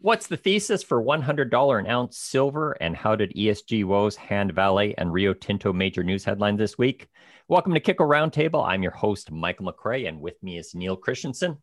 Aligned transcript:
What's 0.00 0.28
the 0.28 0.36
thesis 0.36 0.84
for 0.84 1.02
$100 1.02 1.80
an 1.80 1.86
ounce 1.88 2.16
silver, 2.16 2.76
and 2.80 2.94
how 2.96 3.16
did 3.16 3.34
ESG 3.34 3.84
woes 3.84 4.14
hand 4.14 4.52
Vale 4.52 4.94
and 4.96 5.12
Rio 5.12 5.34
Tinto 5.34 5.72
major 5.72 6.04
news 6.04 6.24
headlines 6.24 6.58
this 6.58 6.78
week? 6.78 7.08
Welcome 7.48 7.74
to 7.74 7.80
Kitco 7.80 8.06
Roundtable. 8.06 8.64
I'm 8.64 8.84
your 8.84 8.92
host, 8.92 9.32
Michael 9.32 9.66
McCrae, 9.66 10.06
and 10.06 10.20
with 10.20 10.40
me 10.40 10.56
is 10.56 10.72
Neil 10.72 10.96
Christensen. 10.96 11.56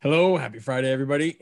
Hello, 0.00 0.36
happy 0.36 0.60
Friday, 0.60 0.88
everybody. 0.88 1.40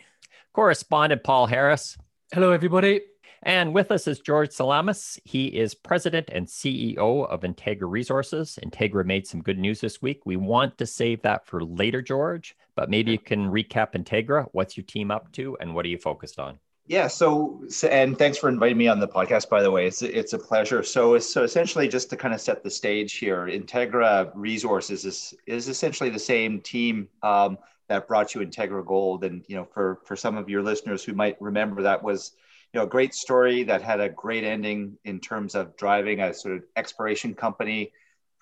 Correspondent 0.55 1.23
Paul 1.23 1.49
Harris. 1.49 1.99
Hello, 2.33 2.53
everybody. 2.53 3.03
And 3.43 3.75
with 3.75 3.91
us 3.91 4.07
is 4.07 4.21
George 4.21 4.53
Salamis. 4.53 5.19
He 5.25 5.47
is 5.47 5.75
president 5.75 6.31
and 6.31 6.47
CEO 6.47 7.27
of 7.29 7.41
Integra 7.41 7.91
Resources. 7.91 8.59
Integra 8.65 9.05
made 9.05 9.27
some 9.27 9.43
good 9.43 9.59
news 9.59 9.81
this 9.81 10.01
week. 10.01 10.21
We 10.25 10.37
want 10.37 10.79
to 10.79 10.87
save 10.87 11.23
that 11.23 11.47
for 11.47 11.65
later, 11.65 12.03
George, 12.03 12.57
but 12.77 12.89
maybe 12.89 13.11
you 13.11 13.19
can 13.19 13.51
recap 13.51 13.95
Integra. 13.95 14.47
What's 14.53 14.77
your 14.77 14.85
team 14.85 15.11
up 15.11 15.33
to 15.33 15.57
and 15.61 15.75
what 15.75 15.85
are 15.85 15.89
you 15.89 15.99
focused 15.99 16.39
on? 16.39 16.61
Yeah, 16.87 17.09
so, 17.09 17.63
and 17.89 18.19
thanks 18.19 18.39
for 18.39 18.49
inviting 18.49 18.77
me 18.77 18.89
on 18.89 19.01
the 19.01 19.09
podcast. 19.09 19.49
By 19.49 19.63
the 19.63 19.71
way, 19.71 19.87
it's 19.87 20.03
it's 20.03 20.33
a 20.33 20.39
pleasure. 20.39 20.83
So, 20.83 21.17
so 21.19 21.45
essentially, 21.45 21.87
just 21.87 22.11
to 22.11 22.17
kind 22.17 22.35
of 22.35 22.41
set 22.41 22.65
the 22.65 22.71
stage 22.71 23.15
here, 23.15 23.47
Integra 23.47 24.33
Resources 24.35 25.05
is 25.05 25.33
is 25.47 25.69
essentially 25.69 26.11
the 26.11 26.19
same 26.19 26.61
team 26.61 27.09
um, 27.23 27.57
that 27.89 28.09
brought 28.09 28.35
you 28.35 28.41
Integra 28.41 28.85
Gold, 28.85 29.23
and 29.23 29.45
you 29.47 29.55
know, 29.55 29.65
for 29.65 30.01
for 30.05 30.17
some 30.17 30.37
of 30.37 30.51
your 30.51 30.61
listeners 30.61 31.05
who 31.05 31.13
might 31.13 31.41
remember, 31.41 31.83
that 31.83 32.03
was 32.03 32.33
you 32.73 32.81
know, 32.81 32.87
a 32.87 32.89
great 32.89 33.15
story 33.15 33.65
that 33.65 33.83
had 33.83 34.01
a 34.01 34.09
great 34.09 34.45
ending 34.45 34.97
in 35.05 35.21
terms 35.21 35.55
of 35.55 35.77
driving 35.77 36.21
a 36.21 36.33
sort 36.33 36.57
of 36.57 36.63
exploration 36.77 37.35
company, 37.35 37.93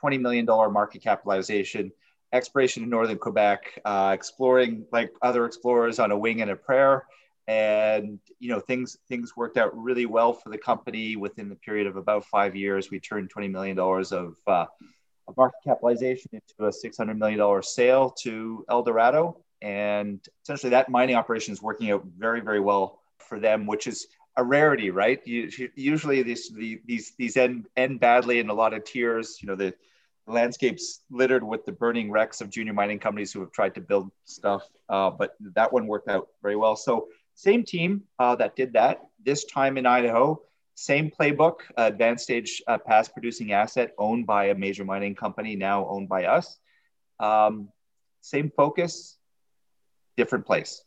$20 0.03 0.21
million 0.21 0.47
market 0.47 1.03
capitalization, 1.03 1.91
exploration 2.33 2.85
in 2.85 2.91
northern 2.91 3.19
Quebec, 3.19 3.81
uh, 3.85 4.13
exploring 4.15 4.85
like 4.93 5.13
other 5.21 5.47
explorers 5.47 5.99
on 5.99 6.13
a 6.13 6.19
wing 6.19 6.43
and 6.43 6.51
a 6.51 6.57
prayer. 6.57 7.07
And 7.49 8.21
you 8.39 8.49
know 8.51 8.61
things 8.61 8.97
things 9.09 9.37
worked 9.37 9.57
out 9.57 9.77
really 9.77 10.07
well 10.07 10.33
for 10.33 10.51
the 10.51 10.59
company. 10.59 11.17
Within 11.17 11.49
the 11.49 11.57
period 11.57 11.89
of 11.89 11.97
about 11.97 12.25
five 12.27 12.55
years, 12.55 12.93
we 12.93 13.01
turned 13.01 13.29
twenty 13.29 13.49
million 13.49 13.77
dollars 13.77 14.13
of, 14.13 14.37
uh, 14.47 14.67
of 15.27 15.37
market 15.37 15.59
capitalization 15.65 16.31
into 16.33 16.69
a 16.69 16.73
six 16.73 16.97
hundred 16.97 17.19
million 17.19 17.41
dollar 17.41 17.61
sale 17.61 18.11
to 18.21 18.65
Eldorado, 18.71 19.43
and 19.63 20.25
essentially 20.45 20.71
that 20.71 20.91
mining 20.91 21.17
operation 21.17 21.53
is 21.53 21.61
working 21.61 21.91
out 21.91 22.05
very 22.17 22.41
very 22.41 22.61
well 22.61 23.01
for 23.19 23.41
them, 23.41 23.67
which 23.67 23.89
is 23.89 24.07
a 24.37 24.45
rarity, 24.45 24.91
right? 24.91 25.21
You, 25.27 25.51
usually 25.75 26.23
these 26.23 26.51
these 26.51 27.13
these 27.19 27.37
end 27.37 27.67
end 27.77 28.01
badly 28.01 28.39
in 28.39 28.49
a 28.49 28.55
lot 28.55 28.75
of 28.75 28.85
tears. 28.85 29.39
You 29.41 29.49
know 29.49 29.57
the, 29.57 29.75
landscape's 30.27 31.01
littered 31.11 31.43
with 31.43 31.65
the 31.65 31.73
burning 31.73 32.11
wrecks 32.11 32.41
of 32.41 32.51
junior 32.51 32.73
mining 32.73 32.99
companies 32.99 33.33
who 33.33 33.41
have 33.41 33.53
tried 33.53 33.75
to 33.75 33.81
build 33.81 34.11
stuff, 34.25 34.69
uh, 34.89 35.11
but 35.11 35.35
that 35.41 35.73
one 35.73 35.87
worked 35.87 36.09
out 36.09 36.29
very 36.43 36.57
well. 36.57 36.77
So 36.77 37.09
same 37.35 37.65
team 37.65 38.03
uh, 38.19 38.37
that 38.37 38.57
did 38.57 38.73
that 38.75 39.01
this 39.25 39.45
time 39.45 39.77
in 39.77 39.87
Idaho. 39.87 40.41
Same 40.75 41.11
playbook, 41.11 41.57
uh, 41.77 41.83
advanced 41.83 42.25
stage 42.25 42.63
uh, 42.67 42.79
past 42.79 43.13
producing 43.13 43.53
asset 43.53 43.93
owned 43.99 44.27
by 44.27 44.47
a 44.47 44.55
major 44.55 44.85
mining 44.85 45.15
company, 45.15 45.55
now 45.55 45.87
owned 45.87 46.09
by 46.09 46.25
us. 46.25 46.59
Um, 47.19 47.69
same 48.23 48.51
focus, 48.57 49.19
different 50.17 50.47
place. 50.47 50.83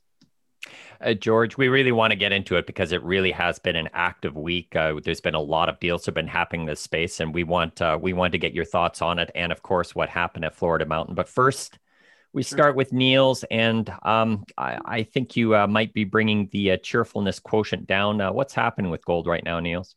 Uh, 1.01 1.13
George, 1.13 1.57
we 1.57 1.67
really 1.67 1.91
want 1.91 2.11
to 2.11 2.15
get 2.15 2.31
into 2.31 2.55
it 2.55 2.65
because 2.65 2.91
it 2.91 3.03
really 3.03 3.31
has 3.31 3.59
been 3.59 3.75
an 3.75 3.89
active 3.93 4.35
week. 4.35 4.75
Uh, 4.75 4.99
there's 5.03 5.21
been 5.21 5.35
a 5.35 5.41
lot 5.41 5.69
of 5.69 5.79
deals 5.79 6.05
have 6.05 6.15
been 6.15 6.27
happening 6.27 6.61
in 6.61 6.67
this 6.67 6.79
space, 6.79 7.19
and 7.19 7.33
we 7.33 7.43
want 7.43 7.81
uh, 7.81 7.97
we 8.01 8.13
want 8.13 8.31
to 8.31 8.37
get 8.37 8.53
your 8.53 8.65
thoughts 8.65 9.01
on 9.01 9.19
it, 9.19 9.29
and 9.35 9.51
of 9.51 9.61
course, 9.61 9.93
what 9.93 10.09
happened 10.09 10.45
at 10.45 10.55
Florida 10.55 10.85
Mountain. 10.85 11.15
But 11.15 11.27
first, 11.27 11.77
we 12.31 12.41
start 12.41 12.75
with 12.75 12.93
Neils, 12.93 13.43
and 13.51 13.93
um, 14.03 14.45
I, 14.57 14.79
I, 14.85 15.03
think 15.03 15.35
you 15.35 15.55
uh, 15.55 15.67
might 15.67 15.93
be 15.93 16.03
bringing 16.03 16.49
the 16.51 16.71
uh, 16.71 16.77
cheerfulness 16.77 17.39
quotient 17.39 17.85
down. 17.85 18.21
Uh, 18.21 18.31
what's 18.31 18.53
happening 18.53 18.89
with 18.89 19.05
gold 19.05 19.27
right 19.27 19.43
now, 19.43 19.59
Neils? 19.59 19.95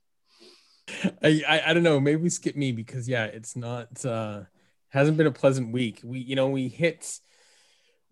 I, 1.22 1.42
I, 1.48 1.62
I 1.66 1.74
don't 1.74 1.82
know. 1.82 2.00
Maybe 2.00 2.28
skip 2.28 2.56
me 2.56 2.72
because 2.72 3.08
yeah, 3.08 3.24
it's 3.24 3.56
not 3.56 4.04
hasn't 4.90 5.16
been 5.16 5.26
a 5.26 5.32
pleasant 5.32 5.72
week. 5.72 6.00
We 6.02 6.18
you 6.18 6.34
know 6.34 6.48
we 6.48 6.68
hit 6.68 7.20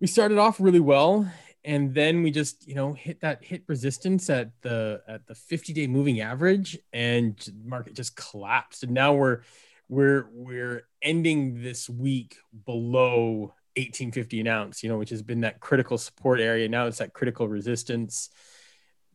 we 0.00 0.06
started 0.06 0.38
off 0.38 0.60
really 0.60 0.80
well 0.80 1.28
and 1.64 1.94
then 1.94 2.22
we 2.22 2.30
just 2.30 2.68
you 2.68 2.74
know 2.74 2.92
hit 2.92 3.20
that 3.20 3.42
hit 3.42 3.62
resistance 3.66 4.28
at 4.28 4.50
the 4.62 5.02
at 5.08 5.26
the 5.26 5.34
50 5.34 5.72
day 5.72 5.86
moving 5.86 6.20
average 6.20 6.78
and 6.92 7.36
market 7.64 7.94
just 7.94 8.16
collapsed. 8.16 8.82
And 8.82 8.92
now 8.92 9.14
we're 9.14 9.40
we're 9.88 10.28
we're 10.32 10.86
ending 11.02 11.62
this 11.62 11.88
week 11.88 12.36
below 12.66 13.54
1850 13.76 14.40
an 14.40 14.46
ounce 14.46 14.82
you 14.82 14.88
know 14.88 14.98
which 14.98 15.10
has 15.10 15.22
been 15.22 15.40
that 15.40 15.60
critical 15.60 15.96
support 15.96 16.40
area. 16.40 16.68
Now 16.68 16.86
it's 16.86 16.98
that 16.98 17.14
critical 17.14 17.48
resistance. 17.48 18.28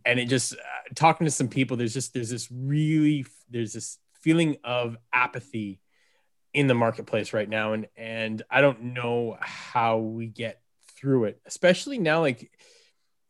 And 0.06 0.20
it 0.20 0.26
just 0.26 0.54
uh, 0.54 0.58
talking 0.96 1.26
to 1.26 1.32
some 1.32 1.50
people 1.50 1.78
there's 1.78 1.94
just 1.94 2.14
there's 2.14 2.32
this 2.32 2.50
really 2.52 3.26
there's 3.50 3.74
this 3.74 4.00
feeling 4.22 4.58
of 4.64 4.98
apathy 5.14 5.80
in 6.52 6.66
the 6.66 6.74
marketplace 6.74 7.32
right 7.32 7.48
now. 7.48 7.74
And 7.74 7.88
and 7.96 8.42
i 8.50 8.62
don't 8.62 8.82
know 8.82 9.38
how 9.40 10.00
we 10.00 10.26
get 10.26 10.62
through 11.00 11.26
it, 11.26 11.42
especially 11.46 11.98
now. 11.98 12.22
Like 12.22 12.52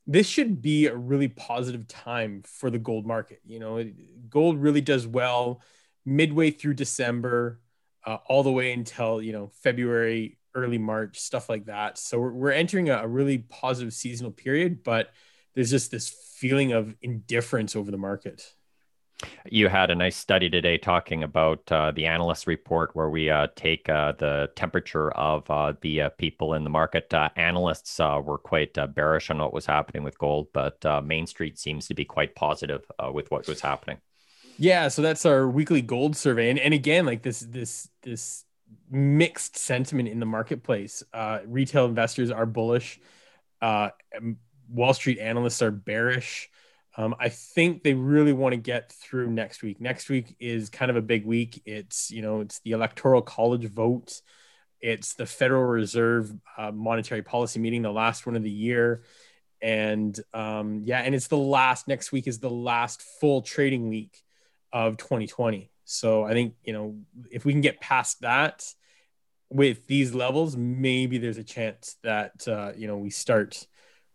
this 0.08 0.28
should 0.28 0.62
be 0.62 0.88
a 0.88 0.96
really 0.96 1.28
positive 1.28 1.88
time 1.88 2.44
for 2.46 2.70
the 2.70 2.80
gold 2.80 3.06
market. 3.06 3.42
You 3.46 3.60
know, 3.60 3.92
gold 4.30 4.60
really 4.60 4.82
does 4.82 5.06
well 5.06 5.62
midway 6.06 6.50
through 6.52 6.74
December, 6.74 7.60
uh, 8.06 8.18
all 8.28 8.44
the 8.44 8.52
way 8.52 8.74
until 8.74 9.22
you 9.22 9.34
know 9.34 9.52
February, 9.62 10.38
early 10.56 10.78
March, 10.78 11.20
stuff 11.20 11.50
like 11.50 11.66
that. 11.66 11.98
So 11.98 12.20
we're, 12.20 12.34
we're 12.34 12.52
entering 12.52 12.90
a, 12.90 13.00
a 13.00 13.08
really 13.08 13.40
positive 13.40 13.94
seasonal 13.94 14.32
period, 14.32 14.84
but 14.84 15.10
there's 15.54 15.70
just 15.70 15.92
this 15.92 16.10
feeling 16.36 16.72
of 16.72 16.96
indifference 17.02 17.76
over 17.76 17.92
the 17.92 17.98
market. 17.98 18.54
You 19.50 19.68
had 19.68 19.92
a 19.92 19.96
nice 19.96 20.16
study 20.16 20.50
today 20.50 20.78
talking 20.78 21.24
about 21.24 21.70
uh, 21.72 21.92
the 21.92 22.06
analyst 22.06 22.48
report 22.48 22.92
where 22.96 23.10
we 23.10 23.30
uh, 23.30 23.48
take 23.56 23.90
uh, 23.90 24.14
the 24.14 24.50
temperature 24.56 25.12
of 25.12 25.50
uh, 25.52 25.74
the 25.82 26.04
uh, 26.04 26.10
people 26.10 26.54
in 26.54 26.64
the 26.64 26.70
market. 26.70 27.14
Uh, 27.14 27.30
analysts 27.36 28.00
were 28.00 28.38
quite 28.38 28.78
bearish 28.96 29.30
on 29.30 29.40
what 29.40 29.52
was 29.52 29.66
happening 29.66 30.04
with 30.04 30.18
gold, 30.18 30.48
but 30.54 30.84
Main 31.04 31.28
Street 31.28 31.60
seems 31.60 31.88
to 31.88 31.94
be 31.94 32.06
quite 32.06 32.36
positive 32.36 32.90
with 33.12 33.30
what 33.30 33.48
was 33.48 33.60
happening. 33.60 33.98
Yeah, 34.58 34.90
so 34.90 35.02
that's 35.02 35.26
our 35.26 35.50
weekly 35.50 35.82
gold 35.82 36.16
survey, 36.16 36.50
and, 36.50 36.60
and 36.60 36.74
again, 36.74 37.06
like 37.06 37.22
this, 37.22 37.40
this, 37.40 37.90
this 38.02 38.46
mixed 38.90 39.58
sentiment 39.58 40.10
in 40.10 40.20
the 40.20 40.26
marketplace. 40.26 41.04
retail 41.46 41.86
investors 41.86 42.32
are 42.32 42.46
bullish. 42.46 43.00
Wall 43.62 44.94
Street 44.94 45.20
analysts 45.20 45.62
are 45.62 45.72
bearish. 45.72 46.50
Um, 47.00 47.16
I 47.18 47.30
think 47.30 47.84
they 47.84 47.94
really 47.94 48.34
want 48.34 48.52
to 48.52 48.58
get 48.58 48.92
through 48.92 49.32
next 49.32 49.64
week. 49.64 49.80
Next 49.80 50.10
week 50.10 50.36
is 50.38 50.70
kind 50.70 50.92
of 50.92 50.98
a 50.98 51.02
big 51.02 51.26
week. 51.26 51.62
It's 51.66 52.12
you 52.12 52.22
know 52.22 52.42
it's 52.42 52.60
the 52.60 52.72
electoral 52.72 53.22
college 53.22 53.64
vote, 53.72 54.22
it's 54.82 55.14
the 55.14 55.26
Federal 55.26 55.64
Reserve 55.64 56.30
uh, 56.58 56.74
monetary 56.74 57.22
policy 57.22 57.62
meeting, 57.62 57.84
the 57.84 57.92
last 57.92 58.26
one 58.26 58.36
of 58.36 58.44
the 58.44 58.52
year, 58.52 59.04
and 59.62 60.20
um, 60.34 60.82
yeah, 60.84 61.00
and 61.00 61.16
it's 61.16 61.28
the 61.28 61.38
last. 61.38 61.88
Next 61.88 62.12
week 62.12 62.28
is 62.28 62.40
the 62.40 62.50
last 62.50 63.02
full 63.22 63.44
trading 63.44 63.88
week 63.88 64.22
of 64.74 64.98
2020. 64.98 65.72
So 65.86 66.26
I 66.26 66.34
think 66.34 66.56
you 66.66 66.74
know 66.74 66.98
if 67.32 67.46
we 67.46 67.54
can 67.54 67.62
get 67.62 67.80
past 67.80 68.24
that 68.24 68.66
with 69.50 69.88
these 69.88 70.14
levels, 70.14 70.58
maybe 70.58 71.18
there's 71.18 71.38
a 71.38 71.46
chance 71.46 71.96
that 72.04 72.46
uh, 72.46 72.74
you 72.76 72.88
know 72.88 72.98
we 72.98 73.10
start 73.10 73.66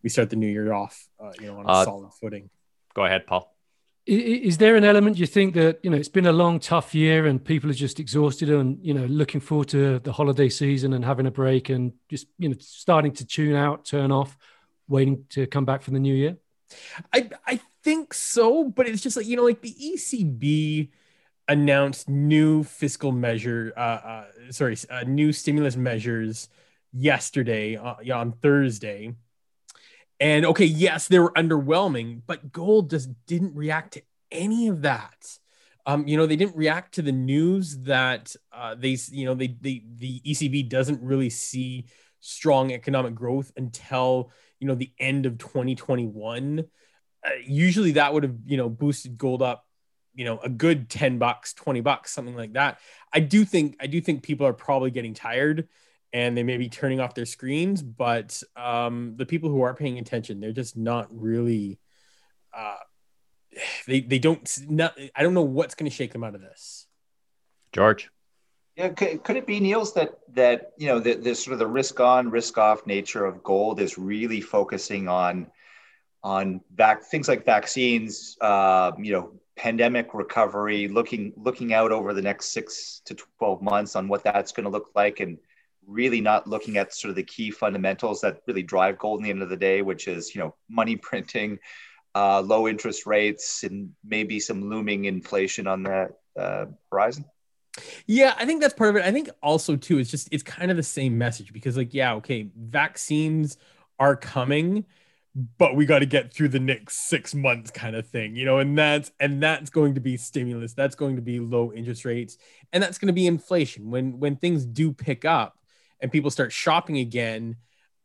we 0.03 0.11
start 0.11 0.29
the 0.29 0.37
new 0.37 0.49
year 0.49 0.71
off 0.75 1.09
uh, 1.19 1.33
you 1.41 1.47
know 1.47 1.61
on 1.61 1.65
a 1.65 1.69
uh, 1.69 1.85
solid 1.87 2.13
footing 2.21 2.51
go 2.95 3.05
ahead, 3.05 3.27
Paul. 3.27 3.51
Is 4.07 4.59
there 4.59 4.77
an 4.77 4.85
element 4.85 5.17
you 5.17 5.27
think 5.27 5.55
that 5.55 5.81
you 5.83 5.89
know 5.89 5.97
it's 5.97 6.11
been 6.11 6.27
a 6.27 6.33
long, 6.33 6.61
tough 6.61 6.95
year 6.95 7.25
and 7.27 7.43
people 7.43 7.71
are 7.71 7.75
just 7.75 7.99
exhausted 7.99 8.51
and 8.51 8.79
you 8.85 8.93
know 8.93 9.07
looking 9.07 9.41
forward 9.41 9.69
to 9.69 9.99
the 9.99 10.13
holiday 10.13 10.51
season 10.51 10.93
and 10.93 11.03
having 11.03 11.27
a 11.27 11.31
break 11.31 11.71
and 11.71 11.93
just 12.11 12.27
you 12.39 12.51
know 12.51 12.57
starting 12.61 13.13
to 13.13 13.25
tune 13.25 13.57
out, 13.57 13.87
turn 13.87 14.13
off, 14.13 14.37
waiting 14.89 15.25
to 15.31 15.47
come 15.47 15.65
back 15.65 15.81
for 15.81 15.91
the 15.91 15.99
new 15.99 16.15
year? 16.15 16.37
I 17.15 17.31
I 17.47 17.61
think 17.83 18.13
so, 18.13 18.69
but 18.69 18.87
it's 18.87 19.03
just 19.03 19.17
like 19.17 19.27
you 19.27 19.37
know 19.37 19.45
like 19.45 19.63
the 19.63 19.75
ECB 19.75 20.91
announced 21.49 22.07
new 22.09 22.63
fiscal 22.63 23.11
measure, 23.11 23.73
uh, 23.75 23.81
uh 23.81 24.25
sorry, 24.51 24.77
uh, 24.91 25.05
new 25.05 25.33
stimulus 25.33 25.77
measures 25.77 26.51
yesterday 26.93 27.77
uh, 27.77 27.95
on 28.15 28.33
Thursday 28.33 29.15
and 30.21 30.47
okay, 30.47 30.65
yes, 30.65 31.09
they 31.09 31.19
were 31.19 31.33
underwhelming, 31.33 32.23
but 32.27 32.53
gold 32.53 32.91
just 32.91 33.11
didn't 33.27 33.55
react 33.55 33.95
to 33.95 34.03
any 34.31 34.69
of 34.69 34.83
that. 34.83 35.39
Um, 35.87 36.07
you 36.07 36.17
know, 36.17 36.27
they 36.27 36.37
didn't 36.37 36.57
react 36.57 36.95
to 36.95 37.03
the 37.03 37.13
news 37.13 37.79
that 37.81 38.35
uh, 38.53 38.75
they, 38.75 38.97
you 39.11 39.27
know, 39.27 39.35
they, 39.35 39.49
they, 39.61 39.83
the 39.97 40.21
ECB 40.21 40.69
doesn't 40.69 41.03
really 41.03 41.31
see 41.31 41.87
strong 42.21 42.73
economic 42.73 43.15
growth 43.15 43.53
until 43.57 44.31
you 44.59 44.67
know 44.67 44.75
the 44.75 44.93
end 44.99 45.27
of 45.27 45.37
2021. 45.39 46.65
Uh, 47.25 47.31
usually, 47.45 47.93
that 47.93 48.15
would 48.15 48.23
have 48.23 48.37
you 48.47 48.57
know 48.57 48.69
boosted 48.69 49.19
gold 49.19 49.43
up, 49.43 49.67
you 50.15 50.25
know, 50.25 50.39
a 50.39 50.49
good 50.49 50.89
10 50.89 51.19
bucks, 51.19 51.53
20 51.53 51.81
bucks, 51.83 52.13
something 52.13 52.37
like 52.37 52.55
that. 52.55 52.79
I 53.13 53.21
do 53.21 53.45
think 53.45 53.77
I 53.81 53.87
do 53.87 54.01
think 54.01 54.23
people 54.23 54.47
are 54.47 54.55
probably 54.55 54.91
getting 54.91 55.13
tired 55.13 55.69
and 56.15 56.35
they 56.35 56.43
may 56.43 56.57
be 56.57 56.71
turning 56.71 57.01
off 57.01 57.15
their 57.15 57.27
screens, 57.27 57.83
but 57.83 58.43
um, 58.57 59.13
the 59.17 59.27
people 59.27 59.51
who 59.51 59.61
are 59.61 59.75
paying 59.75 59.99
attention, 59.99 60.41
they're 60.41 60.53
just 60.53 60.79
not 60.79 61.09
really 61.11 61.79
they 63.87 64.01
they 64.01 64.19
don't. 64.19 64.59
Not, 64.69 64.99
I 65.15 65.23
don't 65.23 65.35
know 65.35 65.43
what's 65.43 65.75
going 65.75 65.91
to 65.91 65.95
shake 65.95 66.13
them 66.13 66.25
out 66.25 66.35
of 66.35 66.41
this. 66.41 66.87
George. 67.73 68.11
Yeah, 68.77 68.89
could, 68.89 69.23
could 69.23 69.37
it 69.37 69.47
be 69.47 69.61
Neils 69.61 69.95
that 69.95 70.19
that 70.35 70.73
you 70.77 70.89
know 70.89 70.99
the, 70.99 71.15
the 71.15 71.35
sort 71.35 71.53
of 71.53 71.59
the 71.59 71.67
risk 71.67 72.01
on 72.01 72.31
risk 72.31 72.59
off 72.59 72.87
nature 72.87 73.25
of 73.25 73.43
gold 73.43 73.81
is 73.81 73.99
really 73.99 74.41
focusing 74.41 75.09
on 75.09 75.47
on 76.23 76.61
vac- 76.75 77.05
things 77.05 77.29
like 77.29 77.45
vaccines, 77.45 78.37
uh, 78.41 78.93
you 78.99 79.13
know, 79.13 79.33
pandemic 79.57 80.15
recovery, 80.15 80.89
looking 80.89 81.33
looking 81.37 81.73
out 81.73 81.93
over 81.93 82.13
the 82.13 82.23
next 82.23 82.53
six 82.53 83.03
to 83.05 83.15
twelve 83.39 83.63
months 83.63 83.95
on 83.95 84.09
what 84.09 84.25
that's 84.25 84.53
going 84.53 84.65
to 84.65 84.71
look 84.71 84.91
like, 84.95 85.21
and 85.21 85.39
really 85.87 86.21
not 86.21 86.47
looking 86.47 86.77
at 86.77 86.95
sort 86.95 87.11
of 87.11 87.17
the 87.17 87.23
key 87.23 87.51
fundamentals 87.51 88.21
that 88.21 88.41
really 88.47 88.63
drive 88.63 88.99
gold 88.99 89.21
in 89.21 89.25
the 89.25 89.31
end 89.31 89.43
of 89.43 89.49
the 89.49 89.57
day, 89.57 89.83
which 89.83 90.09
is 90.09 90.35
you 90.35 90.41
know 90.41 90.55
money 90.69 90.97
printing, 91.03 91.59
uh, 92.15 92.41
low 92.41 92.69
interest 92.69 93.07
rates, 93.07 93.65
and 93.65 93.91
maybe 94.05 94.41
some 94.41 94.69
looming 94.69 95.05
inflation 95.05 95.67
on 95.67 95.83
the 95.83 96.09
uh, 96.39 96.67
horizon. 96.91 97.25
Yeah, 98.07 98.35
I 98.39 98.47
think 98.47 98.61
that's 98.61 98.75
part 98.75 98.91
of 98.91 98.97
it. 98.97 99.05
I 99.05 99.11
think 99.11 99.29
also 99.43 99.77
too, 99.77 99.99
it's 99.99 100.11
just 100.11 100.29
it's 100.31 100.43
kind 100.43 100.71
of 100.71 100.77
the 100.77 100.83
same 100.83 101.19
message 101.19 101.53
because 101.53 101.77
like, 101.77 101.93
yeah, 101.93 102.15
okay, 102.15 102.49
vaccines 102.57 103.57
are 103.99 104.17
coming, 104.17 104.85
but 105.59 105.75
we 105.75 105.87
got 105.87 106.01
to 106.01 106.07
get 106.07 106.33
through 106.33 106.49
the 106.49 106.61
next 106.61 107.09
six 107.09 107.35
months 107.35 107.71
kind 107.71 107.97
of 107.97 108.07
thing, 108.07 108.37
you 108.37 108.45
know, 108.45 108.59
and 108.59 108.79
that's 108.79 109.11
and 109.19 109.43
that's 109.43 109.71
going 109.71 109.95
to 109.95 110.01
be 110.01 110.17
stimulus, 110.17 110.75
that's 110.75 110.95
going 110.95 111.17
to 111.17 111.23
be 111.23 111.41
low 111.41 111.73
interest 111.73 112.05
rates, 112.05 112.39
and 112.73 112.83
that's 112.83 112.99
going 112.99 113.09
to 113.09 113.13
be 113.13 113.27
inflation. 113.27 113.91
When 113.91 114.21
when 114.21 114.37
things 114.37 114.65
do 114.65 114.93
pick 114.93 115.25
up 115.25 115.59
and 116.05 116.13
people 116.13 116.31
start 116.31 116.53
shopping 116.53 116.99
again, 116.99 117.57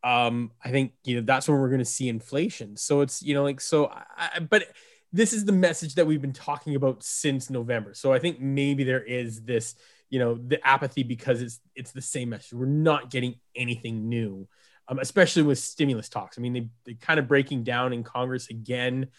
um, 0.06 0.52
I 0.64 0.70
think 0.70 0.94
you 1.04 1.16
know 1.16 1.22
that's 1.22 1.50
when 1.50 1.60
we're 1.60 1.68
going 1.68 1.80
to 1.80 1.86
see 1.86 2.08
inflation. 2.08 2.78
So 2.78 3.02
it's 3.02 3.22
you 3.22 3.34
know 3.34 3.44
like 3.44 3.60
so, 3.60 3.88
I, 3.92 4.40
but 4.40 4.68
this 5.12 5.34
is 5.34 5.44
the 5.44 5.52
message 5.52 5.96
that 5.96 6.08
we've 6.08 6.22
been 6.22 6.32
talking 6.32 6.76
about 6.76 7.04
since 7.04 7.50
November. 7.50 7.94
So 7.94 8.14
I 8.14 8.20
think 8.20 8.40
maybe 8.40 8.86
there 8.86 9.04
is 9.04 9.42
this, 9.42 9.76
you 10.10 10.18
know, 10.18 10.36
the 10.36 10.66
apathy 10.66 11.04
because 11.04 11.42
it's 11.42 11.60
it's 11.76 11.92
the 11.92 12.02
same 12.02 12.30
message. 12.30 12.54
We're 12.54 12.68
not 12.68 13.10
getting 13.10 13.36
anything 13.54 14.08
new, 14.08 14.48
um, 14.88 15.00
especially 15.00 15.44
with 15.44 15.60
stimulus 15.60 16.08
talks. 16.08 16.38
I 16.38 16.42
mean, 16.42 16.54
they 16.54 16.70
they're 16.86 16.96
kind 17.02 17.20
of 17.20 17.28
breaking 17.28 17.66
down 17.66 17.92
in 17.92 18.06
Congress 18.06 18.50
again 18.50 19.10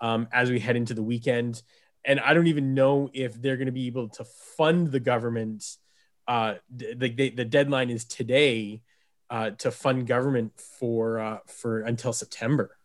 um, 0.00 0.28
as 0.32 0.50
we 0.50 0.60
head 0.60 0.76
into 0.76 0.94
the 0.94 1.02
weekend, 1.02 1.62
and 2.06 2.18
I 2.20 2.32
don't 2.32 2.46
even 2.46 2.72
know 2.72 3.10
if 3.12 3.34
they're 3.34 3.58
going 3.58 3.66
to 3.66 3.72
be 3.72 3.88
able 3.88 4.08
to 4.08 4.24
fund 4.56 4.90
the 4.90 5.00
government. 5.00 5.76
Uh, 6.30 6.54
the, 6.70 7.08
the, 7.08 7.30
the 7.30 7.44
deadline 7.44 7.90
is 7.90 8.04
today 8.04 8.82
uh, 9.30 9.50
to 9.50 9.70
fund 9.70 10.06
government 10.06 10.52
for 10.78 11.18
uh, 11.18 11.38
for 11.46 11.80
until 11.80 12.12
September 12.12 12.76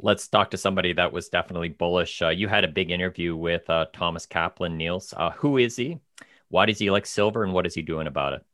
let's 0.00 0.28
talk 0.28 0.50
to 0.50 0.56
somebody 0.56 0.92
that 0.92 1.12
was 1.12 1.28
definitely 1.28 1.68
bullish. 1.68 2.22
Uh, 2.22 2.28
you 2.28 2.48
had 2.48 2.64
a 2.64 2.68
big 2.68 2.90
interview 2.90 3.36
with 3.36 3.68
uh, 3.68 3.86
Thomas 3.92 4.26
Kaplan, 4.26 4.76
Neils. 4.76 5.12
Uh, 5.16 5.30
who 5.30 5.58
is 5.58 5.76
he? 5.76 5.98
Why 6.48 6.66
does 6.66 6.78
he 6.78 6.90
like 6.90 7.06
silver, 7.06 7.44
and 7.44 7.52
what 7.52 7.66
is 7.66 7.74
he 7.74 7.82
doing 7.82 8.06
about 8.06 8.34
it? 8.34 8.44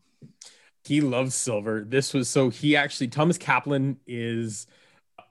He 0.84 1.00
loves 1.00 1.34
silver. 1.34 1.84
This 1.86 2.12
was 2.12 2.28
so 2.28 2.50
he 2.50 2.76
actually 2.76 3.08
Thomas 3.08 3.38
Kaplan 3.38 3.98
is 4.06 4.66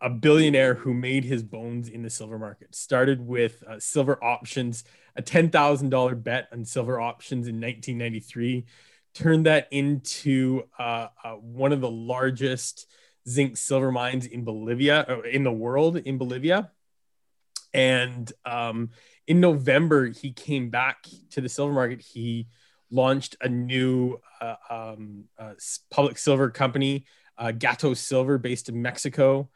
a 0.03 0.09
billionaire 0.09 0.73
who 0.75 0.93
made 0.93 1.23
his 1.23 1.41
bones 1.41 1.87
in 1.87 2.03
the 2.03 2.09
silver 2.09 2.37
market. 2.37 2.75
Started 2.75 3.25
with 3.25 3.63
uh, 3.65 3.79
silver 3.79 4.21
options, 4.21 4.83
a 5.15 5.21
ten 5.21 5.49
thousand 5.49 5.89
dollar 5.89 6.13
bet 6.13 6.49
on 6.51 6.65
silver 6.65 6.99
options 6.99 7.47
in 7.47 7.55
1993. 7.55 8.65
Turned 9.13 9.45
that 9.45 9.69
into 9.71 10.63
uh, 10.77 11.07
uh, 11.23 11.33
one 11.35 11.71
of 11.71 11.79
the 11.79 11.89
largest 11.89 12.85
zinc 13.29 13.55
silver 13.55 13.93
mines 13.93 14.25
in 14.25 14.43
Bolivia, 14.43 15.05
uh, 15.07 15.21
in 15.21 15.45
the 15.45 15.51
world 15.51 15.95
in 15.95 16.17
Bolivia. 16.17 16.69
And 17.73 18.31
um, 18.43 18.89
in 19.25 19.39
November, 19.39 20.07
he 20.07 20.33
came 20.33 20.69
back 20.69 21.07
to 21.31 21.39
the 21.39 21.47
silver 21.47 21.73
market. 21.73 22.01
He 22.01 22.47
launched 22.91 23.37
a 23.39 23.47
new 23.47 24.19
uh, 24.41 24.55
um, 24.69 25.23
uh, 25.39 25.53
public 25.89 26.17
silver 26.17 26.49
company, 26.49 27.05
Gato 27.57 27.93
Silver, 27.93 28.37
based 28.37 28.67
in 28.67 28.81
Mexico. 28.81 29.49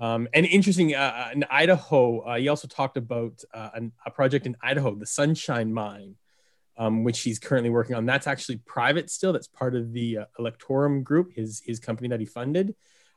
Um, 0.00 0.28
and 0.32 0.46
interesting, 0.46 0.94
uh, 0.94 0.98
uh, 0.98 1.30
in 1.34 1.44
Idaho, 1.50 2.34
he 2.36 2.48
also 2.48 2.66
talked 2.66 2.96
about 2.96 3.44
an, 3.52 3.92
a 4.06 4.10
project 4.10 4.46
in 4.46 4.56
Idaho, 4.62 4.94
the 4.94 5.06
Sunshine 5.06 5.72
Mine, 5.72 6.16
um, 6.78 7.04
which 7.04 7.20
he's 7.20 7.38
currently 7.38 7.70
working 7.70 7.94
on. 7.94 8.06
That's 8.06 8.26
actually 8.26 8.56
private 8.58 9.10
still. 9.10 9.32
That's 9.32 9.46
part 9.46 9.76
of 9.76 9.92
the 9.92 10.20
Electrum 10.38 11.02
Group, 11.02 11.32
his 11.34 11.60
his 11.64 11.78
company 11.78 12.08
that 12.08 12.20
he 12.20 12.26
funded. 12.26 12.74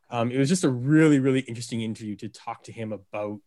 Um, 0.09 0.31
it 0.31 0.37
was 0.37 0.49
just 0.49 0.63
a 0.63 0.69
really, 0.69 1.19
really 1.19 1.39
interesting 1.39 1.81
interview 1.81 2.15
to 2.17 2.29
talk 2.29 2.63
to 2.65 2.71
him 2.71 2.91
about 2.91 3.41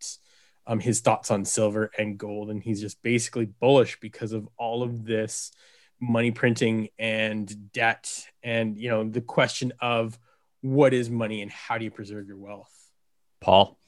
um, 0.66 0.80
his 0.80 1.00
thoughts 1.00 1.30
on 1.30 1.44
silver 1.44 1.90
and 1.96 2.18
gold. 2.18 2.50
And 2.50 2.62
he's 2.62 2.80
just 2.80 3.00
basically 3.02 3.46
bullish 3.46 4.00
because 4.00 4.32
of 4.32 4.48
all 4.58 4.82
of 4.82 5.04
this 5.04 5.52
money 6.00 6.32
printing 6.32 6.88
and 6.98 7.72
debt 7.72 8.26
and, 8.42 8.76
you 8.76 8.88
know, 8.88 9.08
the 9.08 9.20
question 9.20 9.72
of 9.80 10.18
what 10.60 10.92
is 10.92 11.08
money 11.08 11.40
and 11.42 11.50
how 11.50 11.78
do 11.78 11.84
you 11.84 11.90
preserve 11.90 12.26
your 12.26 12.36
wealth? 12.36 12.75
Paul? 13.40 13.78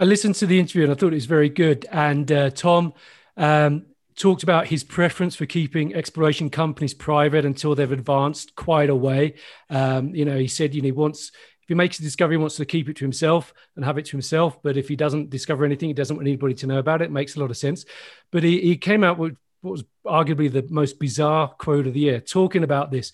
I 0.00 0.04
listened 0.04 0.36
to 0.36 0.46
the 0.46 0.60
interview 0.60 0.84
and 0.84 0.92
I 0.92 0.94
thought 0.94 1.12
it 1.12 1.16
was 1.16 1.26
very 1.26 1.48
good. 1.48 1.86
And 1.90 2.30
uh, 2.30 2.50
Tom, 2.50 2.92
um, 3.36 3.86
talked 4.16 4.42
about 4.42 4.66
his 4.66 4.84
preference 4.84 5.36
for 5.36 5.46
keeping 5.46 5.94
exploration 5.94 6.50
companies 6.50 6.92
private 6.92 7.44
until 7.44 7.74
they've 7.74 7.90
advanced 7.90 8.54
quite 8.56 8.90
a 8.90 8.94
way. 8.94 9.34
Um, 9.70 10.14
you 10.14 10.24
know, 10.24 10.36
he 10.36 10.48
said, 10.48 10.74
you 10.74 10.82
know, 10.82 10.86
he 10.86 10.92
wants 10.92 11.30
if 11.68 11.72
he 11.72 11.74
makes 11.74 11.98
a 11.98 12.02
discovery, 12.02 12.34
he 12.34 12.38
wants 12.38 12.56
to 12.56 12.64
keep 12.64 12.88
it 12.88 12.96
to 12.96 13.04
himself 13.04 13.52
and 13.76 13.84
have 13.84 13.98
it 13.98 14.06
to 14.06 14.12
himself. 14.12 14.62
But 14.62 14.78
if 14.78 14.88
he 14.88 14.96
doesn't 14.96 15.28
discover 15.28 15.66
anything, 15.66 15.90
he 15.90 15.94
doesn't 15.94 16.16
want 16.16 16.26
anybody 16.26 16.54
to 16.54 16.66
know 16.66 16.78
about 16.78 17.02
it. 17.02 17.06
it 17.06 17.10
makes 17.10 17.36
a 17.36 17.40
lot 17.40 17.50
of 17.50 17.58
sense. 17.58 17.84
But 18.32 18.42
he, 18.42 18.60
he 18.62 18.78
came 18.78 19.04
out 19.04 19.18
with 19.18 19.36
what 19.60 19.72
was 19.72 19.84
arguably 20.06 20.50
the 20.50 20.66
most 20.70 20.98
bizarre 20.98 21.48
quote 21.48 21.86
of 21.86 21.92
the 21.92 22.00
year, 22.00 22.20
talking 22.20 22.64
about 22.64 22.90
this. 22.90 23.12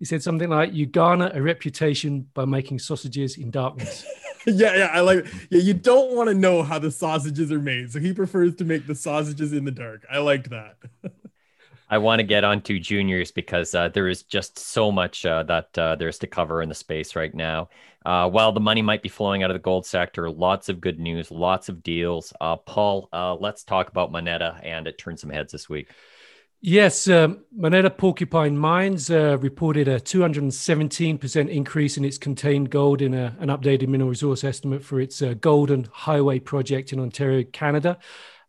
He 0.00 0.04
said 0.06 0.24
something 0.24 0.50
like, 0.50 0.74
"You 0.74 0.86
garner 0.86 1.30
a 1.32 1.40
reputation 1.40 2.26
by 2.34 2.46
making 2.46 2.80
sausages 2.80 3.36
in 3.36 3.52
darkness." 3.52 4.04
yeah, 4.46 4.76
yeah, 4.76 4.90
I 4.92 5.00
like. 5.00 5.18
It. 5.18 5.26
Yeah, 5.50 5.60
you 5.60 5.74
don't 5.74 6.14
want 6.14 6.28
to 6.28 6.34
know 6.34 6.62
how 6.62 6.78
the 6.78 6.90
sausages 6.90 7.50
are 7.50 7.60
made, 7.60 7.92
so 7.92 7.98
he 7.98 8.12
prefers 8.12 8.54
to 8.56 8.64
make 8.64 8.86
the 8.86 8.94
sausages 8.94 9.52
in 9.52 9.64
the 9.64 9.70
dark. 9.70 10.04
I 10.10 10.18
liked 10.18 10.50
that. 10.50 10.76
I 11.90 11.98
want 11.98 12.20
to 12.20 12.24
get 12.24 12.44
onto 12.44 12.80
juniors 12.80 13.30
because 13.30 13.74
uh, 13.74 13.88
there 13.88 14.08
is 14.08 14.22
just 14.22 14.58
so 14.58 14.90
much 14.90 15.24
uh, 15.26 15.42
that 15.44 15.78
uh, 15.78 15.96
there's 15.96 16.18
to 16.20 16.26
cover 16.26 16.62
in 16.62 16.68
the 16.68 16.74
space 16.74 17.14
right 17.14 17.34
now. 17.34 17.68
Uh, 18.04 18.28
while 18.28 18.52
the 18.52 18.60
money 18.60 18.82
might 18.82 19.02
be 19.02 19.08
flowing 19.08 19.42
out 19.42 19.50
of 19.50 19.54
the 19.54 19.60
gold 19.60 19.86
sector, 19.86 20.30
lots 20.30 20.68
of 20.68 20.80
good 20.80 20.98
news, 20.98 21.30
lots 21.30 21.68
of 21.68 21.82
deals. 21.82 22.32
Uh, 22.40 22.56
Paul, 22.56 23.08
uh, 23.12 23.34
let's 23.34 23.64
talk 23.64 23.88
about 23.88 24.12
Moneta, 24.12 24.58
and 24.62 24.86
it 24.86 24.98
turned 24.98 25.20
some 25.20 25.30
heads 25.30 25.52
this 25.52 25.68
week. 25.68 25.88
Yes, 26.66 27.08
um, 27.08 27.44
Moneta 27.54 27.90
Porcupine 27.90 28.56
Mines 28.56 29.10
reported 29.10 29.86
a 29.86 30.00
217% 30.00 31.50
increase 31.50 31.98
in 31.98 32.06
its 32.06 32.16
contained 32.16 32.70
gold 32.70 33.02
in 33.02 33.12
a, 33.12 33.36
an 33.38 33.48
updated 33.48 33.88
mineral 33.88 34.08
resource 34.08 34.44
estimate 34.44 34.82
for 34.82 34.98
its 34.98 35.20
Golden 35.42 35.86
Highway 35.92 36.38
project 36.38 36.94
in 36.94 37.00
Ontario, 37.00 37.44
Canada. 37.52 37.98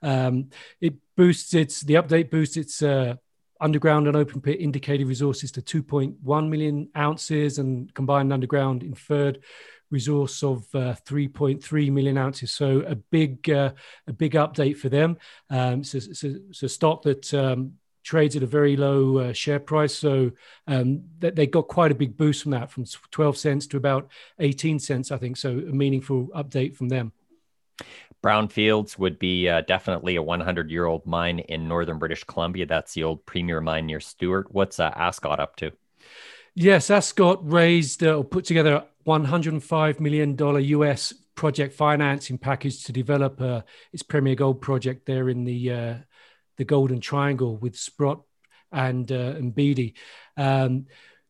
Um, 0.01 0.49
it 0.79 0.93
boosts 1.17 1.53
its 1.53 1.81
the 1.81 1.95
update 1.95 2.31
boosts 2.31 2.55
its 2.55 2.81
uh, 2.81 3.15
underground 3.59 4.07
and 4.07 4.15
open 4.15 4.39
pit 4.39 4.61
indicated 4.61 5.07
resources 5.07 5.51
to 5.51 5.61
2.1 5.61 6.47
million 6.47 6.87
ounces 6.95 7.59
and 7.59 7.93
combined 7.93 8.31
underground 8.31 8.81
inferred 8.81 9.43
resource 9.91 10.41
of 10.41 10.63
uh, 10.73 10.95
3.3 11.05 11.91
million 11.91 12.17
ounces. 12.17 12.53
So 12.53 12.79
a 12.87 12.95
big, 12.95 13.49
uh, 13.49 13.73
a 14.07 14.13
big 14.13 14.35
update 14.35 14.77
for 14.77 14.87
them. 14.87 15.17
Um, 15.49 15.81
it's, 15.81 15.93
a, 15.93 15.97
it's, 15.97 16.23
a, 16.23 16.35
it's, 16.49 16.63
a, 16.63 16.69
stock 16.69 17.03
that 17.03 17.33
um, 17.33 17.73
trades 18.05 18.35
at 18.35 18.43
a 18.43 18.47
very 18.47 18.77
low 18.77 19.17
uh, 19.17 19.33
share 19.33 19.59
price. 19.59 19.93
So 19.93 20.31
um, 20.67 21.03
that 21.19 21.35
they 21.35 21.47
got 21.47 21.67
quite 21.67 21.91
a 21.91 21.95
big 21.95 22.15
boost 22.15 22.43
from 22.43 22.51
that, 22.51 22.71
from 22.71 22.85
12 22.85 23.37
cents 23.37 23.67
to 23.67 23.77
about 23.77 24.09
18 24.39 24.79
cents, 24.79 25.11
I 25.11 25.17
think. 25.17 25.35
So 25.35 25.49
a 25.49 25.73
meaningful 25.73 26.27
update 26.27 26.75
from 26.75 26.87
them. 26.89 27.11
Brownfields 28.23 28.97
would 28.97 29.19
be 29.19 29.49
uh, 29.49 29.61
definitely 29.61 30.15
a 30.15 30.23
100 30.23 30.71
year 30.71 30.85
old 30.85 31.05
mine 31.05 31.39
in 31.39 31.67
northern 31.67 31.99
British 31.99 32.23
Columbia. 32.23 32.65
That's 32.65 32.93
the 32.93 33.03
old 33.03 33.25
premier 33.25 33.59
mine 33.59 33.85
near 33.87 33.99
Stewart. 33.99 34.47
What's 34.51 34.79
uh, 34.79 34.91
Ascot 34.95 35.39
up 35.39 35.55
to? 35.57 35.71
Yes, 36.55 36.89
Ascot 36.89 37.39
raised 37.43 38.03
uh, 38.03 38.15
or 38.15 38.23
put 38.23 38.45
together 38.45 38.75
a 38.75 38.85
105 39.03 39.99
million 39.99 40.35
dollar 40.35 40.59
US 40.59 41.13
project 41.35 41.73
financing 41.75 42.37
package 42.37 42.83
to 42.85 42.93
develop 42.93 43.41
uh, 43.41 43.61
its 43.91 44.01
premier 44.01 44.35
gold 44.35 44.61
project 44.61 45.05
there 45.05 45.29
in 45.29 45.43
the 45.43 45.71
uh, 45.71 45.95
the 46.57 46.65
Golden 46.65 46.99
Triangle 46.99 47.57
with 47.57 47.75
Sprott 47.75 48.21
and 48.71 49.11
uh, 49.11 49.35
and 49.37 49.53
Beedie. 49.53 49.93
Um, 50.37 50.87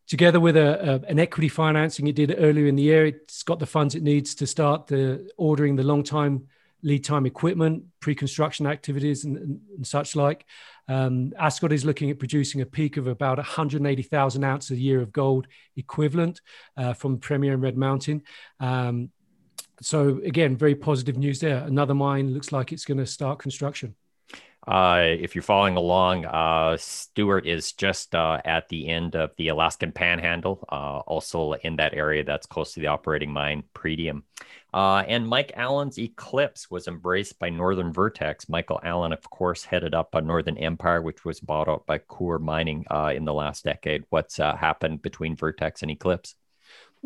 together 0.08 0.40
with 0.40 0.56
a, 0.56 1.02
a, 1.04 1.08
an 1.08 1.20
equity 1.20 1.50
financing 1.50 2.08
it 2.08 2.16
did 2.16 2.36
earlier 2.38 2.68
in 2.68 2.76
the 2.76 2.84
year, 2.84 3.06
it's 3.06 3.44
got 3.44 3.60
the 3.60 3.66
funds 3.66 3.96
it 3.96 4.04
needs 4.04 4.36
to 4.36 4.48
start 4.48 4.88
the 4.88 5.30
ordering 5.38 5.76
the 5.76 5.84
long 5.84 6.04
time 6.04 6.48
lead 6.86 7.04
time 7.04 7.26
equipment, 7.26 7.84
pre-construction 8.00 8.68
activities, 8.68 9.26
and, 9.26 9.38
and, 9.38 9.60
and 9.76 9.88
such 9.88 10.16
like. 10.16 10.46
Um, 10.88 11.34
Ascot 11.38 11.72
is 11.72 11.84
looking 11.84 12.12
at 12.12 12.20
producing 12.20 12.62
a 12.62 12.66
peak 12.66 12.98
of 12.98 13.08
about 13.08 13.38
180,000 13.38 14.44
ounces 14.44 14.78
a 14.78 14.80
year 14.80 15.02
of 15.02 15.12
gold 15.12 15.48
equivalent 15.76 16.42
uh, 16.78 16.94
from 16.94 17.18
Premier 17.18 17.54
and 17.54 17.64
Red 17.64 17.76
Mountain. 17.76 18.22
Um, 18.60 19.10
so 19.82 20.22
again, 20.24 20.56
very 20.56 20.76
positive 20.76 21.18
news 21.18 21.40
there. 21.40 21.58
Another 21.58 21.96
mine 21.96 22.34
looks 22.34 22.52
like 22.52 22.72
it's 22.72 22.86
going 22.86 23.00
to 23.00 23.06
start 23.08 23.40
construction. 23.40 23.96
Uh, 24.68 25.02
if 25.02 25.36
you're 25.36 25.44
following 25.44 25.78
along, 25.78 26.26
uh, 26.26 26.76
Stewart 26.78 27.46
is 27.46 27.74
just 27.74 28.16
uh, 28.16 28.42
at 28.44 28.68
the 28.70 28.88
end 28.88 29.16
of 29.16 29.32
the 29.38 29.50
Alaskan 29.50 29.92
Panhandle, 29.92 30.66
uh, 30.72 31.00
also 31.06 31.54
in 31.54 31.76
that 31.76 31.94
area 31.94 32.24
that's 32.24 32.48
close 32.48 32.74
to 32.74 32.80
the 32.80 32.88
operating 32.88 33.32
mine 33.32 33.64
Pretium. 33.76 34.24
Uh, 34.74 35.04
and 35.08 35.28
Mike 35.28 35.54
Allen's 35.56 36.00
Eclipse 36.00 36.70
was 36.70 36.88
embraced 36.88 37.38
by 37.40 37.50
Northern 37.50 37.94
Vertex. 37.94 38.50
Michael 38.50 38.80
Allen, 38.84 39.14
of 39.14 39.30
course, 39.30 39.64
headed 39.64 39.94
up 39.94 40.16
a 40.16 40.22
Northern 40.22 40.58
Empire, 40.58 41.02
which 41.02 41.24
was 41.24 41.40
bought 41.40 41.70
out 41.70 41.86
by 41.86 42.00
Coeur 42.00 42.40
Mining 42.40 42.86
uh, 42.90 43.14
in 43.16 43.24
the 43.24 43.34
last 43.34 43.64
decade. 43.64 44.04
What's 44.10 44.38
happened 44.38 45.02
between 45.02 45.36
Vertex 45.36 45.82
and 45.82 45.92
Eclipse? 45.92 46.36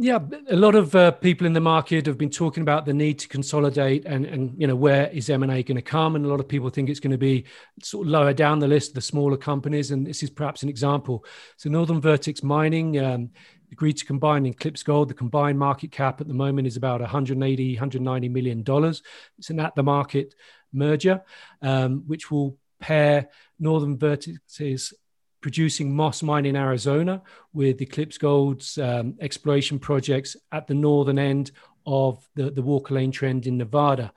Yeah, 0.01 0.20
a 0.50 0.56
lot 0.56 0.75
of 0.75 0.96
uh, 0.96 1.12
people 1.12 1.46
in 1.46 1.51
the 1.51 1.60
market 1.60 2.06
have 2.06 2.18
been 2.18 2.29
talking 2.29 2.62
about 2.62 2.86
the 2.86 2.94
need 2.94 3.20
to 3.20 3.27
consolidate 3.27 4.06
and, 4.06 4.25
and 4.25 4.56
you 4.58 4.65
know, 4.65 4.75
where 4.75 5.10
is 5.10 5.29
M&A 5.29 5.62
going 5.62 5.75
to 5.75 5.82
come? 5.82 6.15
And 6.15 6.25
a 6.25 6.29
lot 6.29 6.39
of 6.39 6.48
people 6.48 6.70
think 6.70 6.89
it's 6.89 7.01
going 7.01 7.12
to 7.12 7.18
be 7.18 7.44
sort 7.84 8.08
of 8.08 8.12
lower 8.12 8.32
down 8.32 8.60
the 8.60 8.68
list, 8.70 8.94
the 8.94 9.01
smaller 9.01 9.36
companies. 9.36 9.91
And 9.91 10.08
this 10.08 10.24
is 10.24 10.29
perhaps 10.29 10.63
an 10.63 10.70
example. 10.70 11.25
So 11.58 11.70
Northern 11.70 12.00
Vertex 12.00 12.44
Mining 12.44 12.98
um, 12.98 13.32
agreed 13.74 13.98
to 13.98 14.06
combine 14.06 14.46
in 14.46 14.53
Eclipse 14.53 14.84
Gold. 14.84 15.10
The 15.10 15.15
combined 15.15 15.60
market 15.60 15.91
cap 15.91 16.22
at 16.22 16.29
the 16.29 16.34
moment 16.34 16.65
is 16.65 16.77
about 16.77 17.01
180, 17.01 17.74
190 17.74 18.29
million 18.29 18.63
dollars. 18.63 19.03
It's 19.38 19.50
an 19.50 19.60
at-the-market 19.60 20.34
merger, 20.72 21.24
um, 21.62 22.06
which 22.08 22.32
will 22.32 22.58
pair 22.79 23.27
Northern 23.60 23.98
Vertex's 23.98 24.94
producing 25.41 25.96
Moss 25.96 26.22
Mine 26.22 26.46
in 26.46 26.55
Arizona 26.55 27.22
with 27.53 27.81
Eclipse 27.81 28.17
Gold's 28.17 28.77
um, 28.77 29.15
exploration 29.22 29.79
projects 29.79 30.36
at 30.51 30.67
the 30.67 30.74
northern 30.74 31.19
end 31.19 31.51
of 31.86 32.27
the, 32.36 32.51
the 32.51 32.62
Walker 32.62 32.93
Lane 32.93 33.12
trend 33.12 33.48
in 33.48 33.58
Nevada. 33.58 34.12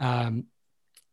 Um, 0.00 0.44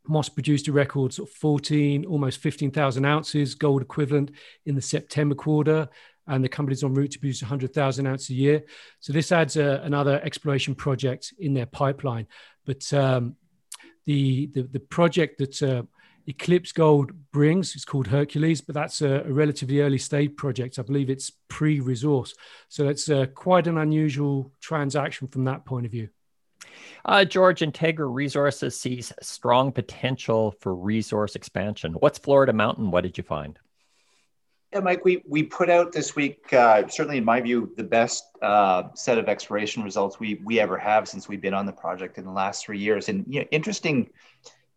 Moss 0.05 0.27
produced 0.27 0.67
a 0.67 0.72
record 0.74 1.13
sort 1.13 1.29
of 1.29 1.36
14, 1.36 2.05
almost 2.05 2.39
15,000 2.41 3.05
ounces 3.05 3.55
gold 3.55 3.82
equivalent 3.82 4.32
in 4.65 4.75
the 4.75 4.82
September 4.82 5.36
quarter, 5.36 5.88
and 6.27 6.43
the 6.43 6.50
company's 6.50 6.84
on 6.84 6.93
route 6.93 7.12
to 7.12 7.20
produce 7.20 7.41
100,000 7.41 8.05
ounces 8.05 8.29
a 8.29 8.34
year. 8.34 8.63
So 9.00 9.13
this 9.13 9.32
adds 9.32 9.55
a, 9.55 9.82
another 9.84 10.22
exploration 10.22 10.75
project 10.75 11.34
in 11.39 11.53
their 11.53 11.65
pipeline. 11.65 12.27
But 12.65 12.91
um, 12.93 13.36
the, 14.05 14.48
the, 14.48 14.63
the 14.63 14.79
project 14.79 15.38
that 15.39 15.62
uh, 15.63 15.84
Eclipse 16.27 16.72
Gold 16.72 17.12
brings. 17.32 17.75
It's 17.75 17.86
called 17.86 18.08
Hercules, 18.08 18.62
but 18.62 18.75
that's 18.75 19.01
a, 19.01 19.22
a 19.22 19.32
relatively 19.32 19.82
early 19.82 19.98
stage 19.98 20.36
project. 20.36 20.80
I 20.80 20.84
believe 20.84 21.10
it's 21.10 21.32
pre 21.50 21.80
resource. 21.80 22.34
So 22.70 22.88
it's 22.88 23.10
uh, 23.10 23.25
quite 23.27 23.68
an 23.68 23.77
unusual 23.77 24.51
transaction 24.62 25.27
from 25.27 25.46
that 25.46 25.65
point 25.65 25.86
of 25.86 25.92
view. 25.92 26.10
Uh, 27.06 27.25
George, 27.25 27.60
Integra 27.60 28.12
Resources 28.12 28.80
sees 28.80 29.12
strong 29.22 29.72
potential 29.72 30.56
for 30.62 30.74
resource 30.74 31.36
expansion. 31.36 31.94
What's 31.94 32.18
Florida 32.18 32.53
Mountain? 32.53 32.92
What 32.92 33.01
did 33.01 33.18
you 33.18 33.24
find? 33.24 33.60
Yeah, 34.72 34.80
Mike, 34.80 35.06
we, 35.06 35.22
we 35.27 35.44
put 35.44 35.70
out 35.70 35.92
this 35.92 36.15
week, 36.15 36.51
uh, 36.51 36.88
certainly 36.88 37.18
in 37.18 37.25
my 37.25 37.39
view, 37.42 37.72
the 37.77 37.84
best 37.84 38.24
uh, 38.42 38.84
set 38.96 39.20
of 39.20 39.30
exploration 39.30 39.84
results 39.84 40.20
we, 40.20 40.42
we 40.44 40.60
ever 40.60 40.77
have 40.77 41.08
since 41.08 41.27
we've 41.27 41.42
been 41.42 41.53
on 41.53 41.68
the 41.68 41.72
project 41.72 42.18
in 42.18 42.25
the 42.25 42.32
last 42.32 42.65
three 42.65 42.80
years. 42.80 43.08
And 43.08 43.24
you 43.27 43.42
know, 43.42 43.46
interesting 43.51 44.10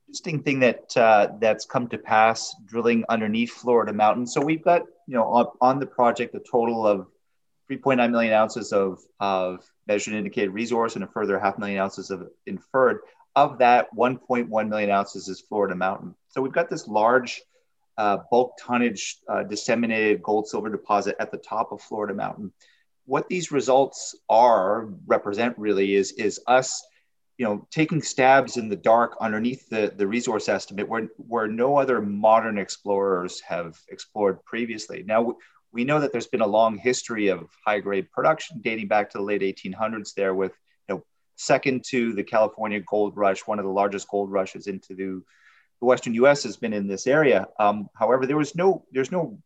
interesting 0.08 0.42
thing 0.42 0.60
that 0.60 0.96
uh, 0.96 1.28
that's 1.40 1.64
come 1.64 1.88
to 1.88 1.98
pass 1.98 2.54
drilling 2.66 3.04
underneath 3.08 3.52
Florida 3.52 3.92
mountain. 3.92 4.26
So 4.26 4.40
we've 4.40 4.62
got 4.62 4.82
you 5.06 5.14
know 5.14 5.24
on, 5.24 5.46
on 5.60 5.80
the 5.80 5.86
project 5.86 6.34
a 6.34 6.40
total 6.40 6.86
of 6.86 7.08
3.9 7.70 8.10
million 8.10 8.32
ounces 8.32 8.72
of 8.72 9.00
of 9.20 9.64
measured 9.86 10.14
indicated 10.14 10.50
resource 10.50 10.94
and 10.94 11.04
a 11.04 11.08
further 11.08 11.38
half 11.38 11.58
million 11.58 11.78
ounces 11.78 12.10
of 12.10 12.28
inferred. 12.46 13.00
Of 13.34 13.58
that, 13.58 13.88
1.1 13.94 14.68
million 14.68 14.90
ounces 14.90 15.28
is 15.28 15.42
Florida 15.42 15.74
mountain. 15.74 16.14
So 16.28 16.40
we've 16.40 16.52
got 16.52 16.70
this 16.70 16.88
large 16.88 17.42
uh, 17.98 18.18
bulk 18.30 18.54
tonnage 18.58 19.18
uh, 19.28 19.42
disseminated 19.42 20.22
gold 20.22 20.48
silver 20.48 20.70
deposit 20.70 21.16
at 21.18 21.30
the 21.30 21.36
top 21.36 21.70
of 21.70 21.82
Florida 21.82 22.14
mountain. 22.14 22.52
What 23.04 23.28
these 23.28 23.52
results 23.52 24.16
are 24.28 24.88
represent 25.06 25.58
really 25.58 25.94
is 25.94 26.12
is 26.12 26.40
us 26.46 26.82
you 27.38 27.44
know, 27.44 27.66
taking 27.70 28.00
stabs 28.00 28.56
in 28.56 28.68
the 28.68 28.76
dark 28.76 29.16
underneath 29.20 29.68
the, 29.68 29.92
the 29.96 30.06
resource 30.06 30.48
estimate 30.48 30.88
where, 30.88 31.08
where 31.16 31.46
no 31.46 31.76
other 31.76 32.00
modern 32.00 32.58
explorers 32.58 33.40
have 33.40 33.78
explored 33.88 34.42
previously. 34.44 35.04
Now, 35.06 35.36
we 35.72 35.84
know 35.84 36.00
that 36.00 36.12
there's 36.12 36.26
been 36.26 36.40
a 36.40 36.46
long 36.46 36.78
history 36.78 37.28
of 37.28 37.50
high 37.66 37.80
grade 37.80 38.10
production 38.10 38.60
dating 38.62 38.88
back 38.88 39.10
to 39.10 39.18
the 39.18 39.24
late 39.24 39.42
1800s 39.42 40.14
there 40.14 40.34
with, 40.34 40.52
you 40.88 40.94
know, 40.94 41.04
second 41.36 41.84
to 41.88 42.14
the 42.14 42.24
California 42.24 42.80
gold 42.80 43.14
rush, 43.16 43.46
one 43.46 43.58
of 43.58 43.66
the 43.66 43.70
largest 43.70 44.08
gold 44.08 44.32
rushes 44.32 44.66
into 44.66 44.94
the, 44.94 45.22
the 45.80 45.86
Western 45.86 46.14
US 46.14 46.42
has 46.44 46.56
been 46.56 46.72
in 46.72 46.86
this 46.86 47.06
area. 47.06 47.46
Um, 47.58 47.90
however, 47.94 48.26
there 48.26 48.38
was 48.38 48.54
no, 48.54 48.86
there's 48.92 49.12
no 49.12 49.38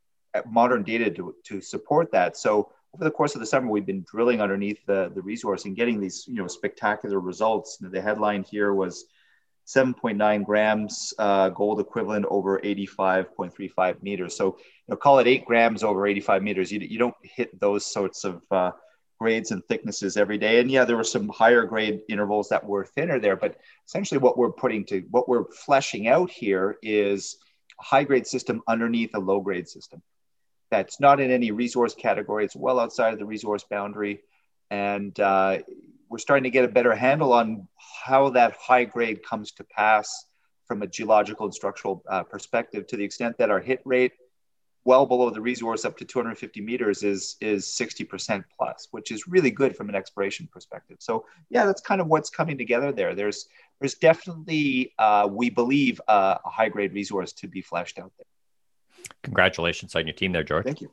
modern 0.47 0.85
data 0.85 1.11
to, 1.11 1.35
to 1.47 1.61
support 1.61 2.13
that. 2.13 2.37
So 2.37 2.71
over 2.95 3.05
the 3.05 3.11
course 3.11 3.35
of 3.35 3.41
the 3.41 3.47
summer, 3.47 3.69
we've 3.69 3.87
been 3.87 4.05
drilling 4.11 4.41
underneath 4.41 4.85
the, 4.87 5.11
the 5.15 5.23
resource 5.23 5.65
and 5.65 5.77
getting 5.77 6.01
these, 6.01 6.25
you 6.27 6.35
know, 6.35 6.47
spectacular 6.47 7.21
results. 7.21 7.79
The 7.81 8.03
headline 8.03 8.43
here 8.43 8.75
was 8.75 9.05
7.9 9.67 10.45
grams 10.45 11.15
uh, 11.19 11.51
gold 11.51 11.79
equivalent 11.79 12.27
over 12.29 12.59
85.35 12.59 14.03
meters. 14.03 14.37
So, 14.37 14.57
you 14.59 14.65
know, 14.89 14.97
call 14.97 15.21
it 15.21 15.29
eight 15.29 15.45
grams 15.45 15.85
over 15.85 16.07
85 16.07 16.43
meters. 16.43 16.73
You, 16.73 16.81
you 16.81 16.99
don't 16.99 17.15
hit 17.23 17.59
those 17.61 17.87
sorts 17.87 18.25
of 18.25 18.43
uh, 18.51 18.73
grades 19.21 19.53
and 19.53 19.65
thicknesses 19.67 20.17
every 20.17 20.39
day. 20.39 20.59
And 20.61 20.69
yeah, 20.69 20.85
there 20.85 20.97
were 20.97 21.05
some 21.05 21.29
higher 21.29 21.65
grade 21.65 22.01
intervals 22.09 22.49
that 22.49 22.67
were 22.67 22.85
thinner 22.85 23.21
there, 23.21 23.37
but 23.37 23.61
essentially 23.87 24.19
what 24.19 24.37
we're 24.37 24.51
putting 24.51 24.85
to, 24.87 25.01
what 25.11 25.29
we're 25.29 25.45
fleshing 25.53 26.09
out 26.09 26.31
here 26.31 26.79
is 26.83 27.37
a 27.79 27.85
high 27.85 28.03
grade 28.03 28.27
system 28.27 28.63
underneath 28.67 29.11
a 29.15 29.21
low 29.21 29.41
grade 29.41 29.69
system 29.69 30.03
that's 30.71 31.01
not 31.01 31.21
in 31.21 31.31
any 31.31 31.51
resource 31.51 31.95
category. 31.95 32.45
It's 32.45 32.57
well 32.57 32.79
outside 32.79 33.13
of 33.13 33.19
the 33.19 33.27
resource 33.27 33.65
boundary. 33.69 34.23
And 34.71 35.19
uh, 35.19 35.59
we're 36.09 36.19
starting 36.19 36.45
to 36.45 36.51
get 36.51 36.65
a 36.65 36.69
better 36.69 36.95
handle 36.95 37.33
on 37.33 37.67
how 38.05 38.31
that 38.31 38.57
high 38.59 38.85
grade 38.85 39.23
comes 39.23 39.53
to 39.53 39.65
pass 39.65 40.27
from 40.67 40.83
a 40.83 40.87
geological 40.87 41.47
and 41.47 41.55
structural 41.55 42.03
uh, 42.09 42.23
perspective 42.23 42.87
to 42.87 42.97
the 42.97 43.05
extent 43.05 43.37
that 43.39 43.51
our 43.51 43.61
hit 43.61 43.81
rate 43.85 44.13
well 44.85 45.05
below 45.05 45.31
the 45.31 45.41
resource 45.41 45.85
up 45.85 45.97
to 45.99 46.05
250 46.05 46.61
meters 46.61 47.03
is 47.03 47.37
is 47.41 47.67
60% 47.67 48.45
plus 48.57 48.89
which 48.93 49.11
is 49.11 49.27
really 49.29 49.51
good 49.51 49.77
from 49.77 49.89
an 49.89 49.95
exploration 49.95 50.49
perspective 50.53 50.97
so 51.01 51.25
yeah 51.51 51.67
that's 51.67 51.81
kind 51.81 52.01
of 52.01 52.07
what's 52.07 52.31
coming 52.31 52.57
together 52.57 52.93
there 52.93 53.15
there's 53.15 53.47
there's 53.81 53.95
definitely 53.95 54.93
uh, 54.99 55.29
we 55.31 55.51
believe 55.51 56.01
uh, 56.09 56.39
a 56.45 56.51
high 56.51 56.69
grade 56.69 56.93
resource 56.95 57.33
to 57.33 57.49
be 57.49 57.61
fleshed 57.61 57.99
out 57.99 58.13
there 58.17 58.27
Congratulations 59.23 59.95
on 59.95 60.07
your 60.07 60.15
team 60.15 60.33
there, 60.33 60.45
George. 60.45 60.65
Thank 60.65 60.81
you. 60.81 60.91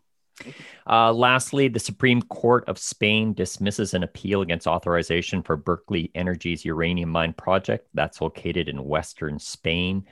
Uh, 0.88 1.12
lastly, 1.12 1.68
the 1.68 1.80
Supreme 1.80 2.22
Court 2.22 2.64
of 2.68 2.78
Spain 2.78 3.34
dismisses 3.34 3.94
an 3.94 4.04
appeal 4.04 4.42
against 4.42 4.68
authorization 4.68 5.42
for 5.42 5.58
Berkeley 5.58 6.12
Energy's 6.16 6.64
uranium 6.64 7.10
mine 7.10 7.34
project 7.34 7.88
that's 7.94 8.22
located 8.22 8.70
in 8.70 8.86
western 8.86 9.40
Spain. 9.40 10.06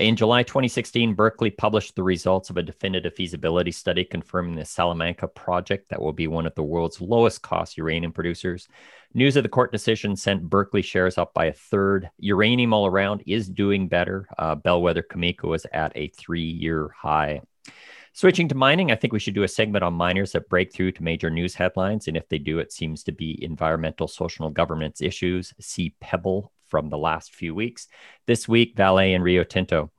In 0.00 0.16
July 0.16 0.42
2016, 0.42 1.14
Berkeley 1.14 1.50
published 1.50 1.96
the 1.96 2.02
results 2.02 2.48
of 2.48 2.56
a 2.56 2.62
definitive 2.62 3.14
feasibility 3.14 3.72
study 3.72 4.04
confirming 4.04 4.54
the 4.54 4.64
Salamanca 4.64 5.28
project 5.28 5.90
that 5.90 6.00
will 6.00 6.12
be 6.12 6.28
one 6.28 6.46
of 6.46 6.54
the 6.54 6.62
world's 6.62 7.00
lowest 7.00 7.42
cost 7.42 7.76
uranium 7.76 8.12
producers. 8.12 8.68
News 9.14 9.36
of 9.36 9.42
the 9.42 9.48
court 9.48 9.72
decision 9.72 10.16
sent 10.16 10.48
Berkeley 10.48 10.80
shares 10.80 11.18
up 11.18 11.34
by 11.34 11.46
a 11.46 11.52
third. 11.52 12.08
Uranium 12.18 12.72
all 12.72 12.86
around 12.86 13.22
is 13.26 13.46
doing 13.46 13.86
better. 13.86 14.26
Uh, 14.38 14.54
Bellwether 14.54 15.02
Cameco 15.02 15.54
is 15.54 15.66
at 15.72 15.92
a 15.94 16.08
three 16.08 16.40
year 16.40 16.90
high. 16.96 17.42
Switching 18.14 18.48
to 18.48 18.54
mining, 18.54 18.90
I 18.90 18.94
think 18.94 19.12
we 19.12 19.18
should 19.18 19.34
do 19.34 19.42
a 19.42 19.48
segment 19.48 19.84
on 19.84 19.94
miners 19.94 20.32
that 20.32 20.48
break 20.48 20.72
through 20.72 20.92
to 20.92 21.02
major 21.02 21.30
news 21.30 21.54
headlines. 21.54 22.08
And 22.08 22.16
if 22.16 22.28
they 22.28 22.38
do, 22.38 22.58
it 22.58 22.72
seems 22.72 23.02
to 23.04 23.12
be 23.12 23.42
environmental, 23.44 24.08
social, 24.08 24.46
and 24.46 24.54
governance 24.54 25.02
issues. 25.02 25.52
See 25.60 25.94
Pebble 26.00 26.50
from 26.68 26.88
the 26.88 26.98
last 26.98 27.34
few 27.34 27.54
weeks. 27.54 27.88
This 28.26 28.48
week, 28.48 28.76
Vale 28.76 28.98
and 29.14 29.22
Rio 29.22 29.44
Tinto. 29.44 29.90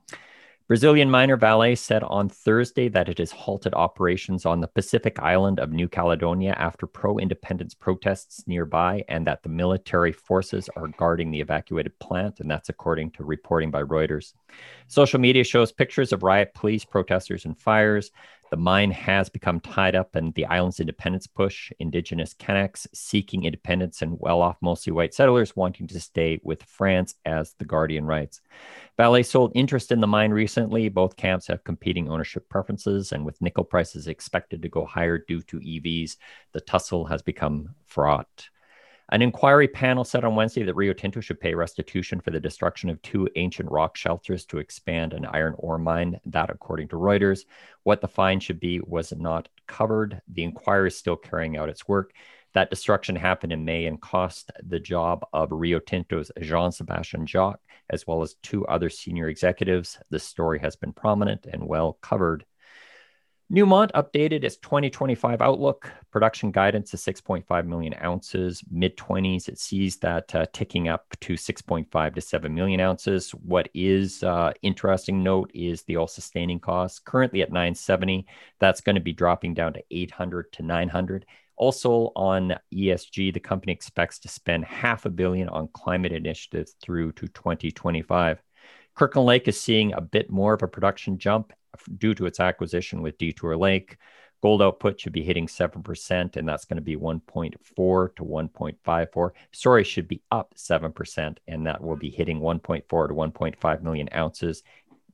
Brazilian 0.65 1.11
miner 1.11 1.35
Vale 1.35 1.75
said 1.75 2.03
on 2.03 2.29
Thursday 2.29 2.87
that 2.87 3.09
it 3.09 3.17
has 3.17 3.31
halted 3.31 3.73
operations 3.73 4.45
on 4.45 4.61
the 4.61 4.67
Pacific 4.67 5.19
island 5.19 5.59
of 5.59 5.73
New 5.73 5.89
Caledonia 5.89 6.53
after 6.57 6.87
pro 6.87 7.17
independence 7.17 7.73
protests 7.73 8.47
nearby 8.47 9.03
and 9.09 9.27
that 9.27 9.43
the 9.43 9.49
military 9.49 10.13
forces 10.13 10.69
are 10.77 10.87
guarding 10.87 11.31
the 11.31 11.41
evacuated 11.41 11.99
plant. 11.99 12.39
And 12.39 12.49
that's 12.49 12.69
according 12.69 13.11
to 13.11 13.25
reporting 13.25 13.71
by 13.71 13.83
Reuters. 13.83 14.33
Social 14.87 15.19
media 15.19 15.43
shows 15.43 15.73
pictures 15.73 16.13
of 16.13 16.23
riot 16.23 16.53
police, 16.53 16.85
protesters, 16.85 17.43
and 17.43 17.59
fires. 17.59 18.11
The 18.53 18.57
mine 18.57 18.91
has 18.91 19.29
become 19.29 19.59
tied 19.59 19.95
up 19.95 20.15
in 20.15 20.29
the 20.33 20.45
island's 20.45 20.79
independence 20.79 21.25
push, 21.25 21.71
indigenous 21.79 22.35
Kanaks 22.35 22.85
seeking 22.93 23.45
independence 23.45 24.03
and 24.03 24.19
well 24.19 24.43
off, 24.43 24.57
mostly 24.61 24.93
white 24.93 25.15
settlers 25.15 25.55
wanting 25.55 25.87
to 25.87 25.99
stay 25.99 26.39
with 26.43 26.61
France, 26.61 27.15
as 27.25 27.55
The 27.57 27.65
Guardian 27.65 28.05
writes. 28.05 28.41
Vale 28.95 29.23
sold 29.23 29.53
interest 29.55 29.91
in 29.91 30.01
the 30.01 30.05
mine 30.05 30.29
recently. 30.29 30.87
Both 30.87 31.17
camps 31.17 31.47
have 31.47 31.63
competing 31.63 32.11
ownership 32.11 32.47
preferences, 32.47 33.11
and 33.11 33.25
with 33.25 33.41
nickel 33.41 33.63
prices 33.63 34.07
expected 34.07 34.61
to 34.61 34.69
go 34.69 34.85
higher 34.85 35.17
due 35.17 35.41
to 35.41 35.57
EVs, 35.59 36.17
the 36.51 36.61
tussle 36.61 37.05
has 37.05 37.23
become 37.23 37.73
fraught. 37.87 38.49
An 39.13 39.21
inquiry 39.21 39.67
panel 39.67 40.03
said 40.03 40.25
on 40.25 40.33
Wednesday 40.33 40.63
that 40.63 40.73
Rio 40.73 40.91
Tinto 40.91 41.19
should 41.19 41.39
pay 41.39 41.53
restitution 41.53 42.19
for 42.19 42.31
the 42.31 42.39
destruction 42.39 42.89
of 42.89 42.99
two 43.03 43.29
ancient 43.35 43.69
rock 43.69 43.95
shelters 43.95 44.43
to 44.47 44.57
expand 44.57 45.13
an 45.13 45.27
iron 45.27 45.53
ore 45.59 45.77
mine. 45.77 46.19
That, 46.25 46.49
according 46.49 46.87
to 46.87 46.95
Reuters, 46.95 47.45
what 47.83 48.01
the 48.01 48.07
fine 48.07 48.39
should 48.39 48.59
be 48.59 48.79
was 48.79 49.13
not 49.15 49.49
covered. 49.67 50.19
The 50.29 50.43
inquiry 50.43 50.87
is 50.87 50.97
still 50.97 51.15
carrying 51.15 51.57
out 51.57 51.69
its 51.69 51.87
work. 51.87 52.13
That 52.53 52.71
destruction 52.71 53.15
happened 53.15 53.53
in 53.53 53.63
May 53.63 53.85
and 53.85 54.01
cost 54.01 54.51
the 54.63 54.79
job 54.79 55.23
of 55.31 55.51
Rio 55.51 55.77
Tinto's 55.77 56.31
Jean 56.41 56.71
Sébastien 56.71 57.27
Jacques, 57.27 57.61
as 57.91 58.07
well 58.07 58.23
as 58.23 58.33
two 58.41 58.65
other 58.65 58.89
senior 58.89 59.29
executives. 59.29 59.99
The 60.09 60.17
story 60.17 60.57
has 60.57 60.75
been 60.75 60.91
prominent 60.91 61.45
and 61.45 61.67
well 61.67 61.99
covered. 62.01 62.45
Newmont 63.51 63.91
updated 63.91 64.43
its 64.43 64.57
2025 64.57 65.41
outlook. 65.41 65.91
Production 66.11 66.51
guidance 66.51 66.93
is 66.93 67.03
6.5 67.03 67.65
million 67.65 67.93
ounces, 68.01 68.63
mid 68.71 68.95
20s. 68.97 69.49
It 69.49 69.59
sees 69.59 69.97
that 69.97 70.33
uh, 70.33 70.45
ticking 70.53 70.87
up 70.87 71.05
to 71.21 71.33
6.5 71.33 72.15
to 72.15 72.21
7 72.21 72.53
million 72.53 72.79
ounces. 72.79 73.31
What 73.31 73.69
is 73.73 74.23
uh, 74.23 74.53
interesting 74.61 75.21
note 75.21 75.51
is 75.53 75.83
the 75.83 75.97
all 75.97 76.07
sustaining 76.07 76.59
costs 76.59 76.99
currently 76.99 77.41
at 77.41 77.51
970. 77.51 78.25
That's 78.59 78.81
going 78.81 78.95
to 78.95 79.01
be 79.01 79.13
dropping 79.13 79.53
down 79.53 79.73
to 79.73 79.83
800 79.91 80.51
to 80.53 80.63
900. 80.63 81.25
Also 81.55 82.11
on 82.15 82.55
ESG, 82.73 83.33
the 83.33 83.39
company 83.39 83.73
expects 83.73 84.19
to 84.19 84.29
spend 84.29 84.65
half 84.65 85.05
a 85.05 85.09
billion 85.09 85.49
on 85.49 85.67
climate 85.73 86.13
initiatives 86.13 86.75
through 86.81 87.11
to 87.13 87.27
2025. 87.27 88.41
Kirkland 88.95 89.27
Lake 89.27 89.47
is 89.47 89.59
seeing 89.59 89.93
a 89.93 90.01
bit 90.01 90.29
more 90.29 90.53
of 90.53 90.63
a 90.63 90.67
production 90.67 91.17
jump 91.17 91.53
due 91.97 92.13
to 92.15 92.25
its 92.25 92.39
acquisition 92.39 93.01
with 93.01 93.17
Detour 93.17 93.57
Lake. 93.57 93.97
Gold 94.41 94.61
output 94.61 94.99
should 94.99 95.13
be 95.13 95.23
hitting 95.23 95.47
7%, 95.47 96.35
and 96.35 96.47
that's 96.47 96.65
going 96.65 96.75
to 96.75 96.81
be 96.81 96.97
1.4 96.97 98.15
to 98.17 98.23
1.54. 98.23 99.31
Sorry, 99.53 99.83
should 99.85 100.07
be 100.07 100.21
up 100.31 100.53
7%, 100.57 101.37
and 101.47 101.65
that 101.65 101.81
will 101.81 101.95
be 101.95 102.09
hitting 102.09 102.41
1.4 102.41 103.07
to 103.07 103.13
1.5 103.13 103.81
million 103.83 104.09
ounces 104.13 104.63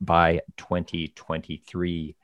by 0.01 0.41
2023. 0.57 2.15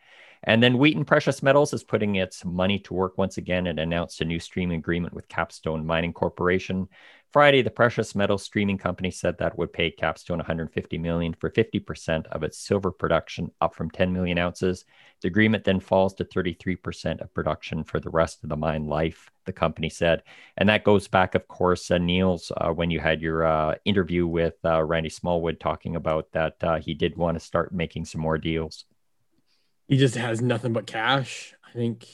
And 0.45 0.61
then 0.61 0.77
Wheaton 0.77 1.05
Precious 1.05 1.41
Metals 1.41 1.73
is 1.73 1.83
putting 1.83 2.15
its 2.15 2.45
money 2.45 2.77
to 2.79 2.93
work 2.93 3.17
once 3.17 3.37
again 3.37 3.65
and 3.65 3.79
announced 3.79 4.21
a 4.21 4.25
new 4.25 4.39
streaming 4.39 4.77
agreement 4.77 5.13
with 5.13 5.27
Capstone 5.27 5.85
Mining 5.85 6.13
Corporation. 6.13 6.87
Friday, 7.33 7.63
the 7.63 7.71
precious 7.71 8.15
metals 8.15 8.43
streaming 8.43 8.77
company 8.77 9.11
said 9.11 9.37
that 9.39 9.57
would 9.57 9.73
pay 9.73 9.91
Capstone 9.91 10.37
150 10.37 10.97
million 10.99 11.33
for 11.33 11.49
50% 11.49 12.27
of 12.27 12.43
its 12.43 12.59
silver 12.59 12.91
production, 12.91 13.51
up 13.59 13.75
from 13.75 13.89
10 13.89 14.13
million 14.13 14.37
ounces. 14.37 14.85
The 15.21 15.27
agreement 15.27 15.65
then 15.65 15.79
falls 15.79 16.13
to 16.13 16.23
33% 16.23 17.21
of 17.21 17.33
production 17.33 17.83
for 17.83 17.99
the 17.99 18.11
rest 18.11 18.43
of 18.43 18.49
the 18.49 18.55
mine 18.55 18.85
life, 18.85 19.29
the 19.45 19.51
company 19.51 19.89
said. 19.89 20.23
And 20.55 20.69
that 20.69 20.85
goes 20.85 21.07
back, 21.07 21.35
of 21.35 21.47
course, 21.47 21.89
uh, 21.91 21.97
Neils, 21.97 22.51
uh, 22.55 22.71
when 22.71 22.91
you 22.91 22.99
had 22.99 23.21
your 23.21 23.45
uh, 23.45 23.75
interview 23.83 24.27
with 24.27 24.55
uh, 24.63 24.81
Randy 24.83 25.09
Smallwood 25.09 25.59
talking 25.59 25.95
about 25.95 26.31
that 26.33 26.55
uh, 26.63 26.79
he 26.79 26.93
did 26.93 27.17
want 27.17 27.37
to 27.37 27.43
start 27.43 27.73
making 27.73 28.05
some 28.05 28.21
more 28.21 28.37
deals 28.37 28.85
he 29.87 29.97
just 29.97 30.15
has 30.15 30.41
nothing 30.41 30.73
but 30.73 30.87
cash. 30.87 31.53
I 31.67 31.73
think 31.73 32.07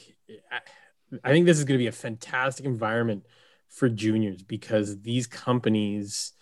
I 1.22 1.30
think 1.30 1.46
this 1.46 1.58
is 1.58 1.64
going 1.64 1.78
to 1.78 1.82
be 1.82 1.88
a 1.88 1.92
fantastic 1.92 2.66
environment 2.66 3.26
for 3.68 3.88
juniors 3.88 4.42
because 4.42 5.00
these 5.00 5.26
companies, 5.26 6.32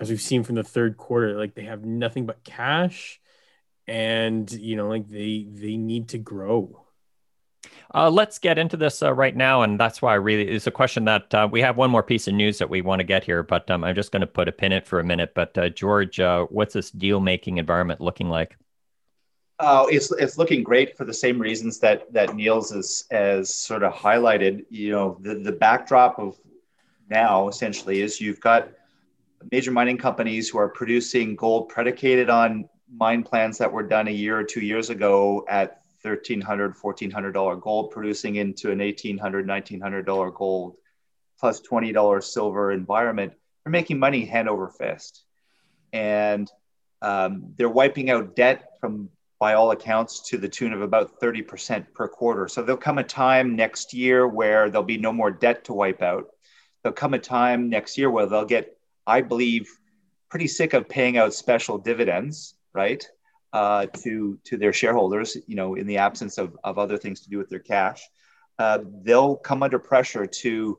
as 0.00 0.10
we've 0.10 0.20
seen 0.20 0.42
from 0.42 0.54
the 0.54 0.64
third 0.64 0.96
quarter, 0.96 1.36
like 1.36 1.54
they 1.54 1.64
have 1.64 1.84
nothing 1.84 2.26
but 2.26 2.44
cash, 2.44 3.20
and 3.86 4.50
you 4.50 4.76
know, 4.76 4.88
like 4.88 5.08
they 5.08 5.46
they 5.50 5.76
need 5.76 6.08
to 6.08 6.18
grow. 6.18 6.84
Uh, 7.94 8.10
let's 8.10 8.38
get 8.38 8.58
into 8.58 8.76
this 8.76 9.02
uh, 9.02 9.12
right 9.12 9.34
now, 9.34 9.62
and 9.62 9.80
that's 9.80 10.02
why 10.02 10.12
I 10.12 10.16
really 10.16 10.48
is 10.48 10.66
a 10.66 10.70
question 10.70 11.04
that 11.06 11.34
uh, 11.34 11.48
we 11.50 11.60
have 11.62 11.76
one 11.76 11.90
more 11.90 12.02
piece 12.02 12.28
of 12.28 12.34
news 12.34 12.58
that 12.58 12.68
we 12.68 12.82
want 12.82 13.00
to 13.00 13.04
get 13.04 13.24
here, 13.24 13.42
but 13.42 13.70
um, 13.70 13.82
I'm 13.82 13.94
just 13.94 14.12
going 14.12 14.20
to 14.20 14.26
put 14.26 14.48
a 14.48 14.52
pin 14.52 14.72
in 14.72 14.78
it 14.78 14.86
for 14.86 15.00
a 15.00 15.04
minute. 15.04 15.32
But 15.34 15.56
uh, 15.56 15.70
George, 15.70 16.20
uh, 16.20 16.44
what's 16.50 16.74
this 16.74 16.90
deal 16.90 17.20
making 17.20 17.56
environment 17.56 18.00
looking 18.00 18.28
like? 18.28 18.56
Uh, 19.58 19.86
it's 19.90 20.12
it's 20.12 20.38
looking 20.38 20.62
great 20.62 20.96
for 20.96 21.04
the 21.04 21.12
same 21.12 21.38
reasons 21.38 21.80
that 21.80 22.12
that 22.12 22.36
Neils 22.36 22.72
has 22.72 23.04
has 23.10 23.52
sort 23.52 23.82
of 23.82 23.92
highlighted. 23.92 24.64
You 24.70 24.92
know, 24.92 25.18
the 25.20 25.34
the 25.34 25.52
backdrop 25.52 26.18
of 26.18 26.38
now 27.10 27.48
essentially 27.48 28.02
is 28.02 28.20
you've 28.20 28.40
got 28.40 28.68
major 29.50 29.70
mining 29.70 29.98
companies 29.98 30.48
who 30.48 30.58
are 30.58 30.68
producing 30.68 31.36
gold 31.36 31.68
predicated 31.68 32.30
on 32.30 32.68
mine 32.92 33.22
plans 33.22 33.58
that 33.58 33.72
were 33.72 33.82
done 33.82 34.08
a 34.08 34.12
year 34.12 34.38
or 34.38 34.44
two 34.44 34.60
years 34.60 34.90
ago 34.90 35.44
at 35.48 35.82
$1300 36.04 36.76
$1400 36.76 37.60
gold 37.60 37.90
producing 37.90 38.36
into 38.36 38.70
an 38.70 38.78
$1800 38.78 39.18
$1900 39.20 40.34
gold 40.34 40.76
plus 41.38 41.60
$20 41.60 42.22
silver 42.22 42.72
environment 42.72 43.32
they're 43.64 43.70
making 43.70 43.98
money 43.98 44.24
hand 44.24 44.48
over 44.48 44.68
fist 44.68 45.24
and 45.92 46.50
um, 47.02 47.52
they're 47.56 47.68
wiping 47.68 48.10
out 48.10 48.34
debt 48.34 48.72
from 48.80 49.08
by 49.38 49.54
all 49.54 49.70
accounts, 49.70 50.28
to 50.28 50.38
the 50.38 50.48
tune 50.48 50.72
of 50.72 50.82
about 50.82 51.20
30% 51.20 51.86
per 51.94 52.08
quarter. 52.08 52.48
So 52.48 52.62
there'll 52.62 52.76
come 52.76 52.98
a 52.98 53.04
time 53.04 53.54
next 53.54 53.94
year 53.94 54.26
where 54.26 54.68
there'll 54.68 54.84
be 54.84 54.98
no 54.98 55.12
more 55.12 55.30
debt 55.30 55.64
to 55.64 55.72
wipe 55.72 56.02
out. 56.02 56.26
There'll 56.82 56.94
come 56.94 57.14
a 57.14 57.18
time 57.18 57.68
next 57.68 57.98
year 57.98 58.10
where 58.10 58.26
they'll 58.26 58.44
get, 58.44 58.76
I 59.06 59.20
believe, 59.20 59.68
pretty 60.28 60.48
sick 60.48 60.72
of 60.74 60.88
paying 60.88 61.16
out 61.16 61.34
special 61.34 61.78
dividends, 61.78 62.54
right, 62.72 63.06
uh, 63.52 63.86
to 64.02 64.38
to 64.44 64.56
their 64.56 64.72
shareholders. 64.72 65.36
You 65.46 65.56
know, 65.56 65.74
in 65.74 65.86
the 65.86 65.98
absence 65.98 66.38
of, 66.38 66.56
of 66.64 66.78
other 66.78 66.98
things 66.98 67.20
to 67.20 67.30
do 67.30 67.38
with 67.38 67.48
their 67.48 67.58
cash, 67.60 68.02
uh, 68.58 68.78
they'll 69.02 69.36
come 69.36 69.62
under 69.62 69.78
pressure 69.78 70.26
to 70.26 70.78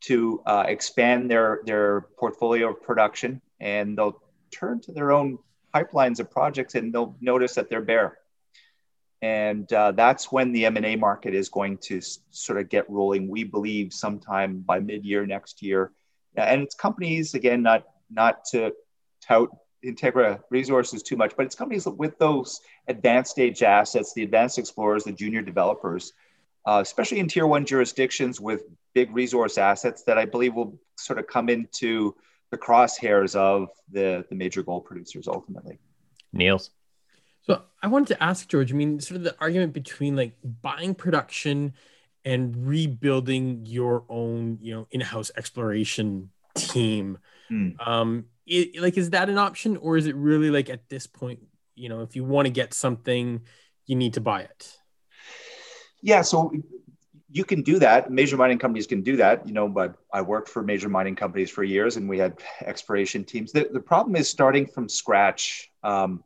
to 0.00 0.42
uh, 0.46 0.64
expand 0.66 1.30
their 1.30 1.60
their 1.64 2.02
portfolio 2.18 2.70
of 2.70 2.82
production, 2.82 3.40
and 3.60 3.96
they'll 3.96 4.20
turn 4.50 4.80
to 4.80 4.92
their 4.92 5.12
own 5.12 5.38
pipelines 5.78 6.20
of 6.20 6.30
projects 6.30 6.74
and 6.74 6.92
they'll 6.92 7.16
notice 7.20 7.54
that 7.54 7.68
they're 7.68 7.82
bare. 7.82 8.18
And 9.20 9.70
uh, 9.72 9.92
that's 9.92 10.30
when 10.30 10.52
the 10.52 10.66
M&A 10.66 10.96
market 10.96 11.34
is 11.34 11.48
going 11.48 11.78
to 11.78 11.98
s- 11.98 12.20
sort 12.30 12.60
of 12.60 12.68
get 12.68 12.88
rolling. 12.88 13.28
We 13.28 13.44
believe 13.44 13.92
sometime 13.92 14.60
by 14.60 14.78
mid-year 14.78 15.26
next 15.26 15.60
year. 15.62 15.92
And 16.36 16.62
it's 16.62 16.74
companies, 16.74 17.34
again, 17.34 17.62
not, 17.62 17.84
not 18.10 18.44
to 18.52 18.72
tout 19.20 19.48
Integra 19.84 20.40
Resources 20.50 21.02
too 21.02 21.16
much, 21.16 21.34
but 21.36 21.46
it's 21.46 21.54
companies 21.54 21.86
with 21.86 22.16
those 22.18 22.60
advanced 22.86 23.32
stage 23.32 23.62
assets, 23.62 24.12
the 24.14 24.22
advanced 24.22 24.58
explorers, 24.58 25.04
the 25.04 25.12
junior 25.12 25.42
developers, 25.42 26.12
uh, 26.66 26.80
especially 26.82 27.18
in 27.18 27.28
tier 27.28 27.46
one 27.46 27.64
jurisdictions 27.64 28.40
with 28.40 28.62
big 28.94 29.14
resource 29.14 29.58
assets 29.58 30.02
that 30.04 30.18
I 30.18 30.24
believe 30.24 30.54
will 30.54 30.78
sort 30.96 31.18
of 31.18 31.26
come 31.26 31.48
into 31.48 32.14
the 32.50 32.58
crosshairs 32.58 33.34
of 33.36 33.68
the 33.90 34.24
the 34.28 34.34
major 34.34 34.62
gold 34.62 34.84
producers 34.84 35.28
ultimately. 35.28 35.78
Neils. 36.32 36.70
So 37.42 37.62
I 37.82 37.86
wanted 37.86 38.08
to 38.08 38.22
ask 38.22 38.48
George. 38.48 38.72
I 38.72 38.76
mean, 38.76 39.00
sort 39.00 39.16
of 39.16 39.24
the 39.24 39.36
argument 39.40 39.72
between 39.72 40.16
like 40.16 40.36
buying 40.62 40.94
production 40.94 41.72
and 42.24 42.66
rebuilding 42.66 43.64
your 43.64 44.04
own, 44.08 44.58
you 44.60 44.74
know, 44.74 44.86
in-house 44.90 45.30
exploration 45.36 46.30
team. 46.54 47.18
Hmm. 47.48 47.70
Um, 47.80 48.24
it, 48.46 48.80
like, 48.82 48.98
is 48.98 49.10
that 49.10 49.30
an 49.30 49.38
option, 49.38 49.76
or 49.78 49.96
is 49.96 50.06
it 50.06 50.16
really 50.16 50.50
like 50.50 50.68
at 50.68 50.88
this 50.88 51.06
point, 51.06 51.40
you 51.74 51.88
know, 51.88 52.02
if 52.02 52.16
you 52.16 52.24
want 52.24 52.46
to 52.46 52.52
get 52.52 52.74
something, 52.74 53.42
you 53.86 53.96
need 53.96 54.14
to 54.14 54.20
buy 54.20 54.42
it? 54.42 54.76
Yeah. 56.02 56.22
So 56.22 56.52
you 57.30 57.44
can 57.44 57.62
do 57.62 57.78
that. 57.78 58.10
Major 58.10 58.36
mining 58.36 58.58
companies 58.58 58.86
can 58.86 59.02
do 59.02 59.16
that. 59.16 59.46
You 59.46 59.52
know, 59.52 59.68
but 59.68 59.96
I 60.12 60.22
worked 60.22 60.48
for 60.48 60.62
major 60.62 60.88
mining 60.88 61.16
companies 61.16 61.50
for 61.50 61.62
years, 61.62 61.96
and 61.96 62.08
we 62.08 62.18
had 62.18 62.38
exploration 62.62 63.24
teams. 63.24 63.52
The, 63.52 63.68
the 63.70 63.80
problem 63.80 64.16
is 64.16 64.28
starting 64.30 64.66
from 64.66 64.88
scratch 64.88 65.70
um, 65.82 66.24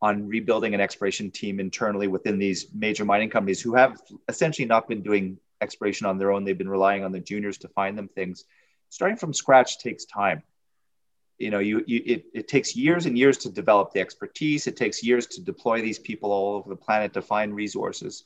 on 0.00 0.28
rebuilding 0.28 0.74
an 0.74 0.80
exploration 0.80 1.30
team 1.30 1.58
internally 1.58 2.06
within 2.06 2.38
these 2.38 2.68
major 2.72 3.04
mining 3.04 3.30
companies 3.30 3.60
who 3.60 3.74
have 3.74 4.00
essentially 4.28 4.66
not 4.66 4.88
been 4.88 5.02
doing 5.02 5.38
exploration 5.60 6.06
on 6.06 6.18
their 6.18 6.30
own. 6.30 6.44
They've 6.44 6.56
been 6.56 6.68
relying 6.68 7.04
on 7.04 7.12
the 7.12 7.20
juniors 7.20 7.58
to 7.58 7.68
find 7.68 7.98
them 7.98 8.08
things. 8.08 8.44
Starting 8.88 9.16
from 9.16 9.32
scratch 9.32 9.78
takes 9.78 10.04
time. 10.04 10.42
You 11.38 11.50
know, 11.50 11.58
you, 11.58 11.82
you 11.86 12.02
it, 12.06 12.26
it 12.32 12.48
takes 12.48 12.76
years 12.76 13.06
and 13.06 13.18
years 13.18 13.36
to 13.38 13.50
develop 13.50 13.92
the 13.92 14.00
expertise. 14.00 14.66
It 14.66 14.76
takes 14.76 15.02
years 15.02 15.26
to 15.28 15.40
deploy 15.40 15.82
these 15.82 15.98
people 15.98 16.30
all 16.30 16.54
over 16.54 16.68
the 16.68 16.76
planet 16.76 17.12
to 17.14 17.22
find 17.22 17.54
resources 17.54 18.22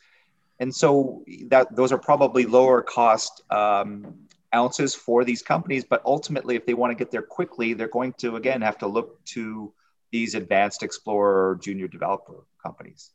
and 0.60 0.72
so 0.74 1.24
that 1.48 1.74
those 1.74 1.90
are 1.90 1.98
probably 1.98 2.44
lower 2.44 2.82
cost 2.82 3.42
um, 3.50 4.14
ounces 4.54 4.94
for 4.94 5.24
these 5.24 5.42
companies. 5.42 5.84
But 5.84 6.02
ultimately, 6.04 6.54
if 6.54 6.66
they 6.66 6.74
want 6.74 6.90
to 6.90 6.94
get 6.94 7.10
there 7.10 7.22
quickly, 7.22 7.72
they're 7.72 7.88
going 7.88 8.12
to 8.18 8.36
again 8.36 8.60
have 8.60 8.78
to 8.78 8.86
look 8.86 9.24
to 9.26 9.72
these 10.12 10.34
advanced 10.34 10.82
explorer 10.82 11.58
junior 11.62 11.88
developer 11.88 12.44
companies. 12.62 13.10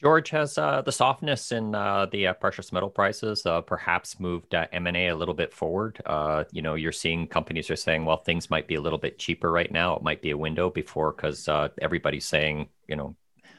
George, 0.00 0.30
has 0.30 0.58
uh, 0.58 0.82
the 0.82 0.90
softness 0.90 1.52
in 1.52 1.76
uh, 1.76 2.06
the 2.06 2.26
uh, 2.26 2.32
precious 2.32 2.72
metal 2.72 2.90
prices 2.90 3.46
uh, 3.46 3.60
perhaps 3.60 4.18
moved 4.18 4.52
uh, 4.52 4.66
M&A 4.72 5.06
a 5.06 5.14
little 5.14 5.34
bit 5.34 5.54
forward? 5.54 6.02
Uh, 6.04 6.42
you 6.50 6.60
know, 6.60 6.74
you're 6.74 6.90
seeing 6.90 7.28
companies 7.28 7.70
are 7.70 7.76
saying, 7.76 8.04
well, 8.04 8.16
things 8.16 8.50
might 8.50 8.66
be 8.66 8.74
a 8.74 8.80
little 8.80 8.98
bit 8.98 9.16
cheaper 9.16 9.52
right 9.52 9.70
now. 9.70 9.94
It 9.94 10.02
might 10.02 10.20
be 10.20 10.30
a 10.30 10.36
window 10.36 10.70
before 10.70 11.12
because 11.12 11.48
everybody's 11.80 12.26
saying, 12.26 12.68
you 12.88 12.96
know, 12.96 13.14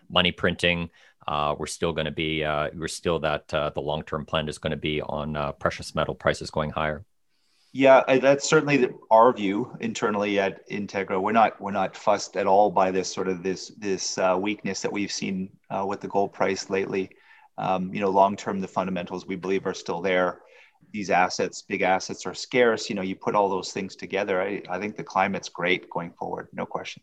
money 0.10 0.34
printing, 0.34 0.90
uh, 1.28 1.56
we're 1.58 1.66
still 1.66 1.94
going 1.94 2.06
to 2.06 2.12
be 2.12 2.44
uh, 2.44 2.70
we're 2.74 2.88
still 2.88 3.20
that 3.20 3.54
uh, 3.54 3.70
the 3.70 3.82
long 3.82 4.04
term 4.04 4.26
plan 4.26 4.48
is 4.48 4.58
going 4.58 4.72
to 4.72 4.78
be 4.78 5.02
on 5.02 5.36
uh, 5.36 5.52
precious 5.54 5.96
metal 5.96 6.16
prices 6.16 6.50
going 6.50 6.72
higher. 6.72 7.06
Yeah, 7.76 8.04
that's 8.20 8.48
certainly 8.48 8.90
our 9.10 9.34
view 9.34 9.76
internally 9.80 10.40
at 10.40 10.70
Integra. 10.70 11.20
We're 11.20 11.32
not 11.32 11.60
we're 11.60 11.72
not 11.72 11.98
fussed 11.98 12.38
at 12.38 12.46
all 12.46 12.70
by 12.70 12.92
this 12.92 13.12
sort 13.12 13.28
of 13.28 13.42
this 13.42 13.70
this 13.80 14.18
uh, 14.20 14.38
weakness 14.40 14.82
that 14.84 14.92
we've 14.92 15.12
seen 15.12 15.50
uh, 15.72 15.84
with 15.88 16.00
the 16.00 16.08
gold 16.08 16.34
price 16.34 16.70
lately. 16.70 17.10
Um, 17.58 17.92
you 17.92 18.00
know, 18.00 18.10
long 18.10 18.36
term, 18.36 18.62
the 18.62 18.68
fundamentals 18.68 19.26
we 19.26 19.36
believe 19.36 19.66
are 19.66 19.74
still 19.74 20.02
there. 20.02 20.42
These 20.92 21.10
assets, 21.10 21.64
big 21.64 21.82
assets, 21.82 22.28
are 22.28 22.36
scarce. 22.36 22.90
You 22.90 22.96
know, 22.96 23.02
you 23.02 23.16
put 23.16 23.34
all 23.34 23.50
those 23.50 23.72
things 23.72 23.96
together. 23.96 24.40
I, 24.40 24.62
I 24.70 24.80
think 24.80 24.96
the 24.96 25.04
climate's 25.04 25.50
great 25.50 25.90
going 25.90 26.12
forward, 26.12 26.50
no 26.54 26.68
question. 26.68 27.02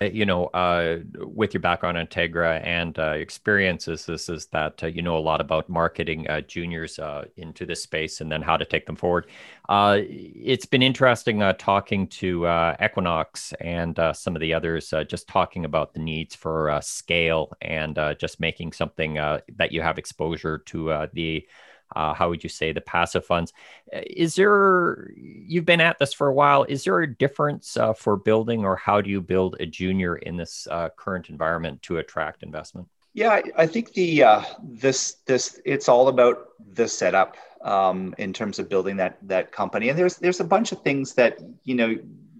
Uh, 0.00 0.06
you 0.06 0.24
know, 0.24 0.46
uh, 0.46 0.98
with 1.18 1.54
your 1.54 1.60
background 1.60 1.96
in 1.96 2.06
Integra 2.06 2.64
and 2.64 2.98
uh, 2.98 3.12
experiences, 3.12 4.06
this 4.06 4.28
is 4.28 4.46
that 4.46 4.82
uh, 4.82 4.86
you 4.86 5.02
know 5.02 5.16
a 5.16 5.20
lot 5.20 5.40
about 5.40 5.68
marketing 5.68 6.28
uh, 6.28 6.40
juniors 6.42 6.98
uh, 6.98 7.24
into 7.36 7.66
this 7.66 7.82
space 7.82 8.20
and 8.20 8.30
then 8.30 8.42
how 8.42 8.56
to 8.56 8.64
take 8.64 8.86
them 8.86 8.96
forward. 8.96 9.26
it's 9.68 10.66
been 10.66 10.82
interesting 10.82 11.40
talking 11.58 12.06
to 12.06 12.46
Equinox 12.82 13.52
and 13.60 13.98
some 14.14 14.36
of 14.36 14.40
the 14.40 14.54
others, 14.54 14.92
just 15.08 15.28
talking 15.28 15.64
about 15.64 15.94
the 15.94 16.00
needs 16.00 16.34
for 16.34 16.78
scale 16.82 17.52
and 17.60 17.98
just 18.18 18.40
making 18.40 18.72
something 18.72 19.14
that 19.14 19.72
you 19.72 19.82
have 19.82 19.98
exposure 19.98 20.58
to 20.58 21.08
the 21.12 21.46
uh, 21.96 22.14
how 22.14 22.28
would 22.28 22.42
you 22.42 22.48
say 22.48 22.72
the 22.72 22.80
passive 22.80 23.24
funds? 23.24 23.52
Uh, 23.94 24.00
is 24.06 24.34
there 24.34 25.10
you've 25.16 25.64
been 25.64 25.80
at 25.80 25.98
this 25.98 26.12
for 26.12 26.28
a 26.28 26.34
while. 26.34 26.64
Is 26.64 26.84
there 26.84 27.00
a 27.00 27.14
difference 27.14 27.76
uh, 27.76 27.92
for 27.92 28.16
building 28.16 28.64
or 28.64 28.76
how 28.76 29.00
do 29.00 29.10
you 29.10 29.20
build 29.20 29.56
a 29.60 29.66
junior 29.66 30.16
in 30.16 30.36
this 30.36 30.66
uh, 30.70 30.88
current 30.96 31.28
environment 31.28 31.82
to 31.82 31.98
attract 31.98 32.42
investment? 32.42 32.88
Yeah 33.14 33.42
i, 33.58 33.66
think 33.66 33.92
the 33.92 34.22
uh, 34.22 34.42
this 34.62 35.16
this 35.26 35.60
it's 35.66 35.88
all 35.88 36.08
about 36.08 36.48
the 36.72 36.88
setup 36.88 37.36
um, 37.62 38.14
in 38.18 38.32
terms 38.32 38.58
of 38.58 38.68
building 38.68 38.96
that 38.96 39.18
that 39.22 39.52
company. 39.52 39.90
And 39.90 39.98
there's 39.98 40.16
there's 40.16 40.40
a 40.40 40.44
bunch 40.44 40.72
of 40.72 40.82
things 40.82 41.14
that 41.14 41.38
you 41.64 41.74
know 41.74 41.96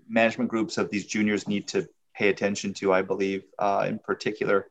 management 0.08 0.50
groups 0.50 0.78
of 0.78 0.90
these 0.90 1.06
juniors 1.06 1.48
need 1.48 1.66
to 1.68 1.88
pay 2.14 2.28
attention 2.28 2.74
to 2.74 2.92
i 2.92 3.00
believe 3.00 3.44
uh, 3.58 3.86
in 3.88 3.98
particular 3.98 4.68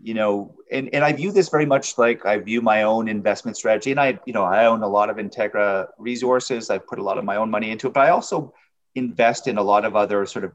you 0.00 0.14
know, 0.14 0.54
and, 0.70 0.88
and 0.92 1.04
I 1.04 1.12
view 1.12 1.32
this 1.32 1.48
very 1.48 1.66
much 1.66 1.98
like 1.98 2.24
I 2.24 2.38
view 2.38 2.60
my 2.62 2.82
own 2.82 3.08
investment 3.08 3.56
strategy. 3.56 3.90
And 3.90 4.00
I, 4.00 4.18
you 4.26 4.32
know, 4.32 4.44
I 4.44 4.66
own 4.66 4.82
a 4.82 4.88
lot 4.88 5.10
of 5.10 5.16
Integra 5.16 5.88
resources. 5.98 6.70
I've 6.70 6.86
put 6.86 6.98
a 6.98 7.02
lot 7.02 7.18
of 7.18 7.24
my 7.24 7.36
own 7.36 7.50
money 7.50 7.70
into 7.70 7.88
it, 7.88 7.94
but 7.94 8.06
I 8.06 8.10
also 8.10 8.54
invest 8.94 9.48
in 9.48 9.58
a 9.58 9.62
lot 9.62 9.84
of 9.84 9.96
other 9.96 10.24
sort 10.26 10.44
of 10.44 10.52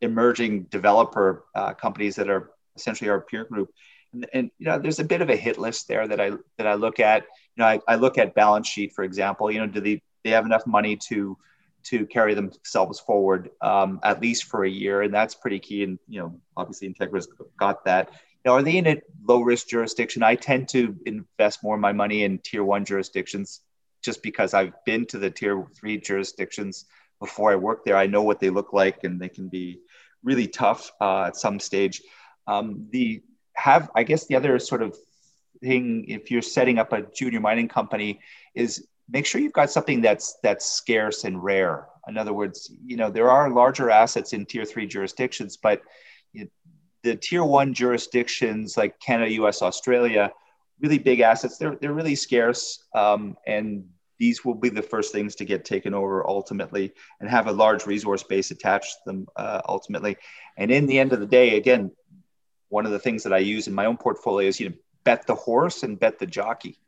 emerging 0.00 0.64
developer 0.64 1.44
uh, 1.54 1.74
companies 1.74 2.16
that 2.16 2.28
are 2.28 2.50
essentially 2.76 3.10
our 3.10 3.20
peer 3.20 3.44
group. 3.44 3.70
And, 4.12 4.26
and, 4.32 4.50
you 4.58 4.66
know, 4.66 4.78
there's 4.78 5.00
a 5.00 5.04
bit 5.04 5.20
of 5.20 5.28
a 5.28 5.36
hit 5.36 5.58
list 5.58 5.88
there 5.88 6.06
that 6.08 6.20
I 6.20 6.32
that 6.56 6.66
I 6.66 6.74
look 6.74 6.98
at. 7.00 7.24
You 7.56 7.62
know, 7.62 7.66
I, 7.66 7.80
I 7.86 7.96
look 7.96 8.16
at 8.16 8.34
balance 8.34 8.68
sheet, 8.68 8.92
for 8.94 9.04
example. 9.04 9.50
You 9.50 9.60
know, 9.60 9.66
do 9.66 9.80
they 9.80 10.02
they 10.24 10.30
have 10.30 10.46
enough 10.46 10.66
money 10.66 10.96
to 11.08 11.36
to 11.84 12.06
carry 12.06 12.34
themselves 12.34 13.00
forward 13.00 13.50
um, 13.60 14.00
at 14.02 14.20
least 14.20 14.44
for 14.44 14.64
a 14.64 14.68
year, 14.68 15.02
and 15.02 15.12
that's 15.12 15.34
pretty 15.34 15.58
key. 15.58 15.82
And 15.82 15.98
you 16.08 16.20
know, 16.20 16.40
obviously 16.56 16.88
Integra's 16.88 17.28
got 17.58 17.84
that 17.84 18.10
know, 18.44 18.54
are 18.54 18.62
they 18.62 18.76
in 18.76 18.86
a 18.86 19.00
low 19.24 19.40
risk 19.40 19.68
jurisdiction? 19.68 20.22
I 20.22 20.34
tend 20.34 20.68
to 20.70 20.96
invest 21.06 21.62
more 21.62 21.74
of 21.74 21.80
my 21.80 21.92
money 21.92 22.24
in 22.24 22.38
tier 22.38 22.64
one 22.64 22.84
jurisdictions 22.84 23.60
just 24.02 24.22
because 24.22 24.54
I've 24.54 24.72
been 24.84 25.06
to 25.06 25.18
the 25.18 25.30
tier 25.30 25.66
three 25.78 25.98
jurisdictions 25.98 26.86
before 27.20 27.50
I 27.50 27.56
work 27.56 27.84
there. 27.84 27.96
I 27.96 28.06
know 28.06 28.22
what 28.22 28.40
they 28.40 28.50
look 28.50 28.72
like 28.72 29.04
and 29.04 29.20
they 29.20 29.28
can 29.28 29.48
be 29.48 29.80
really 30.22 30.46
tough 30.46 30.90
uh, 31.00 31.24
at 31.24 31.36
some 31.36 31.58
stage. 31.60 32.02
Um, 32.46 32.86
the 32.90 33.22
have, 33.54 33.90
I 33.94 34.04
guess, 34.04 34.26
the 34.26 34.36
other 34.36 34.58
sort 34.58 34.82
of 34.82 34.96
thing 35.60 36.04
if 36.08 36.30
you're 36.30 36.42
setting 36.42 36.78
up 36.78 36.92
a 36.92 37.02
junior 37.02 37.40
mining 37.40 37.68
company 37.68 38.20
is 38.54 38.86
make 39.10 39.26
sure 39.26 39.40
you've 39.40 39.52
got 39.52 39.70
something 39.70 40.00
that's 40.00 40.36
that's 40.42 40.70
scarce 40.72 41.24
and 41.24 41.42
rare. 41.42 41.88
In 42.06 42.16
other 42.16 42.32
words, 42.32 42.72
you 42.84 42.96
know 42.96 43.10
there 43.10 43.30
are 43.30 43.50
larger 43.50 43.90
assets 43.90 44.32
in 44.32 44.46
tier 44.46 44.64
three 44.64 44.86
jurisdictions, 44.86 45.56
but 45.56 45.82
the 47.08 47.16
tier 47.16 47.44
one 47.44 47.72
jurisdictions 47.74 48.76
like 48.76 49.00
Canada, 49.00 49.32
US, 49.42 49.62
Australia, 49.62 50.32
really 50.80 50.98
big 50.98 51.20
assets, 51.20 51.58
they're, 51.58 51.76
they're 51.76 51.94
really 51.94 52.14
scarce. 52.14 52.84
Um, 52.94 53.36
and 53.46 53.84
these 54.18 54.44
will 54.44 54.54
be 54.54 54.68
the 54.68 54.82
first 54.82 55.12
things 55.12 55.34
to 55.36 55.44
get 55.44 55.64
taken 55.64 55.94
over 55.94 56.26
ultimately 56.26 56.92
and 57.20 57.30
have 57.30 57.46
a 57.46 57.52
large 57.52 57.86
resource 57.86 58.22
base 58.22 58.50
attached 58.50 58.92
to 58.92 59.00
them 59.06 59.28
uh, 59.36 59.60
ultimately. 59.68 60.16
And 60.56 60.70
in 60.70 60.86
the 60.86 60.98
end 60.98 61.12
of 61.12 61.20
the 61.20 61.26
day, 61.26 61.56
again, 61.56 61.92
one 62.68 62.84
of 62.84 62.92
the 62.92 62.98
things 62.98 63.22
that 63.22 63.32
I 63.32 63.38
use 63.38 63.68
in 63.68 63.74
my 63.74 63.86
own 63.86 63.96
portfolio 63.96 64.48
is 64.48 64.60
you 64.60 64.68
know, 64.68 64.74
bet 65.04 65.26
the 65.26 65.34
horse 65.34 65.82
and 65.82 65.98
bet 65.98 66.18
the 66.18 66.26
jockey. 66.26 66.78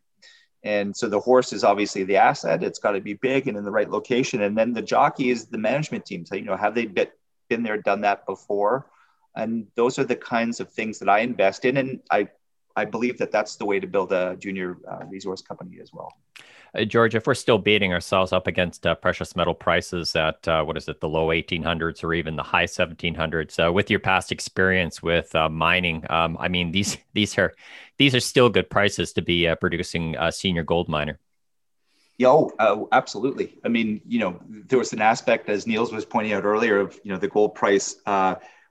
And 0.62 0.94
so 0.94 1.09
the 1.09 1.20
horse 1.20 1.54
is 1.54 1.64
obviously 1.64 2.04
the 2.04 2.16
asset. 2.16 2.62
It's 2.62 2.78
got 2.78 2.92
to 2.92 3.00
be 3.00 3.14
big 3.14 3.48
and 3.48 3.56
in 3.56 3.64
the 3.64 3.70
right 3.70 3.88
location. 3.88 4.42
And 4.42 4.59
then 4.59 4.74
the 4.74 4.83
jockey 4.83 5.30
is 5.30 5.46
the 5.46 5.56
management 5.56 6.04
team. 6.04 6.26
So, 6.26 6.35
you 6.35 6.44
know, 6.44 6.56
have 6.56 6.74
they 6.74 6.85
been 6.85 7.62
there, 7.62 7.78
done 7.78 8.02
that 8.02 8.26
before? 8.26 8.90
And 9.36 9.66
those 9.76 9.98
are 9.98 10.04
the 10.04 10.16
kinds 10.16 10.60
of 10.60 10.70
things 10.72 10.98
that 10.98 11.08
I 11.08 11.20
invest 11.20 11.64
in, 11.64 11.76
and 11.76 12.00
I 12.10 12.28
I 12.76 12.84
believe 12.84 13.18
that 13.18 13.32
that's 13.32 13.56
the 13.56 13.64
way 13.64 13.80
to 13.80 13.86
build 13.86 14.12
a 14.12 14.36
junior 14.36 14.78
uh, 14.90 15.04
resource 15.06 15.42
company 15.42 15.78
as 15.82 15.92
well. 15.92 16.12
Uh, 16.74 16.84
George, 16.84 17.14
if 17.14 17.26
we're 17.26 17.34
still 17.34 17.58
beating 17.58 17.92
ourselves 17.92 18.32
up 18.32 18.46
against 18.46 18.86
uh, 18.86 18.94
precious 18.94 19.34
metal 19.34 19.54
prices 19.54 20.14
at 20.14 20.46
uh, 20.46 20.62
what 20.62 20.76
is 20.76 20.88
it, 20.88 21.00
the 21.00 21.08
low 21.08 21.28
1800s 21.28 22.04
or 22.04 22.14
even 22.14 22.36
the 22.36 22.42
high 22.42 22.64
1700s, 22.64 23.66
uh, 23.66 23.72
with 23.72 23.90
your 23.90 23.98
past 23.98 24.30
experience 24.30 25.02
with 25.02 25.34
uh, 25.34 25.48
mining, 25.48 26.04
um, 26.10 26.36
I 26.38 26.48
mean 26.48 26.72
these 26.76 26.96
these 27.12 27.36
are 27.38 27.54
these 27.98 28.14
are 28.14 28.20
still 28.20 28.48
good 28.48 28.70
prices 28.70 29.12
to 29.14 29.22
be 29.22 29.52
producing 29.60 30.16
a 30.16 30.30
senior 30.30 30.62
gold 30.62 30.88
miner. 30.88 31.18
Yeah, 32.18 32.28
oh, 32.28 32.88
absolutely. 32.92 33.58
I 33.64 33.68
mean, 33.68 34.02
you 34.06 34.18
know, 34.18 34.38
there 34.46 34.78
was 34.78 34.92
an 34.92 35.00
aspect, 35.00 35.48
as 35.48 35.66
Neils 35.66 35.90
was 35.90 36.04
pointing 36.04 36.34
out 36.34 36.44
earlier, 36.44 36.78
of 36.78 37.00
you 37.02 37.10
know 37.10 37.18
the 37.18 37.28
gold 37.28 37.54
price 37.54 37.96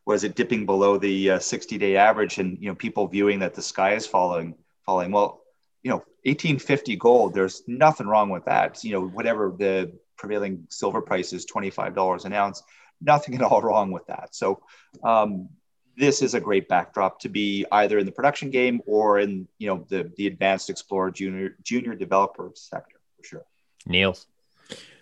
was 0.10 0.24
it 0.24 0.34
dipping 0.34 0.66
below 0.66 0.98
the 0.98 1.40
60 1.40 1.96
uh, 1.96 2.00
average 2.00 2.40
and 2.40 2.58
you 2.60 2.68
know 2.68 2.74
people 2.74 3.08
viewing 3.08 3.38
that 3.40 3.54
the 3.54 3.62
sky 3.62 3.94
is 3.94 4.08
falling 4.08 4.56
falling. 4.84 5.12
Well 5.12 5.44
you 5.84 5.92
know 5.92 6.00
1850 6.24 6.96
gold 6.96 7.36
there's 7.36 7.62
nothing 7.68 8.08
wrong 8.08 8.32
with 8.32 8.46
that. 8.46 8.84
You 8.84 8.94
know 8.94 9.08
whatever 9.08 9.54
the 9.56 9.92
prevailing 10.18 10.66
silver 10.70 11.02
price 11.02 11.32
is 11.32 11.46
$25 11.46 12.26
an 12.26 12.34
ounce 12.34 12.64
nothing 13.00 13.36
at 13.36 13.42
all 13.42 13.62
wrong 13.62 13.92
with 13.92 14.08
that. 14.08 14.36
So 14.36 14.62
um, 15.04 15.48
this 15.96 16.24
is 16.24 16.34
a 16.34 16.40
great 16.40 16.68
backdrop 16.68 17.20
to 17.20 17.30
be 17.30 17.66
either 17.72 18.00
in 18.00 18.08
the 18.08 18.12
production 18.12 18.50
game 18.50 18.82
or 18.88 19.20
in 19.20 19.48
you 19.60 19.68
know 19.68 19.86
the 19.90 20.12
the 20.18 20.26
advanced 20.26 20.72
explorer 20.72 21.12
junior 21.12 21.56
junior 21.62 21.94
developer 21.94 22.50
sector 22.56 23.00
for 23.16 23.24
sure. 23.24 23.46
Neils 23.86 24.26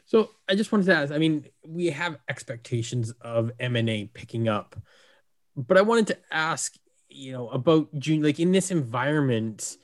so 0.08 0.30
I 0.48 0.56
just 0.56 0.72
wanted 0.72 0.86
to 0.86 0.96
ask. 0.96 1.14
I 1.14 1.18
mean, 1.18 1.46
we 1.68 1.88
have 1.88 2.18
expectations 2.30 3.12
of 3.22 3.52
M 3.60 3.76
and 3.76 3.90
A 3.90 4.06
picking 4.06 4.48
up, 4.48 4.76
but 5.56 5.78
I 5.78 5.82
wanted 5.82 6.08
to 6.08 6.18
ask, 6.32 6.76
you 7.10 7.34
know, 7.34 7.50
about 7.50 7.94
junior. 8.00 8.28
Like 8.28 8.40
in 8.40 8.54
this 8.54 8.72
environment, 8.72 9.76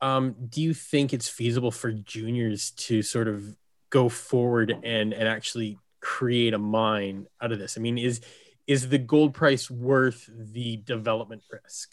um, 0.00 0.34
do 0.48 0.62
you 0.62 0.72
think 0.72 1.12
it's 1.12 1.28
feasible 1.28 1.70
for 1.70 1.92
juniors 1.92 2.70
to 2.70 3.02
sort 3.02 3.28
of 3.28 3.54
go 3.90 4.08
forward 4.08 4.70
and 4.82 5.12
and 5.12 5.28
actually 5.28 5.78
create 6.00 6.54
a 6.54 6.58
mine 6.58 7.26
out 7.42 7.52
of 7.52 7.58
this? 7.58 7.76
I 7.76 7.82
mean, 7.82 7.98
is 7.98 8.22
is 8.66 8.88
the 8.88 8.98
gold 8.98 9.34
price 9.34 9.70
worth 9.70 10.26
the 10.34 10.78
development 10.78 11.42
risk? 11.52 11.92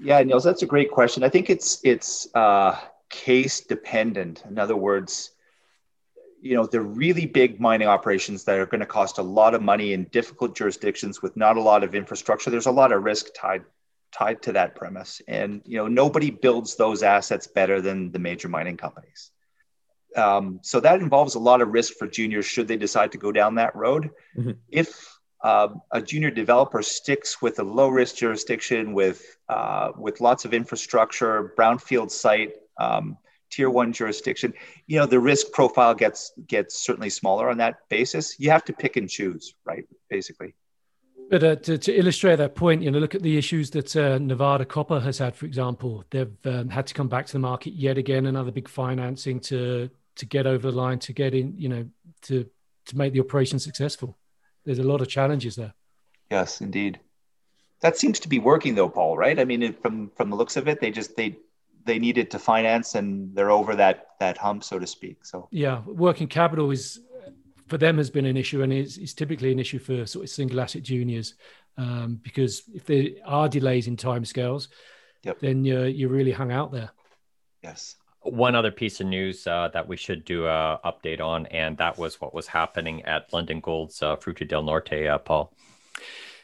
Yeah, 0.00 0.22
Neils, 0.22 0.44
that's 0.44 0.62
a 0.62 0.66
great 0.66 0.90
question. 0.90 1.22
I 1.22 1.28
think 1.28 1.50
it's 1.50 1.78
it's 1.84 2.26
uh, 2.34 2.80
case 3.10 3.60
dependent. 3.60 4.44
In 4.48 4.58
other 4.58 4.76
words 4.76 5.32
you 6.40 6.54
know 6.54 6.66
the 6.66 6.80
really 6.80 7.26
big 7.26 7.60
mining 7.60 7.88
operations 7.88 8.44
that 8.44 8.58
are 8.58 8.66
going 8.66 8.80
to 8.80 8.86
cost 8.86 9.18
a 9.18 9.22
lot 9.22 9.54
of 9.54 9.62
money 9.62 9.92
in 9.92 10.04
difficult 10.04 10.54
jurisdictions 10.56 11.22
with 11.22 11.36
not 11.36 11.56
a 11.56 11.62
lot 11.62 11.82
of 11.82 11.94
infrastructure. 11.94 12.50
There's 12.50 12.66
a 12.66 12.70
lot 12.70 12.92
of 12.92 13.02
risk 13.02 13.26
tied 13.34 13.64
tied 14.12 14.42
to 14.42 14.52
that 14.52 14.74
premise. 14.74 15.20
And 15.28 15.62
you 15.64 15.78
know 15.78 15.88
nobody 15.88 16.30
builds 16.30 16.76
those 16.76 17.02
assets 17.02 17.46
better 17.46 17.80
than 17.80 18.12
the 18.12 18.18
major 18.18 18.48
mining 18.48 18.76
companies. 18.76 19.30
Um, 20.16 20.60
so 20.62 20.80
that 20.80 21.00
involves 21.00 21.34
a 21.34 21.38
lot 21.38 21.60
of 21.60 21.68
risk 21.68 21.94
for 21.94 22.06
juniors 22.06 22.46
should 22.46 22.68
they 22.68 22.78
decide 22.78 23.12
to 23.12 23.18
go 23.18 23.32
down 23.32 23.56
that 23.56 23.76
road. 23.76 24.10
Mm-hmm. 24.36 24.52
if 24.68 25.12
uh, 25.42 25.68
a 25.92 26.00
junior 26.00 26.30
developer 26.30 26.82
sticks 26.82 27.42
with 27.42 27.58
a 27.58 27.62
low 27.62 27.88
risk 27.88 28.16
jurisdiction 28.16 28.94
with 28.94 29.36
uh, 29.48 29.92
with 29.96 30.20
lots 30.20 30.44
of 30.44 30.54
infrastructure 30.54 31.54
brownfield 31.58 32.10
site 32.10 32.54
um, 32.78 33.18
tier 33.50 33.70
one 33.70 33.92
jurisdiction, 33.92 34.52
you 34.86 34.98
know, 34.98 35.06
the 35.06 35.20
risk 35.20 35.52
profile 35.52 35.94
gets 35.94 36.32
gets 36.46 36.82
certainly 36.84 37.10
smaller 37.10 37.48
on 37.48 37.58
that 37.58 37.88
basis. 37.88 38.38
You 38.38 38.50
have 38.50 38.64
to 38.64 38.72
pick 38.72 38.96
and 38.96 39.08
choose, 39.08 39.54
right? 39.64 39.84
Basically. 40.10 40.54
But 41.28 41.42
uh, 41.42 41.56
to, 41.56 41.76
to, 41.76 41.92
illustrate 41.92 42.36
that 42.36 42.54
point, 42.54 42.82
you 42.82 42.90
know, 42.90 43.00
look 43.00 43.16
at 43.16 43.22
the 43.22 43.36
issues 43.36 43.70
that 43.70 43.96
uh, 43.96 44.18
Nevada 44.18 44.64
Copper 44.64 45.00
has 45.00 45.18
had. 45.18 45.34
For 45.34 45.44
example, 45.44 46.04
they've 46.10 46.30
um, 46.44 46.68
had 46.68 46.86
to 46.86 46.94
come 46.94 47.08
back 47.08 47.26
to 47.26 47.32
the 47.32 47.40
market 47.40 47.72
yet 47.72 47.98
again, 47.98 48.26
another 48.26 48.52
big 48.52 48.68
financing 48.68 49.40
to 49.40 49.90
to 50.16 50.26
get 50.26 50.46
over 50.46 50.70
the 50.70 50.76
line, 50.76 50.98
to 51.00 51.12
get 51.12 51.34
in, 51.34 51.54
you 51.58 51.68
know, 51.68 51.86
to 52.22 52.46
to 52.86 52.96
make 52.96 53.12
the 53.12 53.20
operation 53.20 53.58
successful. 53.58 54.16
There's 54.64 54.78
a 54.78 54.84
lot 54.84 55.00
of 55.00 55.08
challenges 55.08 55.56
there. 55.56 55.74
Yes, 56.30 56.60
indeed. 56.60 57.00
That 57.80 57.96
seems 57.96 58.20
to 58.20 58.28
be 58.28 58.38
working 58.38 58.74
though, 58.74 58.88
Paul. 58.88 59.16
Right? 59.16 59.38
I 59.38 59.44
mean, 59.44 59.72
from 59.74 60.10
from 60.10 60.30
the 60.30 60.36
looks 60.36 60.56
of 60.56 60.68
it, 60.68 60.80
they 60.80 60.92
just 60.92 61.16
they 61.16 61.38
they 61.86 61.98
needed 61.98 62.30
to 62.32 62.38
finance, 62.38 62.94
and 62.94 63.34
they're 63.34 63.50
over 63.50 63.74
that 63.76 64.08
that 64.20 64.36
hump, 64.36 64.64
so 64.64 64.78
to 64.78 64.86
speak. 64.86 65.24
So 65.24 65.48
yeah, 65.50 65.82
working 65.86 66.28
capital 66.28 66.70
is 66.70 67.00
for 67.68 67.78
them 67.78 67.96
has 67.98 68.10
been 68.10 68.26
an 68.26 68.36
issue, 68.36 68.62
and 68.62 68.72
is, 68.72 68.98
is 68.98 69.14
typically 69.14 69.52
an 69.52 69.58
issue 69.58 69.78
for 69.78 70.06
sort 70.06 70.24
of 70.24 70.30
single 70.30 70.60
asset 70.60 70.82
juniors 70.82 71.34
um, 71.78 72.20
because 72.22 72.62
if 72.74 72.84
there 72.84 73.08
are 73.24 73.48
delays 73.48 73.86
in 73.86 73.96
timescales, 73.96 74.68
yep. 75.22 75.38
then 75.40 75.64
you're 75.64 75.86
you're 75.86 76.08
really 76.08 76.32
hung 76.32 76.52
out 76.52 76.72
there. 76.72 76.90
Yes. 77.62 77.96
One 78.22 78.56
other 78.56 78.72
piece 78.72 79.00
of 79.00 79.06
news 79.06 79.46
uh, 79.46 79.68
that 79.72 79.86
we 79.86 79.96
should 79.96 80.24
do 80.24 80.46
a 80.46 80.80
update 80.84 81.20
on, 81.20 81.46
and 81.46 81.76
that 81.78 81.96
was 81.96 82.20
what 82.20 82.34
was 82.34 82.48
happening 82.48 83.04
at 83.04 83.30
Lundin 83.30 83.60
Gold's 83.60 84.02
uh, 84.02 84.16
Fruta 84.16 84.48
del 84.48 84.64
Norte, 84.64 85.06
uh, 85.06 85.18
Paul. 85.18 85.52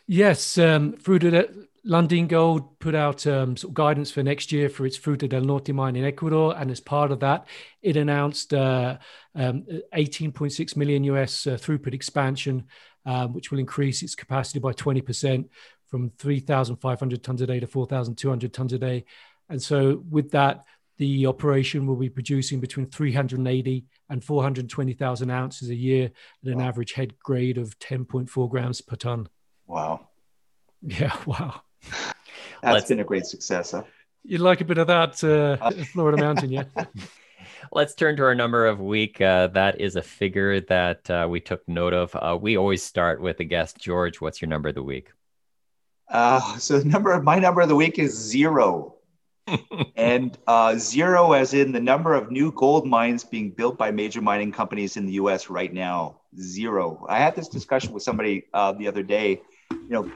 Yes, 0.06 0.58
um, 0.58 0.92
Fruta 0.92 1.66
Lundin 1.84 2.28
Gold 2.28 2.78
put 2.78 2.94
out 2.94 3.26
um, 3.26 3.56
sort 3.56 3.70
of 3.70 3.74
guidance 3.74 4.10
for 4.12 4.22
next 4.22 4.52
year 4.52 4.68
for 4.68 4.86
its 4.86 4.96
Fruta 4.96 5.28
del 5.28 5.42
Norte 5.42 5.72
mine 5.72 5.96
in 5.96 6.04
Ecuador, 6.04 6.54
and 6.56 6.70
as 6.70 6.80
part 6.80 7.10
of 7.10 7.20
that, 7.20 7.48
it 7.82 7.96
announced 7.96 8.54
uh, 8.54 8.98
um, 9.34 9.64
18.6 9.92 10.76
million 10.76 11.02
US 11.04 11.46
uh, 11.46 11.56
throughput 11.56 11.92
expansion, 11.92 12.66
um, 13.04 13.32
which 13.32 13.50
will 13.50 13.58
increase 13.58 14.02
its 14.02 14.14
capacity 14.14 14.60
by 14.60 14.72
20% 14.72 15.48
from 15.88 16.10
3,500 16.18 17.22
tons 17.22 17.42
a 17.42 17.46
day 17.46 17.58
to 17.58 17.66
4,200 17.66 18.52
tons 18.52 18.72
a 18.72 18.78
day. 18.78 19.04
And 19.48 19.60
so, 19.60 20.04
with 20.08 20.30
that, 20.30 20.64
the 20.98 21.26
operation 21.26 21.86
will 21.86 21.96
be 21.96 22.08
producing 22.08 22.60
between 22.60 22.86
380 22.86 23.84
and 24.08 24.22
420,000 24.22 25.30
ounces 25.30 25.68
a 25.68 25.74
year 25.74 26.12
at 26.44 26.52
an 26.52 26.58
wow. 26.58 26.68
average 26.68 26.92
head 26.92 27.18
grade 27.18 27.58
of 27.58 27.76
10.4 27.80 28.48
grams 28.48 28.80
per 28.80 28.94
ton. 28.96 29.28
Wow. 29.66 30.08
Yeah, 30.84 31.16
wow. 31.26 31.62
That's 31.82 32.74
Let's, 32.74 32.88
been 32.88 33.00
a 33.00 33.04
great 33.04 33.26
success, 33.26 33.72
huh? 33.72 33.82
You'd 34.24 34.40
like 34.40 34.60
a 34.60 34.64
bit 34.64 34.78
of 34.78 34.86
that 34.86 35.22
uh, 35.24 35.70
Florida 35.92 36.22
Mountain, 36.22 36.50
yeah? 36.50 36.64
Let's 37.72 37.94
turn 37.94 38.16
to 38.16 38.24
our 38.24 38.34
number 38.34 38.66
of 38.66 38.80
week. 38.80 39.20
Uh, 39.20 39.48
that 39.48 39.80
is 39.80 39.96
a 39.96 40.02
figure 40.02 40.60
that 40.62 41.10
uh, 41.10 41.26
we 41.28 41.40
took 41.40 41.66
note 41.68 41.92
of. 41.92 42.14
Uh, 42.14 42.38
we 42.40 42.56
always 42.56 42.82
start 42.82 43.20
with 43.20 43.40
a 43.40 43.44
guest. 43.44 43.78
George, 43.78 44.20
what's 44.20 44.40
your 44.40 44.48
number 44.48 44.68
of 44.68 44.74
the 44.74 44.82
week? 44.82 45.10
Uh, 46.08 46.58
so 46.58 46.78
the 46.78 46.84
number 46.84 47.12
of 47.12 47.24
my 47.24 47.38
number 47.38 47.60
of 47.60 47.68
the 47.68 47.74
week 47.74 47.98
is 47.98 48.14
zero. 48.14 48.96
and 49.96 50.38
uh, 50.46 50.76
zero 50.76 51.32
as 51.32 51.52
in 51.52 51.72
the 51.72 51.80
number 51.80 52.14
of 52.14 52.30
new 52.30 52.52
gold 52.52 52.86
mines 52.86 53.24
being 53.24 53.50
built 53.50 53.76
by 53.76 53.90
major 53.90 54.20
mining 54.20 54.52
companies 54.52 54.96
in 54.96 55.06
the 55.06 55.12
US 55.12 55.50
right 55.50 55.72
now. 55.72 56.20
Zero. 56.38 57.04
I 57.08 57.18
had 57.18 57.34
this 57.34 57.48
discussion 57.48 57.92
with 57.92 58.02
somebody 58.02 58.44
uh, 58.54 58.72
the 58.72 58.86
other 58.86 59.02
day. 59.02 59.42
You 59.70 59.88
know, 59.88 60.12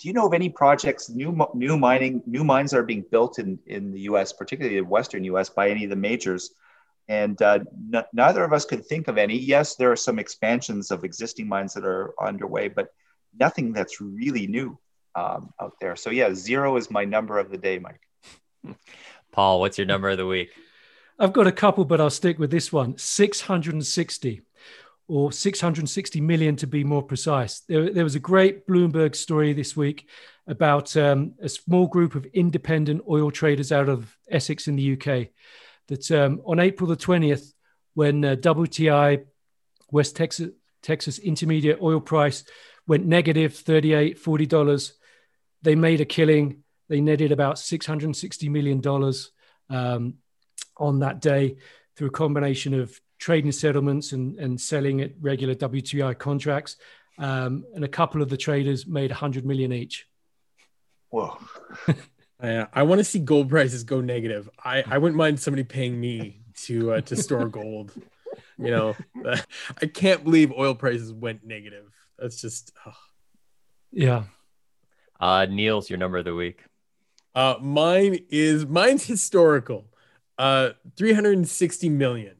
do 0.00 0.08
you 0.08 0.14
know 0.14 0.26
of 0.26 0.32
any 0.32 0.48
projects, 0.48 1.10
new 1.10 1.46
new 1.52 1.76
mining, 1.76 2.22
new 2.26 2.42
mines 2.42 2.72
are 2.72 2.82
being 2.82 3.04
built 3.10 3.38
in 3.38 3.58
in 3.66 3.92
the 3.92 4.00
U.S., 4.12 4.32
particularly 4.32 4.80
the 4.80 4.86
Western 4.86 5.24
U.S., 5.24 5.50
by 5.50 5.68
any 5.68 5.84
of 5.84 5.90
the 5.90 5.96
majors? 5.96 6.50
And 7.06 7.40
uh, 7.42 7.58
n- 7.92 8.04
neither 8.14 8.42
of 8.42 8.52
us 8.54 8.64
could 8.64 8.86
think 8.86 9.08
of 9.08 9.18
any. 9.18 9.36
Yes, 9.36 9.76
there 9.76 9.92
are 9.92 9.96
some 9.96 10.18
expansions 10.18 10.90
of 10.90 11.04
existing 11.04 11.48
mines 11.48 11.74
that 11.74 11.84
are 11.84 12.14
underway, 12.18 12.68
but 12.68 12.88
nothing 13.38 13.72
that's 13.72 14.00
really 14.00 14.46
new 14.46 14.78
um, 15.14 15.52
out 15.60 15.74
there. 15.80 15.96
So 15.96 16.08
yeah, 16.10 16.32
zero 16.32 16.76
is 16.76 16.90
my 16.90 17.04
number 17.04 17.38
of 17.38 17.50
the 17.50 17.58
day, 17.58 17.78
Mike. 17.78 18.00
Paul, 19.32 19.60
what's 19.60 19.76
your 19.76 19.86
number 19.86 20.08
of 20.08 20.16
the 20.16 20.26
week? 20.26 20.50
I've 21.18 21.34
got 21.34 21.46
a 21.46 21.52
couple, 21.52 21.84
but 21.84 22.00
I'll 22.00 22.08
stick 22.08 22.38
with 22.38 22.50
this 22.50 22.72
one: 22.72 22.96
six 22.96 23.42
hundred 23.42 23.74
and 23.74 23.84
sixty 23.84 24.40
or 25.10 25.32
660 25.32 26.20
million 26.20 26.54
to 26.54 26.68
be 26.68 26.84
more 26.84 27.02
precise. 27.02 27.60
There, 27.68 27.92
there 27.92 28.04
was 28.04 28.14
a 28.14 28.20
great 28.20 28.64
Bloomberg 28.64 29.16
story 29.16 29.52
this 29.52 29.76
week 29.76 30.08
about 30.46 30.96
um, 30.96 31.34
a 31.42 31.48
small 31.48 31.88
group 31.88 32.14
of 32.14 32.26
independent 32.26 33.02
oil 33.10 33.32
traders 33.32 33.72
out 33.72 33.88
of 33.88 34.16
Essex 34.30 34.68
in 34.68 34.76
the 34.76 34.92
UK 34.92 35.30
that 35.88 36.08
um, 36.12 36.40
on 36.46 36.60
April 36.60 36.88
the 36.88 36.96
20th, 36.96 37.52
when 37.94 38.24
uh, 38.24 38.36
WTI 38.36 39.24
West 39.90 40.14
Texas, 40.14 40.50
Texas 40.80 41.18
intermediate 41.18 41.82
oil 41.82 42.00
price 42.00 42.44
went 42.86 43.04
negative 43.04 43.56
38 43.56 44.22
$40, 44.22 44.92
they 45.62 45.74
made 45.74 46.00
a 46.00 46.04
killing. 46.04 46.62
They 46.88 47.00
netted 47.00 47.32
about 47.32 47.56
$660 47.56 48.48
million 48.48 48.80
um, 49.70 50.14
on 50.76 51.00
that 51.00 51.20
day 51.20 51.56
through 51.96 52.08
a 52.08 52.12
combination 52.12 52.74
of 52.74 53.00
trading 53.20 53.52
settlements 53.52 54.12
and, 54.12 54.36
and 54.38 54.60
selling 54.60 55.02
at 55.02 55.12
regular 55.20 55.54
WTI 55.54 56.18
contracts. 56.18 56.76
Um, 57.18 57.64
and 57.74 57.84
a 57.84 57.88
couple 57.88 58.22
of 58.22 58.30
the 58.30 58.36
traders 58.36 58.86
made 58.86 59.10
100 59.10 59.44
million 59.44 59.72
each. 59.72 60.06
Whoa. 61.10 61.38
I, 62.42 62.66
I 62.72 62.82
want 62.82 62.98
to 62.98 63.04
see 63.04 63.18
gold 63.18 63.50
prices 63.50 63.84
go 63.84 64.00
negative. 64.00 64.48
I, 64.64 64.82
I 64.86 64.96
wouldn't 64.96 65.18
mind 65.18 65.38
somebody 65.38 65.64
paying 65.64 66.00
me 66.00 66.40
to 66.62 66.94
uh, 66.94 67.00
to 67.02 67.16
store 67.16 67.48
gold. 67.48 67.92
You 68.58 68.70
know, 68.70 68.96
I 69.82 69.86
can't 69.86 70.24
believe 70.24 70.52
oil 70.52 70.74
prices 70.74 71.12
went 71.12 71.44
negative. 71.44 71.92
That's 72.18 72.40
just, 72.40 72.72
oh. 72.86 72.96
yeah. 73.92 74.24
Uh, 75.18 75.46
Neils, 75.46 75.90
your 75.90 75.98
number 75.98 76.18
of 76.18 76.24
the 76.24 76.34
week. 76.34 76.64
Uh, 77.34 77.56
mine 77.60 78.20
is 78.30 78.66
mine's 78.66 79.04
historical. 79.04 79.86
Uh, 80.38 80.70
360 80.96 81.90
million 81.90 82.39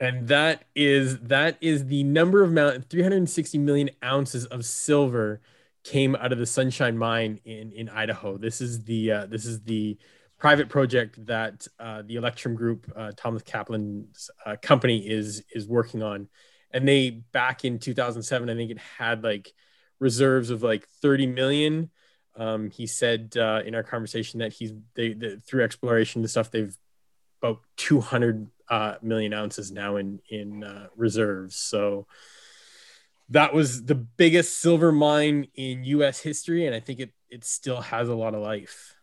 and 0.00 0.28
that 0.28 0.64
is 0.74 1.18
that 1.20 1.56
is 1.60 1.86
the 1.86 2.04
number 2.04 2.42
of 2.42 2.52
mount 2.52 2.88
360 2.90 3.58
million 3.58 3.90
ounces 4.04 4.46
of 4.46 4.64
silver 4.64 5.40
came 5.84 6.16
out 6.16 6.32
of 6.32 6.38
the 6.38 6.46
Sunshine 6.46 6.98
Mine 6.98 7.40
in 7.44 7.72
in 7.72 7.88
Idaho. 7.88 8.36
This 8.36 8.60
is 8.60 8.84
the 8.84 9.12
uh, 9.12 9.26
this 9.26 9.46
is 9.46 9.62
the 9.62 9.96
private 10.38 10.68
project 10.68 11.24
that 11.26 11.66
uh, 11.78 12.02
the 12.02 12.16
Electrum 12.16 12.54
Group, 12.54 12.92
uh, 12.94 13.12
Thomas 13.16 13.42
Kaplan's 13.42 14.30
uh, 14.44 14.56
company, 14.60 14.98
is 14.98 15.42
is 15.54 15.66
working 15.66 16.02
on. 16.02 16.28
And 16.72 16.86
they 16.86 17.10
back 17.10 17.64
in 17.64 17.78
2007, 17.78 18.50
I 18.50 18.54
think 18.54 18.70
it 18.70 18.78
had 18.78 19.22
like 19.24 19.52
reserves 19.98 20.50
of 20.50 20.62
like 20.62 20.86
30 21.00 21.28
million. 21.28 21.90
Um, 22.36 22.70
he 22.70 22.86
said 22.86 23.34
uh, 23.36 23.62
in 23.64 23.74
our 23.74 23.82
conversation 23.82 24.40
that 24.40 24.52
he's 24.52 24.72
they, 24.94 25.14
they 25.14 25.36
through 25.36 25.64
exploration 25.64 26.20
and 26.20 26.28
stuff 26.28 26.50
they've 26.50 26.76
about 27.46 27.62
200 27.76 28.48
uh, 28.68 28.94
million 29.02 29.32
ounces 29.32 29.70
now 29.70 29.96
in 29.96 30.20
in 30.28 30.64
uh, 30.64 30.88
reserves. 30.96 31.56
So 31.56 32.06
that 33.30 33.54
was 33.54 33.84
the 33.84 33.94
biggest 33.94 34.58
silver 34.58 34.92
mine 34.92 35.48
in 35.54 35.84
U.S. 35.84 36.20
history, 36.20 36.66
and 36.66 36.74
I 36.74 36.80
think 36.80 37.00
it 37.00 37.12
it 37.30 37.44
still 37.44 37.80
has 37.80 38.08
a 38.08 38.14
lot 38.14 38.34
of 38.34 38.42
life. 38.42 38.96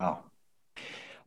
Wow. 0.00 0.24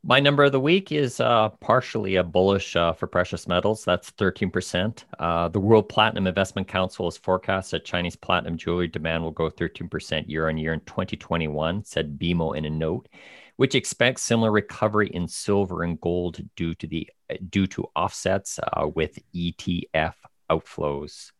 My 0.07 0.19
number 0.19 0.43
of 0.43 0.51
the 0.51 0.59
week 0.59 0.91
is 0.91 1.19
uh, 1.19 1.49
partially 1.61 2.17
a 2.17 2.23
bullish 2.23 2.75
uh, 2.75 2.93
for 2.93 3.07
precious 3.07 3.47
metals. 3.47 3.83
That's 3.83 4.11
13%. 4.11 5.03
Uh, 5.17 5.47
the 5.49 5.59
World 5.59 5.89
Platinum 5.89 6.27
Investment 6.27 6.67
Council 6.67 7.07
has 7.07 7.17
forecast 7.17 7.71
that 7.71 7.85
Chinese 7.85 8.15
platinum 8.15 8.55
jewelry 8.55 8.87
demand 8.87 9.23
will 9.23 9.31
grow 9.31 9.49
13% 9.49 10.29
year 10.29 10.47
on 10.47 10.59
year 10.59 10.73
in 10.73 10.81
2021, 10.81 11.83
said 11.85 12.19
BMO 12.19 12.55
in 12.55 12.65
a 12.65 12.69
note 12.69 13.09
which 13.57 13.75
expects 13.75 14.21
similar 14.21 14.51
recovery 14.51 15.09
in 15.13 15.27
silver 15.27 15.83
and 15.83 15.99
gold 16.01 16.41
due 16.55 16.75
to 16.75 16.87
the 16.87 17.09
due 17.49 17.67
to 17.67 17.87
offsets 17.95 18.59
uh, 18.59 18.87
with 18.87 19.17
ETF 19.33 20.13
outflows. 20.49 21.31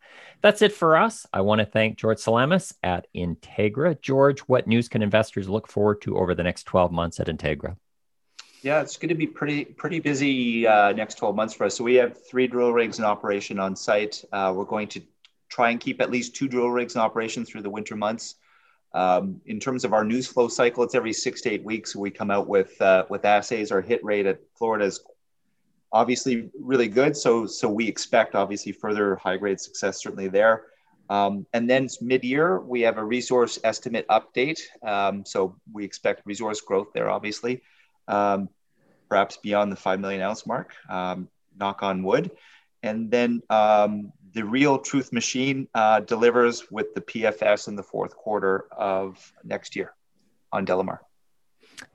That's 0.42 0.62
it 0.62 0.72
for 0.72 0.98
us. 0.98 1.26
I 1.34 1.42
want 1.42 1.60
to 1.60 1.66
thank 1.66 1.98
George 1.98 2.20
Salamis 2.20 2.74
at 2.84 3.08
Integra. 3.16 4.00
George, 4.02 4.40
what 4.42 4.68
news 4.68 4.88
can 4.88 5.02
investors 5.02 5.50
look 5.50 5.68
forward 5.68 6.02
to 6.02 6.18
over 6.18 6.34
the 6.36 6.44
next 6.44 6.64
12 6.64 6.92
months 6.92 7.20
at 7.20 7.28
Integra? 7.28 7.76
Yeah, 8.62 8.82
it's 8.82 8.98
going 8.98 9.10
to 9.10 9.16
be 9.16 9.28
pretty 9.28 9.66
pretty 9.66 10.00
busy 10.00 10.66
uh, 10.66 10.92
next 10.94 11.16
12 11.16 11.36
months 11.36 11.54
for 11.54 11.66
us. 11.66 11.76
So 11.76 11.84
we 11.84 11.96
have 11.96 12.26
three 12.26 12.48
drill 12.48 12.74
rigs 12.74 12.98
in 12.98 13.06
operation 13.06 13.60
on 13.60 13.76
site. 13.76 14.24
Uh, 14.32 14.54
we're 14.56 14.64
going 14.66 14.88
to 14.90 15.02
try 15.50 15.70
and 15.70 15.80
keep 15.80 16.02
at 16.02 16.10
least 16.10 16.36
two 16.36 16.48
drill 16.48 16.70
rigs 16.70 16.96
in 16.96 17.02
operation 17.02 17.46
through 17.46 17.62
the 17.62 17.70
winter 17.70 17.96
months. 17.96 18.36
Um, 18.96 19.42
in 19.46 19.60
terms 19.60 19.84
of 19.84 19.94
our 19.94 20.06
news 20.06 20.26
flow 20.26 20.48
cycle, 20.48 20.84
it's 20.84 20.96
every 20.96 21.12
six 21.12 21.42
to 21.42 21.52
eight 21.52 21.64
weeks 21.64 21.96
we 21.96 22.10
come 22.10 22.32
out 22.32 22.48
with 22.48 22.82
uh, 22.82 23.06
with 23.10 23.26
assays. 23.26 23.72
Our 23.72 23.82
hit 23.82 24.04
rate 24.04 24.26
at 24.26 24.40
Florida 24.58 24.86
is 24.86 25.04
obviously 25.92 26.50
really 26.60 26.88
good, 26.88 27.16
so 27.18 27.46
so 27.46 27.70
we 27.70 27.88
expect 27.88 28.36
obviously 28.36 28.72
further 28.72 29.18
high 29.18 29.36
grade 29.36 29.60
success 29.60 30.02
certainly 30.02 30.30
there. 30.30 30.64
Um, 31.10 31.46
and 31.54 31.70
then 31.70 31.90
mid 32.02 32.24
year 32.24 32.62
we 32.62 32.82
have 32.82 32.98
a 32.98 33.04
resource 33.04 33.60
estimate 33.66 34.08
update. 34.08 34.62
Um, 34.82 35.26
so 35.26 35.58
we 35.74 35.84
expect 35.84 36.26
resource 36.26 36.62
growth 36.62 36.88
there, 36.94 37.10
obviously, 37.10 37.62
um, 38.08 38.48
perhaps 39.10 39.38
beyond 39.38 39.74
the 39.74 39.76
five 39.76 40.00
million 40.00 40.22
ounce 40.22 40.48
mark. 40.48 40.74
Um, 40.90 41.28
knock 41.60 41.84
on 41.84 42.02
wood. 42.02 42.32
And 42.84 43.10
then 43.10 43.42
um, 43.50 44.14
the 44.36 44.44
real 44.44 44.78
truth 44.78 45.12
machine 45.12 45.68
uh, 45.74 46.02
delivers 46.02 46.70
with 46.70 46.94
the 46.94 47.02
PFS 47.02 47.68
in 47.70 47.76
the 47.76 47.84
fourth 47.84 48.16
quarter 48.16 48.66
of 48.72 49.34
next 49.44 49.76
year 49.76 49.96
on 50.52 50.66
DeLamar. 50.66 51.00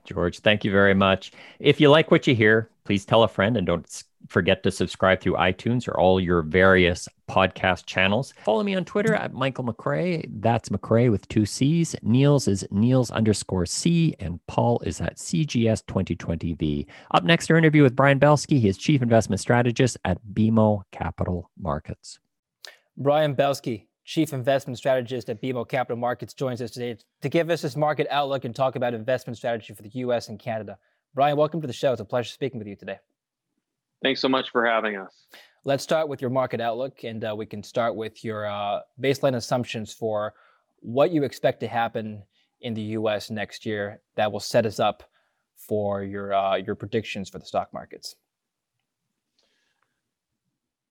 George, 0.05 0.39
thank 0.39 0.65
you 0.65 0.71
very 0.71 0.93
much. 0.93 1.31
If 1.59 1.79
you 1.79 1.89
like 1.89 2.11
what 2.11 2.27
you 2.27 2.35
hear, 2.35 2.69
Please 2.83 3.05
tell 3.05 3.23
a 3.23 3.27
friend 3.27 3.57
and 3.57 3.67
don't 3.67 4.03
forget 4.27 4.63
to 4.63 4.71
subscribe 4.71 5.21
through 5.21 5.35
iTunes 5.35 5.87
or 5.87 5.99
all 5.99 6.19
your 6.19 6.41
various 6.41 7.07
podcast 7.29 7.85
channels. 7.85 8.33
Follow 8.43 8.63
me 8.63 8.75
on 8.75 8.85
Twitter 8.85 9.13
at 9.13 9.33
Michael 9.33 9.63
McCrae. 9.63 10.25
That's 10.41 10.69
McCrae 10.69 11.11
with 11.11 11.27
two 11.27 11.45
C's. 11.45 11.95
Neils 12.01 12.47
is 12.47 12.67
Neils 12.71 13.11
underscore 13.11 13.65
C, 13.65 14.15
and 14.19 14.39
Paul 14.47 14.81
is 14.83 14.99
at 14.99 15.17
CGS 15.17 15.83
2020V. 15.85 16.87
Up 17.11 17.23
next, 17.23 17.51
our 17.51 17.57
interview 17.57 17.83
with 17.83 17.95
Brian 17.95 18.19
Belski. 18.19 18.59
He 18.59 18.67
is 18.67 18.77
Chief 18.77 19.01
Investment 19.01 19.39
Strategist 19.39 19.97
at 20.03 20.19
BMO 20.33 20.81
Capital 20.91 21.51
Markets. 21.59 22.19
Brian 22.97 23.35
Belski, 23.35 23.87
Chief 24.03 24.33
Investment 24.33 24.77
Strategist 24.77 25.29
at 25.29 25.41
BMO 25.41 25.67
Capital 25.67 25.97
Markets, 25.97 26.33
joins 26.33 26.61
us 26.61 26.71
today 26.71 26.97
to 27.21 27.29
give 27.29 27.49
us 27.49 27.61
his 27.61 27.77
market 27.77 28.07
outlook 28.09 28.45
and 28.45 28.55
talk 28.55 28.75
about 28.75 28.93
investment 28.93 29.37
strategy 29.37 29.73
for 29.73 29.81
the 29.81 29.89
U.S. 29.89 30.29
and 30.29 30.37
Canada. 30.37 30.77
Brian, 31.13 31.37
welcome 31.37 31.61
to 31.61 31.67
the 31.67 31.73
show. 31.73 31.91
It's 31.91 32.01
a 32.01 32.05
pleasure 32.05 32.31
speaking 32.31 32.59
with 32.59 32.67
you 32.67 32.75
today. 32.75 32.99
Thanks 34.03 34.19
so 34.19 34.29
much 34.29 34.49
for 34.49 34.65
having 34.65 34.97
us. 34.97 35.25
Let's 35.63 35.83
start 35.83 36.09
with 36.09 36.21
your 36.21 36.31
market 36.31 36.59
outlook, 36.59 37.03
and 37.03 37.23
uh, 37.23 37.35
we 37.37 37.45
can 37.45 37.63
start 37.63 37.95
with 37.95 38.23
your 38.25 38.47
uh, 38.47 38.79
baseline 38.99 39.35
assumptions 39.35 39.93
for 39.93 40.33
what 40.79 41.11
you 41.11 41.23
expect 41.23 41.59
to 41.61 41.67
happen 41.67 42.23
in 42.61 42.73
the 42.73 42.81
U.S. 42.81 43.29
next 43.29 43.65
year 43.65 44.01
that 44.15 44.31
will 44.31 44.39
set 44.39 44.65
us 44.65 44.79
up 44.79 45.03
for 45.55 46.03
your 46.03 46.33
uh, 46.33 46.55
your 46.55 46.75
predictions 46.75 47.29
for 47.29 47.39
the 47.39 47.45
stock 47.45 47.71
markets. 47.73 48.15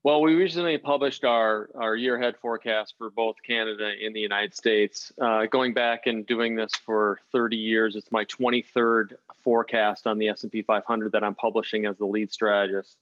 Well, 0.03 0.23
we 0.23 0.33
recently 0.35 0.79
published 0.79 1.25
our, 1.25 1.69
our 1.75 1.95
year 1.95 2.17
ahead 2.17 2.35
forecast 2.41 2.95
for 2.97 3.11
both 3.11 3.37
Canada 3.47 3.93
and 4.03 4.17
the 4.17 4.21
United 4.21 4.55
States. 4.55 5.13
Uh, 5.21 5.45
going 5.45 5.75
back 5.75 6.07
and 6.07 6.27
doing 6.27 6.57
this 6.57 6.73
for 6.87 7.21
30 7.33 7.59
years, 7.59 7.97
it's 7.97 8.11
my 8.11 8.25
23rd 8.25 9.13
forecast 9.45 10.07
on 10.07 10.17
the 10.17 10.29
S&P 10.29 10.63
500 10.63 11.13
that 11.13 11.23
I'm 11.23 11.35
publishing 11.35 11.85
as 11.85 11.99
the 11.99 12.07
lead 12.07 12.33
strategist. 12.33 12.97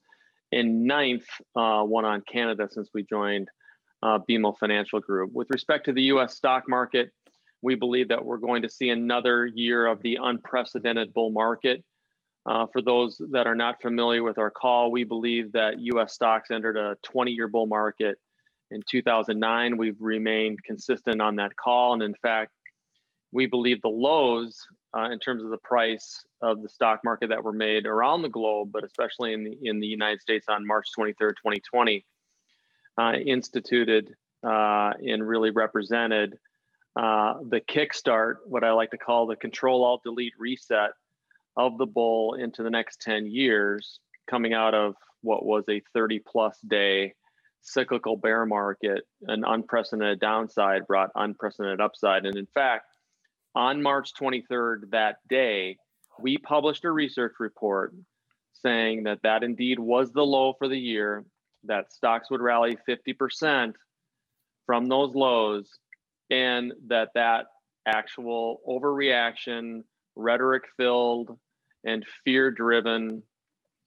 and 0.50 0.86
ninth, 0.86 1.28
uh, 1.54 1.84
one 1.84 2.04
on 2.04 2.20
Canada 2.22 2.68
since 2.68 2.88
we 2.92 3.04
joined 3.04 3.48
uh, 4.02 4.18
BMO 4.28 4.58
Financial 4.58 4.98
Group. 4.98 5.32
With 5.32 5.50
respect 5.50 5.84
to 5.84 5.92
the 5.92 6.02
U.S. 6.14 6.34
stock 6.34 6.68
market, 6.68 7.12
we 7.62 7.76
believe 7.76 8.08
that 8.08 8.24
we're 8.24 8.38
going 8.38 8.62
to 8.62 8.68
see 8.68 8.90
another 8.90 9.46
year 9.46 9.86
of 9.86 10.02
the 10.02 10.18
unprecedented 10.20 11.14
bull 11.14 11.30
market. 11.30 11.84
Uh, 12.46 12.66
for 12.72 12.80
those 12.80 13.20
that 13.30 13.46
are 13.46 13.54
not 13.54 13.80
familiar 13.82 14.22
with 14.22 14.38
our 14.38 14.50
call, 14.50 14.90
we 14.90 15.04
believe 15.04 15.52
that 15.52 15.78
US 15.80 16.14
stocks 16.14 16.50
entered 16.50 16.76
a 16.76 16.96
20 17.02 17.32
year 17.32 17.48
bull 17.48 17.66
market 17.66 18.18
in 18.70 18.82
2009. 18.88 19.76
We've 19.76 20.00
remained 20.00 20.62
consistent 20.64 21.20
on 21.20 21.36
that 21.36 21.56
call. 21.56 21.94
And 21.94 22.02
in 22.02 22.14
fact, 22.14 22.52
we 23.32 23.46
believe 23.46 23.82
the 23.82 23.88
lows 23.88 24.66
uh, 24.96 25.10
in 25.10 25.18
terms 25.18 25.44
of 25.44 25.50
the 25.50 25.58
price 25.58 26.24
of 26.40 26.62
the 26.62 26.68
stock 26.68 27.00
market 27.04 27.28
that 27.28 27.44
were 27.44 27.52
made 27.52 27.86
around 27.86 28.22
the 28.22 28.28
globe, 28.28 28.70
but 28.72 28.84
especially 28.84 29.34
in 29.34 29.44
the, 29.44 29.58
in 29.62 29.80
the 29.80 29.86
United 29.86 30.20
States 30.20 30.46
on 30.48 30.66
March 30.66 30.88
23rd, 30.98 31.34
2020, 31.36 32.04
uh, 32.96 33.12
instituted 33.12 34.14
uh, 34.42 34.92
and 35.06 35.26
really 35.26 35.50
represented 35.50 36.38
uh, 36.96 37.34
the 37.48 37.60
kickstart, 37.60 38.36
what 38.46 38.64
I 38.64 38.72
like 38.72 38.90
to 38.90 38.98
call 38.98 39.26
the 39.26 39.36
control 39.36 39.84
alt 39.84 40.02
delete 40.02 40.32
reset 40.38 40.90
of 41.58 41.76
the 41.76 41.86
bull 41.86 42.34
into 42.34 42.62
the 42.62 42.70
next 42.70 43.02
10 43.02 43.26
years, 43.26 44.00
coming 44.30 44.54
out 44.54 44.74
of 44.74 44.94
what 45.22 45.44
was 45.44 45.64
a 45.68 45.82
30 45.92 46.20
plus 46.20 46.56
day 46.60 47.12
cyclical 47.60 48.16
bear 48.16 48.46
market, 48.46 49.02
an 49.22 49.44
unprecedented 49.44 50.20
downside 50.20 50.86
brought 50.86 51.10
unprecedented 51.16 51.80
upside. 51.80 52.24
And 52.24 52.36
in 52.36 52.46
fact, 52.54 52.86
on 53.54 53.82
March 53.82 54.14
23rd, 54.14 54.90
that 54.92 55.16
day, 55.28 55.76
we 56.20 56.38
published 56.38 56.84
a 56.84 56.90
research 56.90 57.34
report 57.40 57.92
saying 58.52 59.04
that 59.04 59.20
that 59.22 59.42
indeed 59.42 59.78
was 59.78 60.12
the 60.12 60.24
low 60.24 60.54
for 60.58 60.68
the 60.68 60.78
year, 60.78 61.24
that 61.64 61.92
stocks 61.92 62.30
would 62.30 62.40
rally 62.40 62.78
50% 62.88 63.74
from 64.66 64.86
those 64.86 65.14
lows, 65.14 65.68
and 66.30 66.72
that 66.86 67.10
that 67.14 67.46
actual 67.86 68.60
overreaction, 68.68 69.82
rhetoric 70.14 70.64
filled, 70.76 71.38
and 71.84 72.04
fear 72.24 72.50
driven 72.50 73.22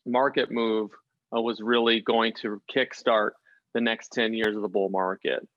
market 0.06 0.52
move 0.52 0.92
uh, 1.36 1.42
was 1.42 1.62
really 1.62 2.02
going 2.02 2.34
to 2.42 2.62
kickstart 2.74 3.32
the 3.74 3.82
next 3.82 4.10
10 4.14 4.34
years 4.34 4.56
of 4.56 4.62
the 4.62 4.68
bull 4.68 4.90
market. 4.90 5.48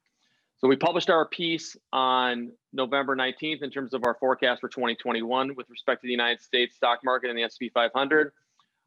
So 0.58 0.68
we 0.68 0.76
published 0.76 1.10
our 1.10 1.28
piece 1.28 1.76
on 1.92 2.52
November 2.72 3.16
19th 3.16 3.62
in 3.62 3.70
terms 3.70 3.92
of 3.92 4.02
our 4.06 4.16
forecast 4.18 4.60
for 4.60 4.68
2021 4.68 5.54
with 5.56 5.68
respect 5.68 6.02
to 6.02 6.06
the 6.06 6.12
United 6.12 6.40
States 6.40 6.76
stock 6.76 7.00
market 7.04 7.28
and 7.28 7.38
the 7.38 7.42
S&P 7.42 7.70
500. 7.74 8.32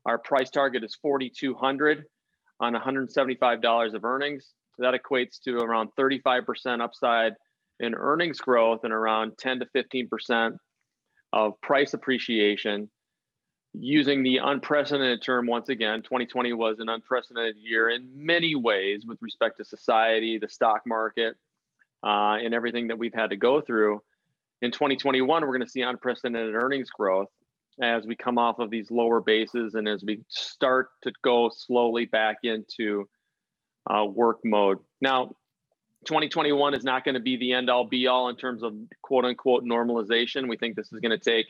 Our 0.05 0.17
price 0.17 0.49
target 0.49 0.83
is 0.83 0.95
4200 1.01 2.05
on 2.59 2.73
$175 2.73 3.93
of 3.93 4.05
earnings. 4.05 4.53
So 4.75 4.83
that 4.83 4.99
equates 4.99 5.39
to 5.43 5.57
around 5.57 5.89
35% 5.99 6.81
upside 6.81 7.33
in 7.79 7.93
earnings 7.93 8.39
growth 8.39 8.83
and 8.83 8.93
around 8.93 9.37
10 9.37 9.59
to 9.59 9.65
15% 9.75 10.57
of 11.33 11.59
price 11.61 11.93
appreciation 11.93 12.89
using 13.79 14.23
the 14.23 14.37
unprecedented 14.37 15.21
term 15.21 15.47
once 15.47 15.69
again. 15.69 16.01
2020 16.01 16.53
was 16.53 16.79
an 16.79 16.89
unprecedented 16.89 17.55
year 17.57 17.89
in 17.89 18.09
many 18.13 18.55
ways 18.55 19.05
with 19.05 19.17
respect 19.21 19.57
to 19.57 19.65
society 19.65 20.37
the 20.37 20.49
stock 20.49 20.81
market 20.85 21.35
uh, 22.03 22.37
and 22.41 22.53
everything 22.53 22.87
that 22.87 22.97
we've 22.97 23.13
had 23.13 23.29
to 23.29 23.37
go 23.37 23.61
through. 23.61 24.01
In 24.61 24.71
2021 24.71 25.41
we're 25.41 25.47
going 25.47 25.61
to 25.61 25.69
see 25.69 25.81
unprecedented 25.81 26.55
earnings 26.55 26.89
growth 26.89 27.29
as 27.81 28.05
we 28.05 28.15
come 28.15 28.37
off 28.37 28.59
of 28.59 28.69
these 28.71 28.89
lower 28.89 29.21
bases 29.21 29.75
and 29.75 29.87
as 29.87 30.03
we 30.03 30.23
start 30.27 30.89
to 31.03 31.11
go 31.23 31.49
slowly 31.53 32.05
back 32.05 32.37
into 32.43 33.07
uh, 33.89 34.03
work 34.03 34.39
mode. 34.43 34.79
Now 35.01 35.35
2021 36.05 36.73
is 36.73 36.83
not 36.83 37.03
going 37.03 37.15
to 37.15 37.21
be 37.21 37.37
the 37.37 37.53
end 37.53 37.69
all 37.69 37.85
be 37.85 38.07
all 38.07 38.29
in 38.29 38.35
terms 38.35 38.63
of 38.63 38.73
quote 39.01 39.25
unquote 39.25 39.63
normalization. 39.63 40.47
We 40.47 40.57
think 40.57 40.75
this 40.75 40.91
is 40.91 40.99
going 40.99 41.17
to 41.17 41.23
take 41.23 41.47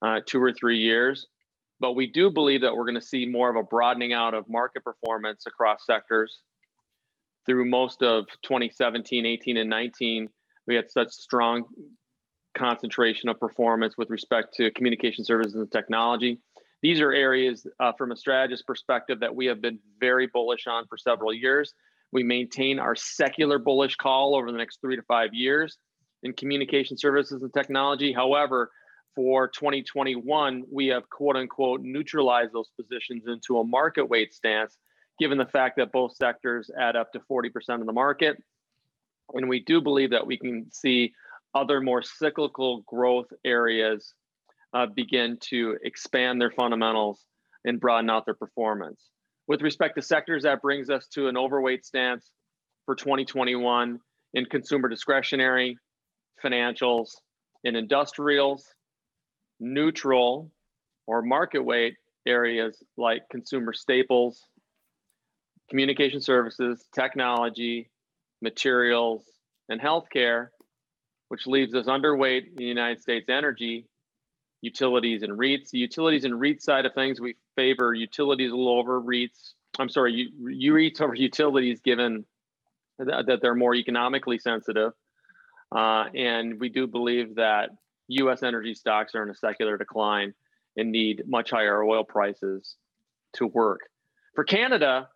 uh, 0.00 0.20
two 0.24 0.42
or 0.42 0.52
three 0.52 0.78
years 0.78 1.26
but 1.80 1.92
we 1.92 2.06
do 2.06 2.30
believe 2.30 2.62
that 2.62 2.74
we're 2.74 2.84
going 2.84 2.94
to 2.94 3.00
see 3.00 3.26
more 3.26 3.50
of 3.50 3.56
a 3.56 3.62
broadening 3.62 4.12
out 4.12 4.34
of 4.34 4.48
market 4.48 4.84
performance 4.84 5.44
across 5.46 5.86
sectors. 5.86 6.40
Through 7.46 7.64
most 7.64 8.02
of 8.02 8.26
2017, 8.42 9.24
18, 9.24 9.56
and 9.56 9.70
19, 9.70 10.28
we 10.66 10.74
had 10.74 10.90
such 10.90 11.10
strong 11.10 11.64
concentration 12.56 13.28
of 13.28 13.38
performance 13.40 13.96
with 13.96 14.10
respect 14.10 14.54
to 14.54 14.70
communication 14.72 15.24
services 15.24 15.54
and 15.54 15.70
technology. 15.70 16.40
These 16.82 17.00
are 17.00 17.12
areas 17.12 17.66
uh, 17.80 17.92
from 17.96 18.12
a 18.12 18.16
strategist 18.16 18.66
perspective 18.66 19.20
that 19.20 19.34
we 19.34 19.46
have 19.46 19.60
been 19.60 19.78
very 19.98 20.26
bullish 20.26 20.66
on 20.66 20.86
for 20.86 20.96
several 20.98 21.32
years. 21.32 21.74
We 22.12 22.22
maintain 22.22 22.78
our 22.78 22.94
secular 22.94 23.58
bullish 23.58 23.96
call 23.96 24.36
over 24.36 24.52
the 24.52 24.58
next 24.58 24.80
three 24.80 24.96
to 24.96 25.02
five 25.02 25.32
years 25.32 25.78
in 26.22 26.32
communication 26.32 26.96
services 26.96 27.42
and 27.42 27.52
technology. 27.52 28.12
However, 28.12 28.70
for 29.18 29.48
2021, 29.48 30.62
we 30.70 30.86
have 30.86 31.10
quote 31.10 31.34
unquote 31.34 31.80
neutralized 31.82 32.52
those 32.52 32.70
positions 32.80 33.24
into 33.26 33.58
a 33.58 33.64
market 33.64 34.08
weight 34.08 34.32
stance, 34.32 34.78
given 35.18 35.38
the 35.38 35.46
fact 35.46 35.76
that 35.76 35.90
both 35.90 36.14
sectors 36.14 36.70
add 36.80 36.94
up 36.94 37.10
to 37.10 37.20
40% 37.28 37.50
of 37.80 37.86
the 37.86 37.92
market. 37.92 38.40
And 39.34 39.48
we 39.48 39.58
do 39.58 39.80
believe 39.80 40.10
that 40.10 40.24
we 40.24 40.38
can 40.38 40.70
see 40.70 41.14
other 41.52 41.80
more 41.80 42.00
cyclical 42.00 42.82
growth 42.86 43.26
areas 43.44 44.14
uh, 44.72 44.86
begin 44.86 45.36
to 45.50 45.76
expand 45.82 46.40
their 46.40 46.52
fundamentals 46.52 47.24
and 47.64 47.80
broaden 47.80 48.10
out 48.10 48.24
their 48.24 48.34
performance. 48.34 49.02
With 49.48 49.62
respect 49.62 49.96
to 49.96 50.02
sectors, 50.02 50.44
that 50.44 50.62
brings 50.62 50.90
us 50.90 51.08
to 51.14 51.26
an 51.26 51.36
overweight 51.36 51.84
stance 51.84 52.30
for 52.86 52.94
2021 52.94 53.98
in 54.34 54.44
consumer 54.44 54.88
discretionary, 54.88 55.76
financials, 56.40 57.08
in 57.64 57.74
industrials, 57.74 58.64
neutral 59.60 60.50
or 61.06 61.22
market 61.22 61.62
weight 61.62 61.96
areas 62.26 62.82
like 62.96 63.22
consumer 63.30 63.72
staples, 63.72 64.44
communication 65.70 66.20
services, 66.20 66.86
technology, 66.94 67.90
materials, 68.42 69.24
and 69.68 69.80
healthcare, 69.80 70.48
which 71.28 71.46
leaves 71.46 71.74
us 71.74 71.86
underweight 71.86 72.46
in 72.48 72.56
the 72.56 72.64
United 72.64 73.00
States 73.00 73.28
energy, 73.28 73.86
utilities 74.60 75.22
and 75.22 75.38
REITs. 75.38 75.70
The 75.70 75.78
utilities 75.78 76.24
and 76.24 76.40
REIT 76.40 76.62
side 76.62 76.86
of 76.86 76.94
things, 76.94 77.20
we 77.20 77.36
favor 77.56 77.94
utilities 77.94 78.50
a 78.50 78.56
little 78.56 78.78
over 78.78 79.00
REITs. 79.00 79.54
I'm 79.78 79.88
sorry, 79.88 80.12
you, 80.12 80.50
you 80.50 80.72
REITs 80.72 81.00
over 81.00 81.14
utilities 81.14 81.80
given 81.80 82.24
that, 82.98 83.26
that 83.26 83.42
they're 83.42 83.54
more 83.54 83.74
economically 83.74 84.38
sensitive. 84.38 84.92
Uh, 85.74 86.04
and 86.14 86.58
we 86.58 86.70
do 86.70 86.86
believe 86.86 87.36
that 87.36 87.70
U.S. 88.08 88.42
energy 88.42 88.74
stocks 88.74 89.14
are 89.14 89.22
in 89.22 89.30
a 89.30 89.34
secular 89.34 89.76
decline 89.76 90.34
and 90.76 90.90
need 90.92 91.24
much 91.26 91.50
higher 91.50 91.82
oil 91.82 92.04
prices 92.04 92.76
to 93.34 93.46
work. 93.46 93.80
For 94.34 94.44
Canada, 94.44 95.08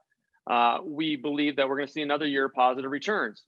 uh, 0.50 0.78
we 0.84 1.16
believe 1.16 1.56
that 1.56 1.68
we're 1.68 1.76
going 1.76 1.86
to 1.86 1.92
see 1.92 2.02
another 2.02 2.26
year 2.26 2.46
of 2.46 2.52
positive 2.52 2.90
returns. 2.90 3.42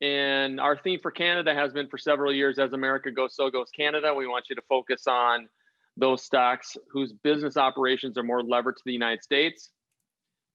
And 0.00 0.60
our 0.60 0.76
theme 0.76 1.00
for 1.00 1.10
Canada 1.10 1.54
has 1.54 1.72
been 1.72 1.88
for 1.88 1.98
several 1.98 2.32
years 2.32 2.58
as 2.58 2.72
America 2.72 3.10
goes, 3.10 3.34
so 3.34 3.50
goes 3.50 3.70
Canada. 3.70 4.12
We 4.14 4.26
want 4.26 4.46
you 4.50 4.56
to 4.56 4.62
focus 4.68 5.06
on 5.06 5.48
those 5.96 6.22
stocks 6.24 6.76
whose 6.90 7.12
business 7.12 7.56
operations 7.56 8.18
are 8.18 8.22
more 8.22 8.42
levered 8.42 8.76
to 8.76 8.82
the 8.84 8.92
United 8.92 9.22
States. 9.22 9.70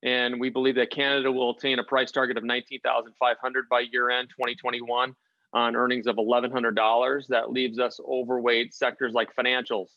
And 0.04 0.40
we 0.40 0.50
believe 0.50 0.76
that 0.76 0.92
Canada 0.92 1.32
will 1.32 1.52
attain 1.52 1.80
a 1.80 1.84
price 1.84 2.12
target 2.12 2.38
of 2.38 2.44
19,500 2.44 3.70
by 3.70 3.80
year 3.92 4.10
end 4.10 4.30
2021 4.30 5.16
on 5.54 5.76
earnings 5.76 6.08
of 6.08 6.18
$1,100. 6.18 7.28
That 7.28 7.52
leaves 7.52 7.80
us 7.80 8.00
overweight 8.08 8.74
sectors 8.74 9.14
like 9.14 9.36
financials, 9.36 9.88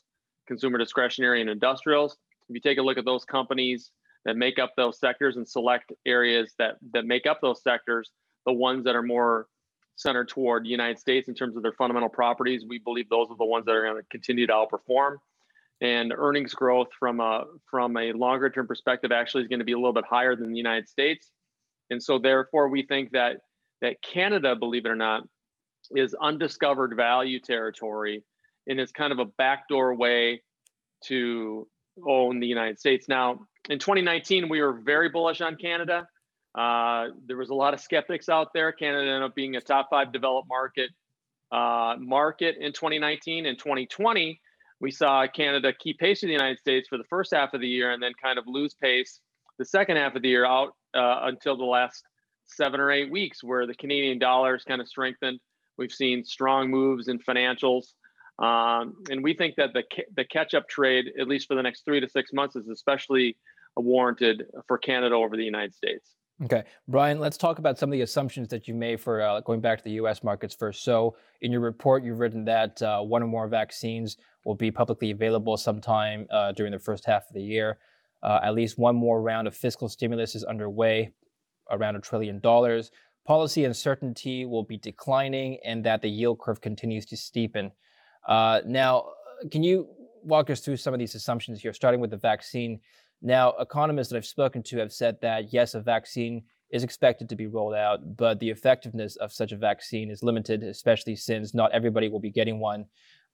consumer 0.47 0.79
discretionary, 0.79 1.41
and 1.41 1.51
industrials. 1.51 2.17
If 2.49 2.55
you 2.55 2.61
take 2.61 2.79
a 2.79 2.83
look 2.83 2.99
at 2.99 3.05
those 3.05 3.25
companies 3.25 3.91
that 4.25 4.37
make 4.37 4.59
up 4.59 4.73
those 4.77 4.99
sectors 4.99 5.37
and 5.37 5.49
select 5.49 5.93
areas 6.07 6.53
that, 6.59 6.77
that 6.93 7.05
make 7.05 7.27
up 7.27 7.41
those 7.41 7.63
sectors, 7.63 8.11
the 8.47 8.53
ones 8.53 8.85
that 8.85 8.97
are 8.97 9.03
more 9.03 9.47
centered 9.97 10.29
toward 10.29 10.65
the 10.65 10.69
United 10.69 10.99
States 10.99 11.29
in 11.29 11.35
terms 11.35 11.57
of 11.57 11.63
their 11.63 11.73
fundamental 11.73 12.09
properties, 12.09 12.65
we 12.67 12.79
believe 12.79 13.09
those 13.09 13.29
are 13.31 13.37
the 13.37 13.45
ones 13.45 13.65
that 13.67 13.73
are 13.75 13.83
going 13.83 13.97
to 13.97 14.09
continue 14.11 14.47
to 14.47 14.53
outperform. 14.53 15.17
And 15.81 16.13
earnings 16.17 16.55
growth 16.55 16.89
from 16.97 17.19
a 17.19 17.45
from 17.69 17.97
a 17.97 18.13
longer 18.13 18.49
term 18.49 18.69
perspective 18.69 19.11
actually 19.11 19.43
is 19.43 19.49
going 19.49 19.59
to 19.59 19.65
be 19.65 19.73
a 19.73 19.77
little 19.77 19.93
bit 19.93 20.05
higher 20.09 20.37
than 20.37 20.53
the 20.53 20.57
United 20.57 20.89
States. 20.89 21.33
And 21.91 22.01
so 22.01 22.21
therefore 22.21 22.69
we 22.69 22.85
think 22.85 23.11
that 23.13 23.39
that 23.81 24.01
Canada, 24.01 24.55
believe 24.55 24.87
it 24.87 24.91
or 24.91 24.97
not, 24.97 25.25
is 25.95 26.15
undiscovered 26.21 26.95
value 26.97 27.41
territory 27.41 28.23
and 28.67 28.79
it's 28.79 28.93
kind 28.93 29.13
of 29.13 29.19
a 29.19 29.25
backdoor 29.25 29.95
way 29.95 30.43
to 31.05 31.67
own 32.07 32.41
the 32.41 32.47
United 32.47 32.79
States. 32.79 33.09
Now, 33.09 33.41
in 33.69 33.79
2019, 33.79 34.49
we 34.49 34.61
were 34.61 34.73
very 34.73 35.09
bullish 35.09 35.41
on 35.41 35.57
Canada. 35.57 36.07
Uh, 36.57 37.09
there 37.27 37.37
was 37.37 37.51
a 37.51 37.55
lot 37.55 37.75
of 37.75 37.81
skeptics 37.81 38.29
out 38.29 38.49
there. 38.55 38.73
Canada 38.73 39.09
ended 39.09 39.23
up 39.23 39.35
being 39.35 39.57
a 39.57 39.61
top 39.61 39.89
five 39.91 40.13
developed 40.13 40.49
market 40.49 40.91
uh, 41.51 41.97
market 41.99 42.57
in 42.61 42.73
2019 42.73 43.47
and 43.47 43.59
2020. 43.59 44.41
We 44.81 44.91
saw 44.91 45.27
Canada 45.27 45.73
keep 45.79 45.99
pace 45.99 46.23
with 46.23 46.29
the 46.29 46.33
United 46.33 46.59
States 46.59 46.89
for 46.89 46.99
the 46.99 47.05
first 47.05 47.33
half 47.35 47.55
of 47.55 47.61
the 47.61 47.69
year 47.69 47.93
and 47.93 48.03
then 48.03 48.13
kind 48.23 48.39
of 48.39 48.45
lose 48.47 48.75
pace 48.75 49.21
the 49.59 49.65
second 49.65 49.97
half 49.97 50.17
of 50.17 50.23
the 50.23 50.29
year 50.29 50.47
out 50.47 50.75
uh, 50.95 51.21
until 51.25 51.57
the 51.57 51.65
last 51.65 52.03
seven 52.47 52.81
or 52.81 52.91
eight 52.91 53.11
weeks, 53.11 53.45
where 53.45 53.67
the 53.67 53.75
Canadian 53.75 54.19
dollars 54.19 54.65
kind 54.67 54.81
of 54.81 54.89
strengthened. 54.89 55.39
We've 55.83 55.91
seen 55.91 56.25
strong 56.25 56.71
moves 56.71 57.09
in 57.09 57.19
financials. 57.19 57.95
Um, 58.39 58.95
and 59.11 59.21
we 59.21 59.35
think 59.35 59.57
that 59.57 59.73
the, 59.73 59.83
the 60.17 60.25
catch 60.25 60.55
up 60.55 60.69
trade, 60.69 61.07
at 61.21 61.27
least 61.27 61.49
for 61.49 61.57
the 61.57 61.63
next 61.63 61.85
three 61.85 61.99
to 61.99 62.09
six 62.09 62.33
months, 62.33 62.55
is 62.55 62.69
especially 62.69 63.37
warranted 63.75 64.45
for 64.69 64.79
Canada 64.79 65.17
over 65.17 65.37
the 65.37 65.43
United 65.43 65.75
States. 65.75 66.15
Okay, 66.45 66.63
Brian, 66.87 67.19
let's 67.19 67.37
talk 67.37 67.59
about 67.59 67.81
some 67.81 67.89
of 67.89 67.93
the 67.95 68.03
assumptions 68.03 68.47
that 68.49 68.69
you 68.69 68.75
made 68.75 69.01
for 69.01 69.23
uh, 69.23 69.41
going 69.41 69.61
back 69.61 69.79
to 69.79 69.85
the 69.85 69.91
US 70.03 70.23
markets 70.23 70.55
first. 70.55 70.85
So, 70.85 71.17
in 71.41 71.51
your 71.51 71.61
report, 71.61 72.05
you've 72.05 72.21
written 72.21 72.45
that 72.45 72.81
uh, 72.81 73.01
one 73.01 73.25
or 73.25 73.27
more 73.27 73.49
vaccines 73.49 74.17
will 74.45 74.55
be 74.55 74.71
publicly 74.71 75.11
available 75.11 75.57
sometime 75.57 76.29
uh, 76.31 76.53
during 76.53 76.71
the 76.71 76.79
first 76.79 77.05
half 77.05 77.23
of 77.29 77.35
the 77.35 77.43
year. 77.43 77.79
Uh, 78.23 78.39
at 78.45 78.55
least 78.55 78.79
one 78.79 78.95
more 78.95 79.21
round 79.21 79.49
of 79.49 79.57
fiscal 79.57 79.89
stimulus 79.89 80.37
is 80.37 80.45
underway, 80.45 81.13
around 81.73 81.97
a 81.97 82.01
trillion 82.01 82.39
dollars. 82.39 82.93
Policy 83.25 83.65
uncertainty 83.65 84.45
will 84.45 84.65
be 84.65 84.77
declining, 84.77 85.59
and 85.65 85.85
that 85.85 86.03
the 86.03 86.09
yield 86.09 86.41
curve 86.41 86.61
continues 86.61 87.07
to 87.07 87.17
steepen. 87.17 87.71
Uh, 88.27 88.61
now, 88.67 89.11
can 89.51 89.63
you 89.63 89.89
walk 90.23 90.51
us 90.51 90.61
through 90.61 90.77
some 90.77 90.93
of 90.93 90.99
these 90.99 91.15
assumptions 91.15 91.61
here, 91.61 91.73
starting 91.73 92.01
with 92.01 92.11
the 92.11 92.17
vaccine? 92.17 92.81
Now, 93.21 93.51
economists 93.61 94.09
that 94.09 94.17
I've 94.17 94.27
spoken 94.27 94.63
to 94.65 94.79
have 94.79 94.93
said 94.93 95.21
that 95.23 95.53
yes, 95.53 95.75
a 95.75 95.81
vaccine 95.81 96.43
is 96.71 96.83
expected 96.83 97.29
to 97.29 97.37
be 97.37 97.47
rolled 97.47 97.75
out, 97.75 98.17
but 98.17 98.41
the 98.41 98.51
effectiveness 98.51 99.17
of 99.17 99.33
such 99.33 99.53
a 99.53 99.57
vaccine 99.57 100.11
is 100.11 100.23
limited, 100.23 100.65
especially 100.65 101.15
since 101.15 101.55
not 101.55 101.71
everybody 101.73 102.09
will 102.09 102.19
be 102.19 102.31
getting 102.31 102.59
one 102.59 102.87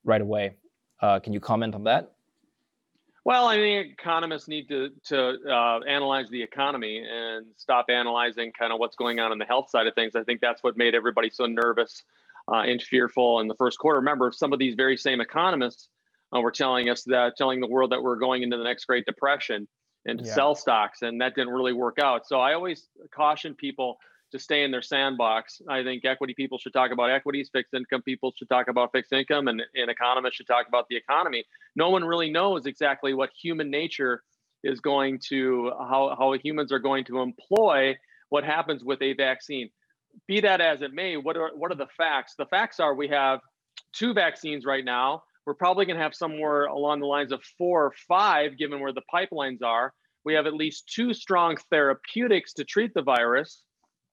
right 0.04 0.20
away. 0.20 0.56
Uh, 1.00 1.18
can 1.20 1.32
you 1.32 1.40
comment 1.40 1.74
on 1.74 1.84
that? 1.84 2.12
Well, 3.28 3.46
I 3.46 3.56
think 3.56 3.92
economists 3.92 4.48
need 4.48 4.70
to 4.70 4.88
to 5.08 5.36
uh, 5.46 5.80
analyze 5.86 6.30
the 6.30 6.42
economy 6.42 7.04
and 7.06 7.44
stop 7.58 7.90
analyzing 7.90 8.52
kind 8.58 8.72
of 8.72 8.78
what's 8.78 8.96
going 8.96 9.20
on 9.20 9.32
on 9.32 9.36
the 9.36 9.44
health 9.44 9.68
side 9.68 9.86
of 9.86 9.94
things. 9.94 10.16
I 10.16 10.22
think 10.22 10.40
that's 10.40 10.62
what 10.62 10.78
made 10.78 10.94
everybody 10.94 11.28
so 11.28 11.44
nervous 11.44 12.04
uh, 12.50 12.62
and 12.62 12.80
fearful 12.80 13.40
in 13.40 13.46
the 13.46 13.54
first 13.56 13.78
quarter. 13.78 13.98
Remember, 13.98 14.32
some 14.32 14.54
of 14.54 14.58
these 14.58 14.76
very 14.76 14.96
same 14.96 15.20
economists 15.20 15.90
uh, 16.34 16.40
were 16.40 16.50
telling 16.50 16.88
us 16.88 17.02
that, 17.02 17.36
telling 17.36 17.60
the 17.60 17.66
world 17.66 17.92
that 17.92 18.02
we're 18.02 18.16
going 18.16 18.44
into 18.44 18.56
the 18.56 18.64
next 18.64 18.86
Great 18.86 19.04
Depression 19.04 19.68
and 20.06 20.20
to 20.20 20.24
yeah. 20.24 20.32
sell 20.32 20.54
stocks, 20.54 21.02
and 21.02 21.20
that 21.20 21.34
didn't 21.34 21.52
really 21.52 21.74
work 21.74 21.98
out. 21.98 22.26
So 22.26 22.40
I 22.40 22.54
always 22.54 22.88
caution 23.14 23.54
people 23.54 23.98
to 24.32 24.38
stay 24.38 24.64
in 24.64 24.70
their 24.70 24.82
sandbox. 24.82 25.60
I 25.68 25.82
think 25.82 26.04
equity 26.04 26.34
people 26.34 26.58
should 26.58 26.72
talk 26.72 26.90
about 26.90 27.10
equities, 27.10 27.50
fixed 27.52 27.74
income 27.74 28.02
people 28.02 28.32
should 28.36 28.48
talk 28.48 28.68
about 28.68 28.92
fixed 28.92 29.12
income, 29.12 29.48
and, 29.48 29.62
and 29.74 29.90
economists 29.90 30.36
should 30.36 30.46
talk 30.46 30.68
about 30.68 30.86
the 30.88 30.96
economy. 30.96 31.44
No 31.76 31.90
one 31.90 32.04
really 32.04 32.30
knows 32.30 32.66
exactly 32.66 33.14
what 33.14 33.30
human 33.40 33.70
nature 33.70 34.22
is 34.64 34.80
going 34.80 35.20
to, 35.28 35.72
how, 35.78 36.14
how 36.18 36.32
humans 36.32 36.72
are 36.72 36.78
going 36.78 37.04
to 37.04 37.20
employ 37.20 37.96
what 38.28 38.44
happens 38.44 38.84
with 38.84 39.00
a 39.02 39.14
vaccine 39.14 39.70
be 40.26 40.40
that 40.40 40.60
as 40.60 40.82
it 40.82 40.92
may, 40.92 41.16
what 41.16 41.36
are 41.36 41.50
what 41.54 41.70
are 41.70 41.76
the 41.76 41.88
facts? 41.96 42.34
The 42.36 42.46
facts 42.46 42.80
are 42.80 42.94
we 42.94 43.08
have 43.08 43.40
two 43.92 44.14
vaccines 44.14 44.64
right 44.64 44.84
now. 44.84 45.22
We're 45.46 45.54
probably 45.54 45.86
going 45.86 45.96
to 45.96 46.02
have 46.02 46.14
somewhere 46.14 46.64
along 46.64 47.00
the 47.00 47.06
lines 47.06 47.32
of 47.32 47.42
four 47.56 47.86
or 47.86 47.92
five, 48.06 48.58
given 48.58 48.80
where 48.80 48.92
the 48.92 49.02
pipelines 49.12 49.62
are. 49.62 49.94
We 50.24 50.34
have 50.34 50.46
at 50.46 50.54
least 50.54 50.92
two 50.94 51.14
strong 51.14 51.56
therapeutics 51.70 52.52
to 52.54 52.64
treat 52.64 52.92
the 52.92 53.02
virus, 53.02 53.62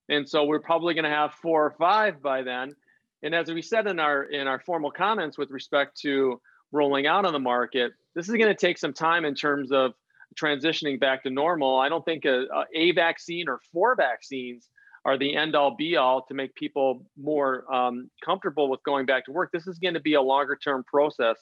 and 0.08 0.28
so 0.28 0.44
we're 0.44 0.60
probably 0.60 0.94
going 0.94 1.04
to 1.04 1.10
have 1.10 1.34
four 1.34 1.66
or 1.66 1.74
five 1.78 2.22
by 2.22 2.42
then. 2.42 2.74
And 3.22 3.34
as 3.34 3.50
we 3.50 3.62
said 3.62 3.86
in 3.86 3.98
our 3.98 4.24
in 4.24 4.46
our 4.46 4.60
formal 4.60 4.90
comments 4.90 5.38
with 5.38 5.50
respect 5.50 6.00
to 6.02 6.40
rolling 6.72 7.06
out 7.06 7.24
on 7.24 7.32
the 7.32 7.38
market, 7.38 7.92
this 8.14 8.28
is 8.28 8.34
going 8.34 8.48
to 8.48 8.54
take 8.54 8.78
some 8.78 8.92
time 8.92 9.24
in 9.24 9.34
terms 9.34 9.72
of 9.72 9.92
transitioning 10.40 11.00
back 11.00 11.22
to 11.22 11.30
normal. 11.30 11.78
I 11.78 11.88
don't 11.88 12.04
think 12.04 12.24
a, 12.24 12.44
a 12.74 12.92
vaccine 12.92 13.48
or 13.48 13.60
four 13.72 13.96
vaccines 13.96 14.68
are 15.04 15.16
the 15.16 15.36
end 15.36 15.54
all 15.54 15.74
be 15.74 15.96
all 15.96 16.22
to 16.26 16.34
make 16.34 16.54
people 16.54 17.06
more 17.16 17.72
um, 17.72 18.10
comfortable 18.24 18.68
with 18.68 18.82
going 18.82 19.06
back 19.06 19.24
to 19.26 19.32
work. 19.32 19.50
This 19.52 19.66
is 19.66 19.78
going 19.78 19.94
to 19.94 20.00
be 20.00 20.14
a 20.14 20.22
longer 20.22 20.56
term 20.56 20.84
process. 20.84 21.36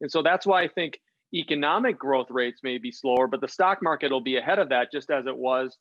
And 0.00 0.10
so 0.10 0.22
that's 0.22 0.46
why 0.46 0.62
I 0.62 0.68
think 0.68 0.98
economic 1.34 1.98
growth 1.98 2.30
rates 2.30 2.60
may 2.62 2.78
be 2.78 2.90
slower, 2.90 3.26
but 3.26 3.40
the 3.40 3.48
stock 3.48 3.82
market 3.82 4.10
will 4.10 4.22
be 4.22 4.38
ahead 4.38 4.58
of 4.58 4.70
that 4.70 4.90
just 4.90 5.10
as 5.10 5.26
it 5.26 5.36
was 5.36 5.76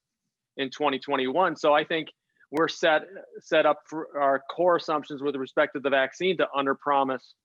in 0.57 0.69
2021. 0.69 1.55
So 1.55 1.73
I 1.73 1.85
think 1.85 2.09
we're 2.51 2.67
set 2.67 3.03
set 3.41 3.65
up 3.65 3.81
for 3.85 4.07
our 4.19 4.41
core 4.49 4.77
assumptions 4.77 5.21
with 5.21 5.35
respect 5.35 5.73
to 5.75 5.79
the 5.79 5.89
vaccine 5.89 6.37
to 6.37 6.47
under 6.55 6.75
promise 6.75 7.35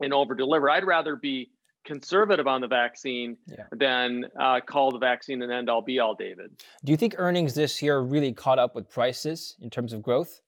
and 0.00 0.12
over 0.12 0.34
deliver. 0.34 0.68
I'd 0.70 0.84
rather 0.84 1.16
be 1.16 1.50
conservative 1.84 2.46
on 2.46 2.60
the 2.60 2.66
vaccine 2.66 3.36
yeah. 3.46 3.64
than 3.72 4.24
uh, 4.40 4.60
call 4.60 4.90
the 4.90 4.98
vaccine 4.98 5.42
an 5.42 5.50
end 5.50 5.68
all 5.68 5.82
be 5.82 5.98
all, 5.98 6.14
David. 6.14 6.50
Do 6.84 6.92
you 6.92 6.96
think 6.96 7.14
earnings 7.18 7.54
this 7.54 7.82
year 7.82 8.00
really 8.00 8.32
caught 8.32 8.58
up 8.58 8.74
with 8.74 8.88
prices 8.88 9.56
in 9.60 9.70
terms 9.70 9.92
of 9.92 10.02
growth? 10.02 10.40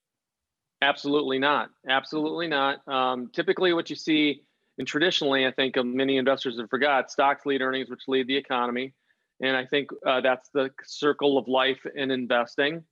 Absolutely 0.83 1.39
not. 1.39 1.71
Absolutely 1.89 2.49
not. 2.49 2.87
Um, 2.89 3.31
typically, 3.33 3.73
what 3.73 3.89
you 3.89 3.97
see, 3.97 4.43
and 4.79 4.87
traditionally, 4.87 5.47
I 5.47 5.53
think 5.53 5.77
many 5.83 6.17
investors 6.17 6.59
have 6.59 6.69
forgot 6.69 7.11
stocks 7.11 7.47
lead 7.47 7.63
earnings, 7.63 7.89
which 7.89 8.03
lead 8.09 8.27
the 8.27 8.37
economy. 8.37 8.93
And 9.41 9.57
I 9.57 9.67
think 9.67 9.91
uh, 10.07 10.21
that's 10.23 10.49
the 10.55 10.71
circle 10.85 11.39
of 11.39 11.49
life 11.49 11.81
in 11.95 12.11
investing. 12.11 12.85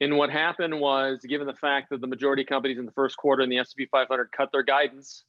And 0.00 0.16
what 0.16 0.30
happened 0.30 0.78
was, 0.78 1.20
given 1.28 1.46
the 1.46 1.54
fact 1.54 1.90
that 1.90 2.00
the 2.00 2.06
majority 2.06 2.42
of 2.42 2.48
companies 2.48 2.78
in 2.78 2.86
the 2.86 2.92
first 2.92 3.16
quarter 3.16 3.42
in 3.42 3.50
the 3.50 3.58
S&P 3.58 3.86
500 3.86 4.30
cut 4.30 4.50
their 4.52 4.62
guidance, 4.62 5.24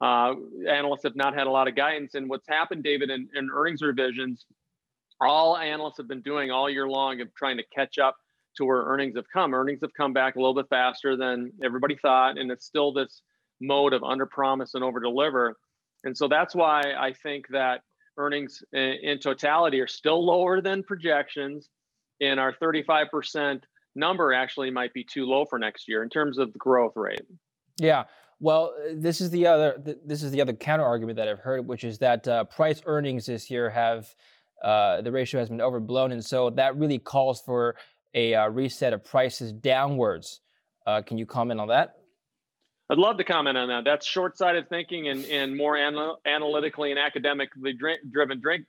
uh, 0.00 0.34
analysts 0.68 1.02
have 1.04 1.16
not 1.16 1.34
had 1.34 1.46
a 1.46 1.50
lot 1.50 1.68
of 1.68 1.74
guidance. 1.74 2.14
And 2.14 2.28
what's 2.28 2.48
happened, 2.48 2.84
David, 2.84 3.10
in, 3.10 3.28
in 3.34 3.50
earnings 3.52 3.82
revisions, 3.82 4.46
all 5.20 5.56
analysts 5.56 5.96
have 5.98 6.08
been 6.08 6.22
doing 6.22 6.50
all 6.50 6.70
year 6.70 6.88
long 6.88 7.20
of 7.20 7.34
trying 7.34 7.56
to 7.56 7.64
catch 7.74 7.98
up 7.98 8.16
to 8.56 8.64
where 8.64 8.82
earnings 8.82 9.16
have 9.16 9.26
come. 9.32 9.54
Earnings 9.54 9.80
have 9.82 9.94
come 9.94 10.12
back 10.12 10.36
a 10.36 10.38
little 10.38 10.54
bit 10.54 10.68
faster 10.68 11.16
than 11.16 11.52
everybody 11.62 11.96
thought, 11.96 12.38
and 12.38 12.50
it's 12.50 12.66
still 12.66 12.92
this 12.92 13.22
mode 13.60 13.92
of 13.92 14.02
under 14.02 14.26
promise 14.26 14.74
and 14.74 14.84
over 14.84 15.00
deliver. 15.00 15.56
And 16.04 16.16
so 16.16 16.28
that's 16.28 16.54
why 16.54 16.82
I 16.98 17.12
think 17.12 17.46
that 17.48 17.82
earnings 18.18 18.62
in, 18.72 19.18
totality 19.20 19.80
are 19.80 19.86
still 19.86 20.24
lower 20.24 20.60
than 20.60 20.82
projections, 20.82 21.68
and 22.20 22.38
our 22.38 22.52
35% 22.52 23.62
number 23.94 24.32
actually 24.32 24.70
might 24.70 24.92
be 24.92 25.04
too 25.04 25.26
low 25.26 25.44
for 25.44 25.58
next 25.58 25.88
year 25.88 26.02
in 26.02 26.08
terms 26.08 26.38
of 26.38 26.52
the 26.52 26.58
growth 26.58 26.92
rate. 26.96 27.22
Yeah. 27.78 28.04
Well, 28.40 28.74
uh, 28.76 28.94
this 28.96 29.20
is 29.20 29.30
the 29.30 29.46
other 29.46 29.80
this 30.04 30.22
is 30.22 30.32
the 30.32 30.40
other 30.40 30.52
counter 30.52 30.84
argument 30.84 31.16
that 31.16 31.28
I've 31.28 31.38
heard, 31.38 31.66
which 31.66 31.84
is 31.84 31.98
that 31.98 32.26
uh, 32.26 32.44
price 32.44 32.82
earnings 32.86 33.26
this 33.26 33.50
year 33.50 33.70
have 33.70 34.12
uh, 34.62 35.00
the 35.00 35.12
ratio 35.12 35.40
has 35.40 35.48
been 35.48 35.60
overblown, 35.60 36.12
and 36.12 36.24
so 36.24 36.50
that 36.50 36.76
really 36.76 36.98
calls 36.98 37.40
for 37.40 37.76
a 38.14 38.34
uh, 38.34 38.48
reset 38.48 38.92
of 38.92 39.04
prices 39.04 39.52
downwards. 39.52 40.40
Uh, 40.86 41.02
can 41.02 41.18
you 41.18 41.26
comment 41.26 41.60
on 41.60 41.68
that? 41.68 41.96
I'd 42.90 42.98
love 42.98 43.16
to 43.18 43.24
comment 43.24 43.56
on 43.56 43.68
that. 43.68 43.84
That's 43.84 44.06
short-sighted 44.06 44.68
thinking 44.68 45.08
and, 45.08 45.24
and 45.26 45.56
more 45.56 45.78
anal- 45.78 46.18
analytically 46.26 46.90
and 46.90 46.98
academically 46.98 47.72
driven 48.10 48.40
drink, 48.40 48.66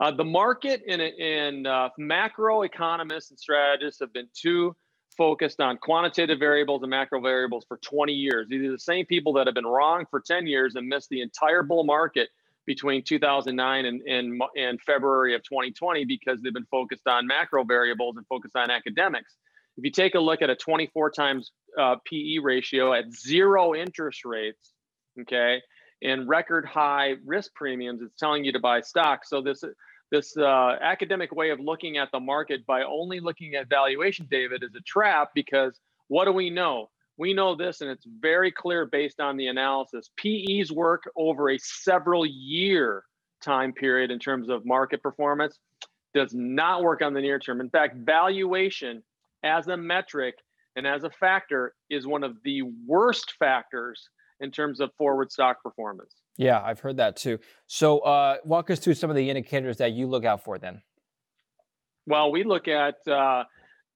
uh, 0.00 0.10
the 0.10 0.24
market 0.24 0.82
and, 0.88 1.00
and 1.00 1.68
macro 1.98 2.62
economists 2.62 3.30
and 3.30 3.38
strategists 3.38 4.00
have 4.00 4.12
been 4.12 4.28
too 4.34 4.74
focused 5.16 5.60
on 5.60 5.76
quantitative 5.76 6.38
variables 6.38 6.82
and 6.82 6.90
macro 6.90 7.20
variables 7.20 7.64
for 7.68 7.78
20 7.78 8.12
years. 8.12 8.48
These 8.48 8.66
are 8.66 8.72
the 8.72 8.78
same 8.78 9.04
people 9.04 9.34
that 9.34 9.46
have 9.46 9.54
been 9.54 9.66
wrong 9.66 10.06
for 10.10 10.20
10 10.20 10.46
years 10.46 10.76
and 10.76 10.88
missed 10.88 11.10
the 11.10 11.20
entire 11.20 11.62
bull 11.62 11.84
market 11.84 12.30
between 12.66 13.02
2009 13.02 13.84
and, 13.84 14.00
and, 14.02 14.42
and 14.56 14.80
February 14.80 15.34
of 15.34 15.42
2020 15.42 16.04
because 16.04 16.40
they've 16.40 16.54
been 16.54 16.66
focused 16.70 17.06
on 17.06 17.26
macro 17.26 17.64
variables 17.64 18.16
and 18.16 18.26
focused 18.28 18.56
on 18.56 18.70
academics. 18.70 19.36
If 19.76 19.84
you 19.84 19.90
take 19.90 20.14
a 20.14 20.20
look 20.20 20.40
at 20.42 20.50
a 20.50 20.56
24 20.56 21.10
times 21.10 21.52
uh, 21.78 21.96
PE 22.04 22.38
ratio 22.38 22.92
at 22.92 23.12
zero 23.12 23.74
interest 23.74 24.24
rates, 24.24 24.72
okay, 25.20 25.60
and 26.02 26.28
record 26.28 26.64
high 26.64 27.16
risk 27.24 27.52
premiums, 27.54 28.00
it's 28.02 28.14
telling 28.16 28.44
you 28.44 28.52
to 28.52 28.60
buy 28.60 28.80
stocks. 28.80 29.28
So 29.28 29.42
this 29.42 29.64
this 30.10 30.36
uh, 30.36 30.76
academic 30.80 31.32
way 31.32 31.50
of 31.50 31.60
looking 31.60 31.96
at 31.96 32.10
the 32.12 32.20
market 32.20 32.66
by 32.66 32.82
only 32.82 33.20
looking 33.20 33.54
at 33.54 33.68
valuation, 33.68 34.26
David, 34.30 34.62
is 34.62 34.74
a 34.74 34.80
trap 34.80 35.30
because 35.34 35.78
what 36.08 36.24
do 36.24 36.32
we 36.32 36.50
know? 36.50 36.90
We 37.16 37.34
know 37.34 37.54
this, 37.54 37.80
and 37.80 37.90
it's 37.90 38.06
very 38.20 38.50
clear 38.50 38.86
based 38.86 39.20
on 39.20 39.36
the 39.36 39.48
analysis. 39.48 40.10
PEs 40.16 40.72
work 40.72 41.02
over 41.16 41.50
a 41.50 41.58
several 41.58 42.24
year 42.24 43.04
time 43.40 43.72
period 43.72 44.10
in 44.10 44.18
terms 44.18 44.48
of 44.48 44.64
market 44.64 45.02
performance, 45.02 45.58
does 46.14 46.34
not 46.34 46.82
work 46.82 47.02
on 47.02 47.14
the 47.14 47.20
near 47.20 47.38
term. 47.38 47.60
In 47.60 47.70
fact, 47.70 47.96
valuation 47.96 49.02
as 49.42 49.68
a 49.68 49.76
metric 49.76 50.36
and 50.76 50.86
as 50.86 51.04
a 51.04 51.10
factor 51.10 51.74
is 51.88 52.06
one 52.06 52.22
of 52.22 52.36
the 52.44 52.62
worst 52.86 53.34
factors 53.38 54.08
in 54.40 54.50
terms 54.50 54.80
of 54.80 54.90
forward 54.96 55.30
stock 55.30 55.62
performance. 55.62 56.14
Yeah, 56.36 56.60
I've 56.62 56.80
heard 56.80 56.96
that 56.96 57.16
too. 57.16 57.38
So, 57.66 57.98
uh, 58.00 58.36
walk 58.44 58.70
us 58.70 58.78
through 58.78 58.94
some 58.94 59.10
of 59.10 59.16
the 59.16 59.28
indicators 59.28 59.76
that 59.78 59.92
you 59.92 60.06
look 60.06 60.24
out 60.24 60.44
for 60.44 60.58
then. 60.58 60.82
Well, 62.06 62.32
we 62.32 62.44
look 62.44 62.66
at 62.66 63.06
uh, 63.06 63.44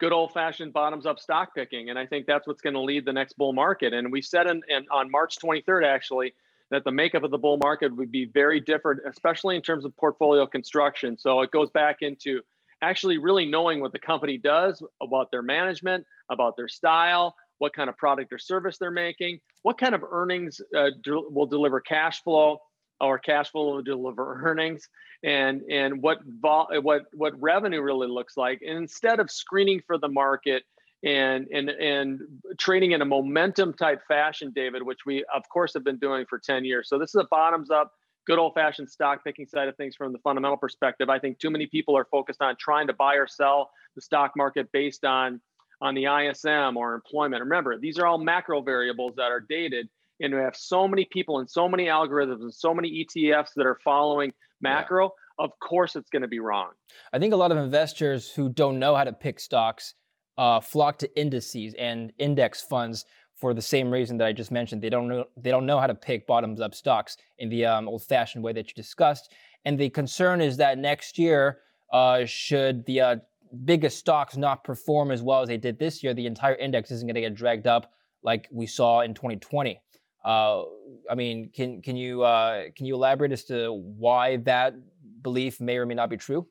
good 0.00 0.12
old 0.12 0.32
fashioned 0.32 0.72
bottoms 0.72 1.06
up 1.06 1.18
stock 1.18 1.54
picking. 1.54 1.90
And 1.90 1.98
I 1.98 2.06
think 2.06 2.26
that's 2.26 2.46
what's 2.46 2.60
going 2.60 2.74
to 2.74 2.80
lead 2.80 3.04
the 3.04 3.12
next 3.12 3.38
bull 3.38 3.52
market. 3.52 3.92
And 3.92 4.10
we 4.10 4.22
said 4.22 4.46
in, 4.46 4.60
in, 4.68 4.84
on 4.92 5.10
March 5.10 5.36
23rd, 5.42 5.84
actually, 5.84 6.34
that 6.70 6.84
the 6.84 6.90
makeup 6.90 7.22
of 7.22 7.30
the 7.30 7.38
bull 7.38 7.58
market 7.58 7.94
would 7.96 8.10
be 8.10 8.26
very 8.26 8.60
different, 8.60 9.00
especially 9.08 9.56
in 9.56 9.62
terms 9.62 9.84
of 9.84 9.96
portfolio 9.96 10.46
construction. 10.46 11.16
So 11.18 11.40
it 11.42 11.50
goes 11.50 11.70
back 11.70 11.98
into 12.00 12.40
actually 12.82 13.18
really 13.18 13.46
knowing 13.46 13.80
what 13.80 13.92
the 13.92 13.98
company 13.98 14.36
does, 14.36 14.82
about 15.00 15.30
their 15.30 15.42
management, 15.42 16.04
about 16.30 16.56
their 16.56 16.68
style, 16.68 17.36
what 17.64 17.72
kind 17.72 17.88
of 17.88 17.96
product 17.96 18.30
or 18.30 18.38
service 18.38 18.76
they're 18.76 18.90
making, 18.90 19.40
what 19.62 19.78
kind 19.78 19.94
of 19.94 20.04
earnings 20.10 20.60
uh, 20.76 20.90
will 21.30 21.46
deliver 21.46 21.80
cash 21.80 22.22
flow 22.22 22.58
or 23.00 23.18
cash 23.18 23.50
flow 23.50 23.76
will 23.76 23.82
deliver 23.82 24.42
earnings 24.44 24.86
and 25.24 25.62
and 25.70 26.02
what 26.02 26.18
what 26.42 27.04
what 27.14 27.32
revenue 27.40 27.80
really 27.80 28.06
looks 28.06 28.36
like. 28.36 28.60
And 28.60 28.76
instead 28.76 29.18
of 29.18 29.30
screening 29.30 29.80
for 29.86 29.96
the 29.96 30.08
market 30.08 30.64
and 31.02 31.48
and 31.50 31.70
and 31.70 32.20
trading 32.58 32.92
in 32.92 33.00
a 33.00 33.04
momentum 33.06 33.72
type 33.74 34.00
fashion 34.08 34.52
david 34.54 34.82
which 34.82 35.00
we 35.04 35.22
of 35.34 35.42
course 35.52 35.74
have 35.74 35.84
been 35.84 35.98
doing 35.98 36.26
for 36.28 36.38
10 36.38 36.66
years. 36.66 36.90
So 36.90 36.98
this 36.98 37.10
is 37.14 37.16
a 37.16 37.26
bottoms 37.30 37.70
up 37.70 37.92
good 38.26 38.38
old 38.38 38.52
fashioned 38.52 38.90
stock 38.90 39.24
picking 39.24 39.46
side 39.46 39.68
of 39.68 39.76
things 39.76 39.96
from 39.96 40.12
the 40.12 40.18
fundamental 40.18 40.58
perspective. 40.58 41.08
I 41.08 41.18
think 41.18 41.38
too 41.38 41.50
many 41.50 41.66
people 41.66 41.96
are 41.96 42.06
focused 42.10 42.42
on 42.42 42.56
trying 42.58 42.86
to 42.88 42.92
buy 42.92 43.14
or 43.14 43.26
sell 43.26 43.70
the 43.94 44.02
stock 44.02 44.32
market 44.36 44.70
based 44.72 45.04
on 45.04 45.40
on 45.80 45.94
the 45.94 46.06
ISM 46.06 46.76
or 46.76 46.94
employment. 46.94 47.42
Remember, 47.42 47.78
these 47.78 47.98
are 47.98 48.06
all 48.06 48.18
macro 48.18 48.60
variables 48.60 49.14
that 49.16 49.30
are 49.30 49.40
dated, 49.40 49.88
and 50.20 50.34
we 50.34 50.40
have 50.40 50.56
so 50.56 50.86
many 50.88 51.04
people 51.04 51.38
and 51.38 51.50
so 51.50 51.68
many 51.68 51.86
algorithms 51.86 52.40
and 52.40 52.54
so 52.54 52.74
many 52.74 53.04
ETFs 53.04 53.50
that 53.56 53.66
are 53.66 53.78
following 53.84 54.32
macro. 54.60 55.04
Yeah. 55.04 55.44
Of 55.44 55.50
course, 55.58 55.96
it's 55.96 56.10
going 56.10 56.22
to 56.22 56.28
be 56.28 56.38
wrong. 56.38 56.70
I 57.12 57.18
think 57.18 57.32
a 57.32 57.36
lot 57.36 57.50
of 57.50 57.58
investors 57.58 58.30
who 58.30 58.48
don't 58.48 58.78
know 58.78 58.94
how 58.94 59.02
to 59.02 59.12
pick 59.12 59.40
stocks 59.40 59.94
uh, 60.38 60.60
flock 60.60 60.98
to 60.98 61.18
indices 61.18 61.74
and 61.74 62.12
index 62.18 62.62
funds 62.62 63.04
for 63.34 63.52
the 63.52 63.62
same 63.62 63.90
reason 63.90 64.16
that 64.18 64.26
I 64.26 64.32
just 64.32 64.50
mentioned. 64.50 64.82
They 64.82 64.90
don't 64.90 65.08
know 65.08 65.24
they 65.36 65.50
don't 65.50 65.66
know 65.66 65.78
how 65.78 65.86
to 65.86 65.94
pick 65.94 66.26
bottoms 66.26 66.60
up 66.60 66.74
stocks 66.74 67.16
in 67.38 67.48
the 67.48 67.66
um, 67.66 67.88
old 67.88 68.02
fashioned 68.02 68.44
way 68.44 68.52
that 68.52 68.68
you 68.68 68.74
discussed. 68.74 69.32
And 69.64 69.78
the 69.78 69.90
concern 69.90 70.40
is 70.40 70.56
that 70.58 70.78
next 70.78 71.18
year, 71.18 71.58
uh, 71.92 72.24
should 72.24 72.84
the 72.86 73.00
uh, 73.00 73.16
biggest 73.54 73.98
stocks 73.98 74.36
not 74.36 74.64
perform 74.64 75.10
as 75.10 75.22
well 75.22 75.42
as 75.42 75.48
they 75.48 75.56
did 75.56 75.78
this 75.78 76.02
year, 76.02 76.14
the 76.14 76.26
entire 76.26 76.54
index 76.54 76.90
isn't 76.90 77.06
going 77.06 77.14
to 77.14 77.20
get 77.20 77.34
dragged 77.34 77.66
up 77.66 77.92
like 78.22 78.48
we 78.50 78.66
saw 78.66 79.00
in 79.00 79.14
2020. 79.14 79.80
Uh, 80.24 80.62
I 81.10 81.14
mean, 81.14 81.50
can 81.54 81.82
can 81.82 81.96
you 81.96 82.22
uh, 82.22 82.64
can 82.74 82.86
you 82.86 82.94
elaborate 82.94 83.32
as 83.32 83.44
to 83.44 83.72
why 83.72 84.38
that 84.38 84.74
belief 85.22 85.60
may 85.60 85.76
or 85.76 85.86
may 85.86 85.94
not 85.94 86.08
be 86.08 86.16
true? 86.16 86.46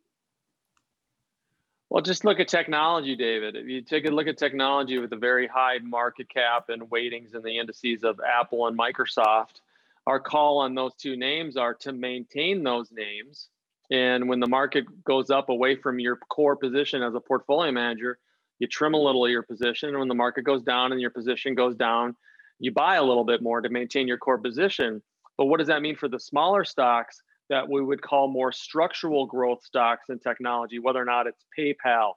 Well, 1.90 2.02
just 2.02 2.26
look 2.26 2.40
at 2.40 2.48
technology, 2.48 3.16
David. 3.16 3.56
If 3.56 3.68
you 3.68 3.82
take 3.82 4.06
a 4.06 4.10
look 4.10 4.28
at 4.28 4.38
technology 4.38 4.98
with 4.98 5.14
a 5.14 5.18
very 5.18 5.48
high 5.48 5.78
market 5.80 6.28
cap 6.28 6.70
and 6.70 6.90
weightings 6.90 7.36
in 7.36 7.44
the 7.44 7.60
indices 7.60 8.04
of 8.04 8.20
Apple 8.20 8.68
and 8.68 8.78
Microsoft, 8.78 9.62
our 10.08 10.20
call 10.20 10.58
on 10.58 10.74
those 10.74 10.94
two 10.96 11.16
names 11.16 11.56
are 11.56 11.74
to 11.76 11.94
maintain 11.94 12.64
those 12.64 12.92
names 12.92 13.50
and 13.92 14.28
when 14.28 14.40
the 14.40 14.48
market 14.48 14.86
goes 15.04 15.30
up 15.30 15.50
away 15.50 15.76
from 15.76 16.00
your 16.00 16.18
core 16.30 16.56
position 16.56 17.04
as 17.04 17.16
a 17.16 17.20
portfolio 17.20 17.72
manager, 17.72 18.18
you 18.60 18.68
trim 18.68 18.94
a 18.94 19.02
little 19.02 19.26
of 19.26 19.32
your 19.32 19.44
position. 19.44 19.90
And 19.90 20.00
when 20.00 20.08
the 20.08 20.16
market 20.16 20.44
goes 20.44 20.64
down 20.64 20.92
and 20.92 21.02
your 21.02 21.10
position 21.10 21.56
goes 21.56 21.76
down, 21.76 22.16
you 22.60 22.72
buy 22.72 22.96
a 22.96 23.04
little 23.04 23.26
bit 23.26 23.42
more 23.42 23.62
to 23.62 23.70
maintain 23.70 24.08
your 24.08 24.18
core 24.18 24.38
position. 24.38 25.02
But 25.38 25.46
what 25.46 25.58
does 25.58 25.68
that 25.68 25.82
mean 25.82 25.96
for 25.96 26.08
the 26.08 26.20
smaller 26.20 26.64
stocks 26.64 27.22
that 27.50 27.68
we 27.68 27.82
would 27.82 28.02
call 28.02 28.28
more 28.28 28.52
structural 28.52 29.26
growth 29.26 29.64
stocks 29.64 30.10
in 30.10 30.20
technology, 30.20 30.80
whether 30.80 31.02
or 31.02 31.06
not 31.06 31.28
it's 31.28 31.46
PayPal 31.58 32.14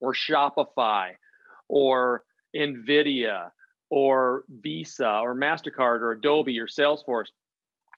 or 0.00 0.12
Shopify 0.12 1.12
or 1.68 2.24
Nvidia 2.54 3.50
or 3.90 4.44
Visa 4.60 5.08
or 5.08 5.34
MasterCard 5.34 6.00
or 6.00 6.12
Adobe 6.12 6.58
or 6.60 6.66
Salesforce? 6.66 7.28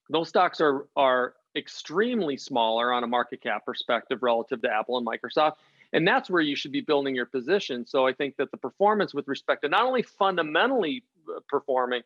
Those 0.09 0.29
stocks 0.29 0.61
are, 0.61 0.87
are 0.95 1.35
extremely 1.57 2.37
smaller 2.37 2.93
on 2.93 3.05
a 3.05 3.07
market 3.07 3.43
cap 3.43 3.65
perspective 3.65 4.19
relative 4.23 4.63
to 4.63 4.71
Apple 4.71 4.99
and 4.99 5.07
Microsoft. 5.07 5.55
And 5.93 6.07
that's 6.07 6.29
where 6.29 6.43
you 6.43 6.57
should 6.57 6.73
be 6.73 6.81
building 6.81 7.15
your 7.15 7.27
position. 7.27 7.87
So 7.87 8.07
I 8.07 8.13
think 8.13 8.37
that 8.37 8.51
the 8.51 8.57
performance 8.57 9.15
with 9.15 9.29
respect 9.29 9.63
to 9.63 9.69
not 9.69 9.87
only 9.87 10.03
fundamentally 10.03 11.05
uh, 11.29 11.41
performing, 11.49 12.03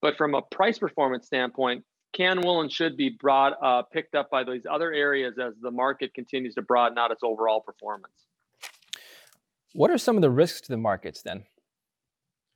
but 0.00 0.16
from 0.16 0.34
a 0.34 0.42
price 0.42 0.78
performance 0.78 1.26
standpoint, 1.26 1.84
can, 2.12 2.40
will, 2.40 2.60
and 2.60 2.70
should 2.70 2.96
be 2.96 3.10
brought 3.10 3.54
uh, 3.62 3.82
picked 3.82 4.14
up 4.14 4.30
by 4.30 4.44
these 4.44 4.66
other 4.70 4.92
areas 4.92 5.34
as 5.38 5.52
the 5.60 5.70
market 5.70 6.14
continues 6.14 6.54
to 6.54 6.62
broaden 6.62 6.96
out 6.96 7.10
its 7.10 7.22
overall 7.22 7.60
performance. 7.60 8.26
What 9.72 9.90
are 9.90 9.98
some 9.98 10.16
of 10.16 10.22
the 10.22 10.30
risks 10.30 10.60
to 10.62 10.68
the 10.68 10.76
markets 10.76 11.22
then? 11.22 11.44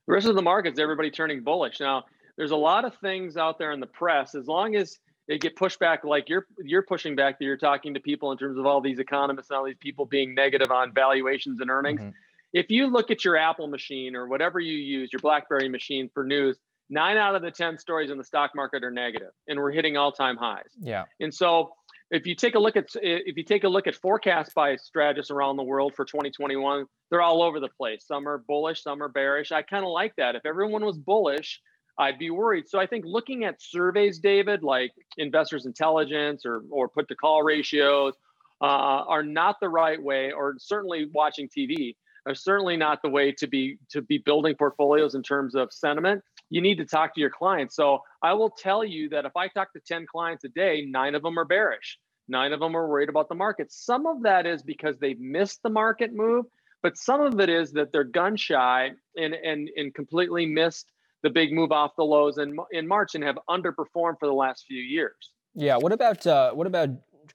The 0.07 0.13
risks 0.13 0.29
of 0.29 0.35
the 0.35 0.41
markets, 0.41 0.79
everybody 0.79 1.11
turning 1.11 1.43
bullish. 1.43 1.81
Now, 1.81 2.05
there's 2.37 2.51
a 2.51 2.55
lot 2.55 2.85
of 2.85 2.95
things 2.97 3.35
out 3.35 3.59
there 3.59 3.73
in 3.73 3.81
the 3.81 3.87
press. 3.87 4.33
As 4.33 4.47
long 4.47 4.75
as 4.75 4.97
they 5.29 5.37
get 5.37 5.55
pushback 5.55 6.03
like 6.03 6.27
you're 6.27 6.47
you're 6.57 6.81
pushing 6.81 7.15
back 7.15 7.39
that 7.39 7.45
you're 7.45 7.55
talking 7.55 7.93
to 7.93 7.99
people 7.99 8.31
in 8.33 8.37
terms 8.37 8.57
of 8.57 8.65
all 8.65 8.81
these 8.81 8.99
economists 8.99 9.49
and 9.49 9.57
all 9.57 9.63
these 9.63 9.77
people 9.79 10.05
being 10.05 10.35
negative 10.35 10.71
on 10.71 10.91
valuations 10.91 11.61
and 11.61 11.69
earnings. 11.69 12.01
Mm-hmm. 12.01 12.09
If 12.51 12.71
you 12.71 12.87
look 12.87 13.11
at 13.11 13.23
your 13.23 13.37
Apple 13.37 13.67
machine 13.67 14.15
or 14.15 14.27
whatever 14.27 14.59
you 14.59 14.75
use, 14.75 15.13
your 15.13 15.19
BlackBerry 15.19 15.69
machine 15.69 16.09
for 16.11 16.23
news, 16.23 16.57
nine 16.89 17.15
out 17.15 17.35
of 17.35 17.43
the 17.43 17.51
10 17.51 17.77
stories 17.77 18.09
in 18.09 18.17
the 18.17 18.23
stock 18.23 18.55
market 18.55 18.83
are 18.83 18.89
negative 18.89 19.29
and 19.47 19.59
we're 19.59 19.71
hitting 19.71 19.97
all-time 19.97 20.35
highs. 20.35 20.71
Yeah. 20.81 21.05
And 21.19 21.31
so 21.31 21.73
if 22.09 22.25
you 22.25 22.33
take 22.33 22.55
a 22.55 22.59
look 22.59 22.75
at 22.75 22.87
if 22.95 23.37
you 23.37 23.43
take 23.43 23.63
a 23.65 23.69
look 23.69 23.85
at 23.85 23.93
forecasts 23.93 24.51
by 24.55 24.77
strategists 24.77 25.29
around 25.29 25.57
the 25.57 25.63
world 25.63 25.93
for 25.95 26.05
2021, 26.05 26.87
they're 27.11 27.21
all 27.21 27.43
over 27.43 27.59
the 27.59 27.69
place. 27.69 28.03
Some 28.07 28.27
are 28.27 28.39
bullish, 28.39 28.81
some 28.81 29.03
are 29.03 29.09
bearish. 29.09 29.51
I 29.51 29.61
kind 29.61 29.85
of 29.85 29.91
like 29.91 30.15
that. 30.15 30.33
If 30.33 30.47
everyone 30.47 30.83
was 30.83 30.97
bullish, 30.97 31.61
I'd 31.99 32.17
be 32.17 32.29
worried. 32.29 32.67
So 32.69 32.79
I 32.79 32.87
think 32.87 33.03
looking 33.05 33.43
at 33.43 33.61
surveys, 33.61 34.19
David, 34.19 34.63
like 34.63 34.93
Investors 35.17 35.65
Intelligence 35.65 36.45
or 36.45 36.63
or 36.71 36.87
put 36.87 37.09
to 37.09 37.15
call 37.15 37.43
ratios, 37.43 38.15
uh, 38.61 38.65
are 38.65 39.23
not 39.23 39.57
the 39.59 39.69
right 39.69 40.01
way, 40.01 40.31
or 40.31 40.55
certainly 40.57 41.09
watching 41.13 41.49
TV 41.49 41.95
are 42.25 42.35
certainly 42.35 42.77
not 42.77 43.01
the 43.01 43.09
way 43.09 43.31
to 43.33 43.47
be 43.47 43.77
to 43.89 44.01
be 44.01 44.17
building 44.17 44.55
portfolios 44.55 45.13
in 45.13 45.23
terms 45.23 45.55
of 45.55 45.73
sentiment. 45.73 46.23
You 46.49 46.61
need 46.61 46.77
to 46.77 46.85
talk 46.85 47.13
to 47.15 47.21
your 47.21 47.29
clients. 47.29 47.75
So 47.75 47.99
I 48.23 48.33
will 48.33 48.49
tell 48.49 48.83
you 48.83 49.09
that 49.09 49.25
if 49.25 49.35
I 49.35 49.49
talk 49.49 49.73
to 49.73 49.79
10 49.79 50.07
clients 50.07 50.43
a 50.45 50.49
day, 50.49 50.85
nine 50.89 51.15
of 51.15 51.21
them 51.21 51.37
are 51.37 51.45
bearish. 51.45 51.99
Nine 52.27 52.53
of 52.53 52.59
them 52.59 52.75
are 52.75 52.87
worried 52.87 53.09
about 53.09 53.29
the 53.29 53.35
market. 53.35 53.71
Some 53.71 54.05
of 54.05 54.23
that 54.23 54.45
is 54.45 54.63
because 54.63 54.97
they've 54.97 55.19
missed 55.19 55.61
the 55.63 55.69
market 55.69 56.13
move, 56.13 56.45
but 56.81 56.97
some 56.97 57.21
of 57.21 57.39
it 57.39 57.49
is 57.49 57.71
that 57.73 57.91
they're 57.91 58.03
gun 58.03 58.37
shy 58.37 58.91
and 59.17 59.33
and 59.33 59.69
and 59.75 59.93
completely 59.93 60.45
missed 60.45 60.91
the 61.23 61.29
big 61.29 61.51
move 61.51 61.71
off 61.71 61.91
the 61.97 62.03
lows 62.03 62.37
in 62.37 62.57
in 62.71 62.87
March 62.87 63.15
and 63.15 63.23
have 63.23 63.37
underperformed 63.49 64.19
for 64.19 64.27
the 64.27 64.33
last 64.33 64.65
few 64.67 64.81
years. 64.81 65.33
Yeah. 65.53 65.77
What 65.77 65.91
about 65.91 66.25
uh, 66.25 66.51
what 66.51 66.67
about 66.67 66.89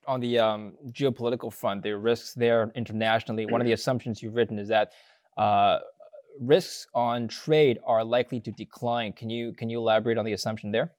on 0.06 0.20
the 0.20 0.38
um, 0.38 0.74
geopolitical 0.90 1.52
front? 1.52 1.82
The 1.82 1.96
risks 1.96 2.34
there 2.34 2.70
internationally. 2.74 3.46
One 3.46 3.60
of 3.60 3.66
the 3.66 3.72
assumptions 3.72 4.22
you've 4.22 4.34
written 4.34 4.58
is 4.58 4.68
that 4.68 4.92
uh, 5.36 5.78
risks 6.40 6.86
on 6.94 7.28
trade 7.28 7.78
are 7.84 8.04
likely 8.04 8.40
to 8.40 8.50
decline. 8.52 9.12
Can 9.12 9.30
you 9.30 9.52
can 9.52 9.68
you 9.68 9.78
elaborate 9.78 10.18
on 10.18 10.24
the 10.24 10.32
assumption 10.32 10.70
there? 10.72 10.92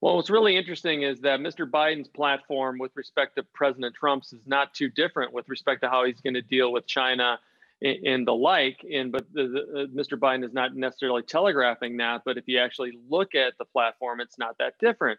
Well, 0.00 0.16
what's 0.16 0.30
really 0.30 0.56
interesting 0.56 1.02
is 1.02 1.20
that 1.20 1.40
Mr. 1.40 1.70
Biden's 1.70 2.08
platform 2.08 2.78
with 2.78 2.92
respect 2.94 3.36
to 3.36 3.42
President 3.52 3.94
Trump's 3.94 4.32
is 4.32 4.46
not 4.46 4.72
too 4.72 4.88
different 4.88 5.34
with 5.34 5.46
respect 5.50 5.82
to 5.82 5.90
how 5.90 6.06
he's 6.06 6.22
going 6.22 6.34
to 6.34 6.42
deal 6.42 6.72
with 6.72 6.86
China 6.86 7.38
and, 7.82 8.26
the 8.26 8.34
like. 8.34 8.84
And 8.92 9.10
but 9.12 9.26
the, 9.32 9.48
the, 9.48 9.82
uh, 9.82 9.86
Mr. 9.86 10.18
Biden 10.18 10.44
is 10.44 10.52
not 10.52 10.76
necessarily 10.76 11.22
telegraphing 11.22 11.96
that. 11.98 12.22
But 12.24 12.38
if 12.38 12.44
you 12.46 12.58
actually 12.58 12.92
look 13.08 13.34
at 13.34 13.54
the 13.58 13.64
platform, 13.64 14.20
it's 14.20 14.38
not 14.38 14.56
that 14.58 14.74
different. 14.80 15.18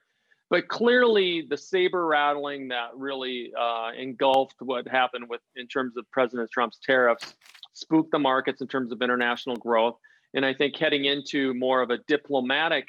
but 0.51 0.67
clearly 0.67 1.47
the 1.49 1.57
saber 1.57 2.05
rattling 2.05 2.67
that 2.67 2.89
really 2.95 3.53
uh, 3.57 3.91
engulfed 3.97 4.57
what 4.59 4.87
happened 4.87 5.27
with 5.29 5.41
in 5.55 5.65
terms 5.65 5.95
of 5.97 6.09
President 6.11 6.51
Trump's 6.51 6.77
tariffs 6.77 7.35
spooked 7.73 8.11
the 8.11 8.19
markets 8.19 8.61
in 8.61 8.67
terms 8.67 8.91
of 8.91 9.01
international 9.01 9.55
growth. 9.55 9.95
And 10.33 10.45
I 10.45 10.53
think 10.53 10.75
heading 10.75 11.05
into 11.05 11.53
more 11.53 11.81
of 11.81 11.89
a 11.89 11.99
diplomatic 11.99 12.87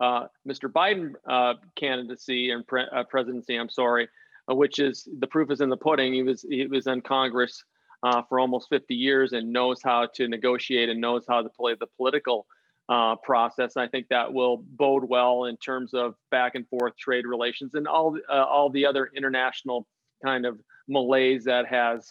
uh, 0.00 0.26
Mr. 0.46 0.70
Biden 0.70 1.14
uh, 1.28 1.54
candidacy 1.76 2.50
and 2.50 2.66
pre- 2.66 2.86
uh, 2.92 3.04
presidency, 3.04 3.56
I'm 3.56 3.68
sorry, 3.68 4.08
uh, 4.50 4.54
which 4.54 4.78
is 4.78 5.08
the 5.18 5.26
proof 5.26 5.50
is 5.50 5.60
in 5.60 5.70
the 5.70 5.76
pudding. 5.76 6.12
He 6.12 6.22
was 6.22 6.42
he 6.42 6.66
was 6.66 6.86
in 6.86 7.00
Congress 7.00 7.64
uh, 8.02 8.22
for 8.28 8.38
almost 8.40 8.68
50 8.68 8.94
years 8.94 9.32
and 9.32 9.52
knows 9.52 9.80
how 9.82 10.06
to 10.14 10.28
negotiate 10.28 10.88
and 10.88 11.00
knows 11.00 11.24
how 11.28 11.42
to 11.42 11.48
play 11.48 11.74
the 11.78 11.86
political 11.96 12.46
uh, 12.88 13.16
process. 13.16 13.76
I 13.76 13.86
think 13.88 14.06
that 14.08 14.32
will 14.32 14.64
bode 14.76 15.04
well 15.04 15.44
in 15.44 15.56
terms 15.58 15.92
of 15.94 16.14
back 16.30 16.54
and 16.54 16.66
forth 16.68 16.96
trade 16.96 17.26
relations 17.26 17.74
and 17.74 17.86
all 17.86 18.16
all 18.30 18.70
the 18.70 18.86
other 18.86 19.10
international 19.14 19.86
kind 20.24 20.46
of 20.46 20.58
malaise 20.88 21.44
that 21.44 21.66
has 21.66 22.10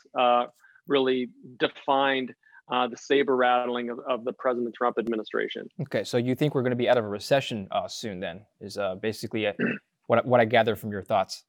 really 0.87 1.29
defined 1.59 2.33
uh, 2.71 2.87
the 2.87 2.97
saber 2.97 3.35
rattling 3.35 3.89
of, 3.89 3.99
of 4.07 4.25
the 4.25 4.33
President 4.33 4.75
Trump 4.75 4.97
administration. 4.99 5.69
Okay, 5.83 6.03
so 6.03 6.17
you 6.17 6.35
think 6.35 6.53
we're 6.53 6.63
going 6.63 6.71
to 6.71 6.77
be 6.77 6.89
out 6.89 6.97
of 6.97 7.05
a 7.05 7.07
recession 7.07 7.67
uh, 7.71 7.87
soon? 7.87 8.19
Then 8.19 8.41
is 8.59 8.77
uh, 8.77 8.95
basically 8.95 9.45
a, 9.45 9.55
what 10.07 10.25
what 10.25 10.39
I 10.39 10.45
gather 10.45 10.75
from 10.75 10.91
your 10.91 11.03
thoughts. 11.03 11.43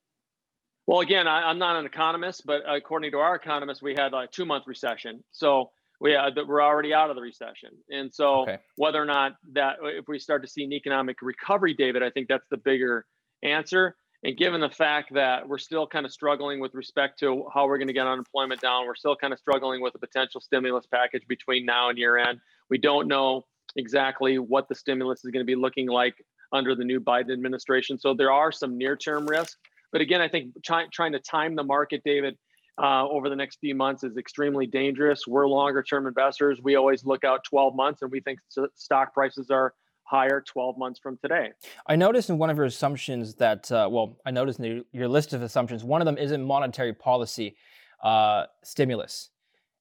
Well, 0.88 1.00
again, 1.00 1.28
I, 1.28 1.50
am 1.50 1.58
not 1.58 1.76
an 1.76 1.84
economist, 1.84 2.46
but 2.46 2.62
according 2.66 3.10
to 3.10 3.18
our 3.18 3.34
economists, 3.34 3.82
we 3.82 3.94
had 3.94 4.14
a 4.14 4.26
two 4.26 4.46
month 4.46 4.64
recession. 4.66 5.22
So 5.32 5.70
we 6.00 6.16
uh, 6.16 6.30
we're 6.46 6.62
already 6.62 6.94
out 6.94 7.10
of 7.10 7.16
the 7.16 7.20
recession, 7.20 7.72
and 7.90 8.12
so 8.12 8.44
okay. 8.44 8.56
whether 8.76 9.00
or 9.00 9.04
not 9.04 9.32
that 9.52 9.76
if 9.82 10.08
we 10.08 10.18
start 10.18 10.40
to 10.44 10.48
see 10.48 10.64
an 10.64 10.72
economic 10.72 11.18
recovery, 11.20 11.74
David, 11.74 12.02
I 12.02 12.08
think 12.08 12.26
that's 12.26 12.46
the 12.50 12.56
bigger 12.56 13.04
answer. 13.42 13.96
And 14.24 14.34
given 14.34 14.62
the 14.62 14.70
fact 14.70 15.12
that 15.12 15.46
we're 15.46 15.58
still 15.58 15.86
kind 15.86 16.06
of 16.06 16.10
struggling 16.10 16.58
with 16.58 16.74
respect 16.74 17.18
to 17.18 17.44
how 17.52 17.66
we're 17.66 17.76
going 17.76 17.88
to 17.88 17.94
get 17.94 18.06
unemployment 18.06 18.62
down, 18.62 18.86
we're 18.86 18.96
still 18.96 19.14
kind 19.14 19.34
of 19.34 19.38
struggling 19.38 19.82
with 19.82 19.94
a 19.94 19.98
potential 19.98 20.40
stimulus 20.40 20.86
package 20.86 21.22
between 21.28 21.66
now 21.66 21.90
and 21.90 21.98
year 21.98 22.16
end. 22.16 22.40
We 22.70 22.78
don't 22.78 23.08
know 23.08 23.44
exactly 23.76 24.38
what 24.38 24.70
the 24.70 24.74
stimulus 24.74 25.22
is 25.22 25.32
going 25.32 25.44
to 25.44 25.46
be 25.46 25.54
looking 25.54 25.86
like 25.86 26.14
under 26.50 26.74
the 26.74 26.84
new 26.84 26.98
Biden 26.98 27.30
administration. 27.30 27.98
So 27.98 28.14
there 28.14 28.32
are 28.32 28.50
some 28.50 28.78
near 28.78 28.96
term 28.96 29.26
risks. 29.26 29.58
But 29.92 30.00
again, 30.00 30.20
I 30.20 30.28
think 30.28 30.52
try, 30.64 30.86
trying 30.92 31.12
to 31.12 31.18
time 31.18 31.56
the 31.56 31.64
market, 31.64 32.02
David, 32.04 32.36
uh, 32.80 33.08
over 33.08 33.28
the 33.28 33.36
next 33.36 33.58
few 33.60 33.74
months 33.74 34.04
is 34.04 34.16
extremely 34.16 34.66
dangerous. 34.66 35.26
We're 35.26 35.48
longer 35.48 35.82
term 35.82 36.06
investors. 36.06 36.60
We 36.62 36.76
always 36.76 37.04
look 37.04 37.24
out 37.24 37.44
12 37.44 37.74
months 37.74 38.02
and 38.02 38.10
we 38.10 38.20
think 38.20 38.38
stock 38.74 39.12
prices 39.12 39.50
are 39.50 39.74
higher 40.04 40.40
12 40.40 40.78
months 40.78 41.00
from 41.00 41.18
today. 41.18 41.50
I 41.86 41.96
noticed 41.96 42.30
in 42.30 42.38
one 42.38 42.50
of 42.50 42.56
your 42.56 42.66
assumptions 42.66 43.34
that, 43.36 43.70
uh, 43.70 43.88
well, 43.90 44.16
I 44.24 44.30
noticed 44.30 44.60
in 44.60 44.84
your 44.92 45.08
list 45.08 45.32
of 45.32 45.42
assumptions, 45.42 45.84
one 45.84 46.00
of 46.00 46.06
them 46.06 46.16
isn't 46.16 46.42
monetary 46.42 46.94
policy 46.94 47.56
uh, 48.02 48.44
stimulus. 48.64 49.30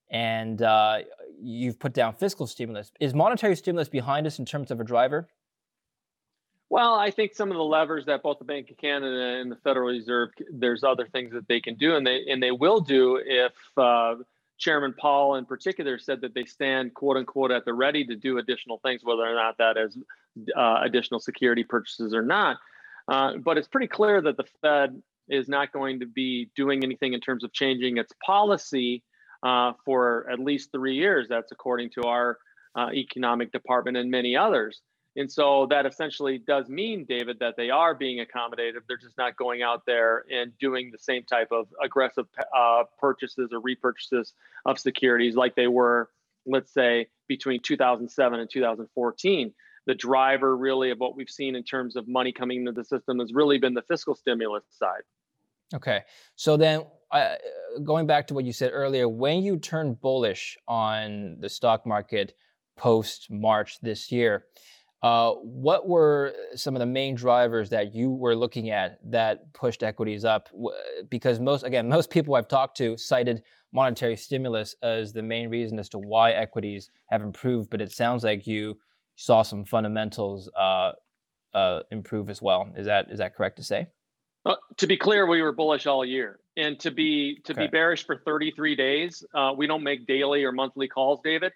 And 0.10 0.62
uh, 0.62 1.00
you've 1.40 1.80
put 1.80 1.94
down 1.94 2.14
fiscal 2.14 2.48
stimulus. 2.48 2.92
Is 3.00 3.14
monetary 3.14 3.56
stimulus 3.56 3.90
behind 3.90 4.26
us 4.26 4.40
in 4.40 4.46
terms 4.46 4.72
of 4.72 4.80
a 4.80 4.84
driver? 4.84 5.30
Well, 6.70 6.96
I 6.96 7.12
think 7.12 7.34
some 7.34 7.50
of 7.50 7.58
the 7.58 7.64
levers 7.64 8.06
that 8.08 8.24
both 8.24 8.40
the 8.40 8.46
Bank 8.46 8.70
of 8.70 8.78
Canada 8.78 9.40
and 9.40 9.50
the 9.52 9.56
Federal 9.58 9.88
Reserve, 9.88 10.30
there's 10.52 10.84
other 10.84 11.08
things 11.08 11.32
that 11.32 11.48
they 11.48 11.62
can 11.62 11.76
do, 11.76 11.96
and 11.96 12.06
they 12.06 12.26
and 12.30 12.44
they 12.44 12.52
will 12.52 12.82
do 12.82 13.22
if 13.24 13.54
uh, 13.78 14.16
Chairman 14.58 14.94
Powell, 15.00 15.36
in 15.36 15.46
particular, 15.46 15.98
said 15.98 16.22
that 16.22 16.34
they 16.34 16.44
stand 16.44 16.94
"quote 16.94 17.16
unquote" 17.16 17.52
at 17.52 17.64
the 17.64 17.74
ready 17.74 18.06
to 18.06 18.16
do 18.16 18.38
additional 18.38 18.80
things, 18.80 19.02
whether 19.04 19.22
or 19.22 19.36
not 19.36 19.58
that 19.60 19.78
is 19.78 19.98
uh, 20.58 20.82
additional 20.84 21.22
security 21.22 21.64
purchases 21.64 22.14
or 22.14 22.22
not. 22.22 22.58
Uh, 23.08 23.38
but 23.38 23.58
it's 23.58 23.70
pretty 23.70 23.88
clear 23.88 24.22
that 24.22 24.36
the 24.36 24.46
Fed 24.62 25.02
is 25.30 25.48
not 25.48 25.72
going 25.72 26.02
to 26.02 26.06
be 26.06 26.50
doing 26.56 26.84
anything 26.84 27.14
in 27.14 27.22
terms 27.22 27.46
of 27.46 27.54
changing 27.54 27.98
its 27.98 28.12
policy 28.26 29.04
uh, 29.44 29.72
for 29.86 30.30
at 30.30 30.40
least 30.40 30.72
three 30.74 30.96
years. 30.96 31.28
That's 31.30 31.52
according 31.54 31.92
to 31.92 32.04
our 32.04 32.38
uh, 32.76 32.90
economic 32.94 33.54
department 33.54 33.96
and 33.96 34.12
many 34.12 34.36
others. 34.36 34.82
And 35.18 35.32
so 35.32 35.66
that 35.72 35.88
essentially 35.88 36.38
does 36.38 36.70
mean, 36.70 37.04
David, 37.10 37.40
that 37.40 37.56
they 37.58 37.72
are 37.72 37.96
being 37.96 38.24
accommodative. 38.24 38.82
They're 38.88 38.98
just 38.98 39.18
not 39.18 39.36
going 39.36 39.64
out 39.64 39.82
there 39.88 40.24
and 40.32 40.56
doing 40.60 40.92
the 40.92 41.00
same 41.00 41.24
type 41.24 41.48
of 41.52 41.66
aggressive 41.84 42.28
uh, 42.56 42.84
purchases 43.00 43.50
or 43.52 43.60
repurchases 43.60 44.34
of 44.68 44.78
securities 44.78 45.36
like 45.36 45.56
they 45.56 45.66
were, 45.68 46.12
let's 46.46 46.72
say, 46.72 47.08
between 47.28 47.62
2007 47.64 48.40
and 48.40 48.48
2014. 48.48 49.54
The 49.88 49.96
driver, 49.96 50.56
really, 50.56 50.92
of 50.92 51.00
what 51.00 51.16
we've 51.16 51.30
seen 51.30 51.56
in 51.56 51.64
terms 51.64 51.96
of 51.96 52.08
money 52.08 52.32
coming 52.32 52.60
into 52.60 52.74
the 52.74 52.84
system 52.84 53.18
has 53.18 53.34
really 53.34 53.58
been 53.58 53.74
the 53.74 53.82
fiscal 53.82 54.14
stimulus 54.14 54.66
side. 54.70 55.02
Okay. 55.74 56.02
So 56.36 56.58
then, 56.58 56.86
uh, 57.10 57.36
going 57.84 58.06
back 58.06 58.28
to 58.28 58.36
what 58.36 58.46
you 58.46 58.54
said 58.54 58.70
earlier, 58.72 59.10
when 59.10 59.42
you 59.42 59.58
turn 59.58 59.96
bullish 59.96 60.58
on 60.68 61.38
the 61.40 61.50
stock 61.50 61.88
market 61.88 62.36
post 62.78 63.32
March 63.32 63.80
this 63.82 64.12
year, 64.12 64.46
uh, 65.04 65.34
what 65.34 65.88
were 65.88 66.34
some 66.56 66.76
of 66.76 66.80
the 66.80 66.86
main 66.86 67.14
drivers 67.14 67.70
that 67.70 67.94
you 67.94 68.10
were 68.10 68.36
looking 68.36 68.72
at 68.72 69.00
that 69.12 69.54
pushed 69.54 69.84
equities 69.84 70.26
up? 70.26 70.50
Because 71.10 71.40
most, 71.40 71.64
again, 71.64 71.88
most 71.98 72.10
people 72.10 72.36
I've 72.36 72.48
talked 72.48 72.78
to 72.78 72.98
cited 72.98 73.44
monetary 73.72 74.16
stimulus 74.16 74.76
as 74.82 75.14
the 75.14 75.22
main 75.22 75.50
reason 75.50 75.78
as 75.78 75.90
to 75.90 76.00
why 76.00 76.32
equities 76.32 76.90
have 77.12 77.22
improved. 77.22 77.70
But 77.70 77.82
it 77.82 77.92
sounds 77.92 78.24
like 78.24 78.48
you 78.48 78.78
saw 79.16 79.44
some 79.44 79.66
fundamentals 79.66 80.50
uh, 80.58 80.94
uh, 81.54 81.82
improve 81.92 82.30
as 82.30 82.42
well. 82.42 82.70
Is 82.76 82.88
that 82.88 83.12
is 83.12 83.20
that 83.20 83.36
correct 83.36 83.58
to 83.58 83.64
say? 83.64 83.88
Uh, 84.46 84.56
to 84.78 84.88
be 84.88 84.98
clear, 84.98 85.28
we 85.28 85.42
were 85.42 85.52
bullish 85.52 85.86
all 85.86 86.06
year, 86.06 86.40
and 86.56 86.80
to 86.80 86.90
be 86.90 87.40
to 87.44 87.54
okay. 87.54 87.64
be 87.64 87.68
bearish 87.68 88.06
for 88.06 88.22
33 88.26 88.76
days, 88.76 89.24
uh, 89.36 89.52
we 89.56 89.68
don't 89.68 89.84
make 89.84 90.08
daily 90.08 90.44
or 90.44 90.52
monthly 90.52 90.88
calls, 90.88 91.20
David 91.24 91.52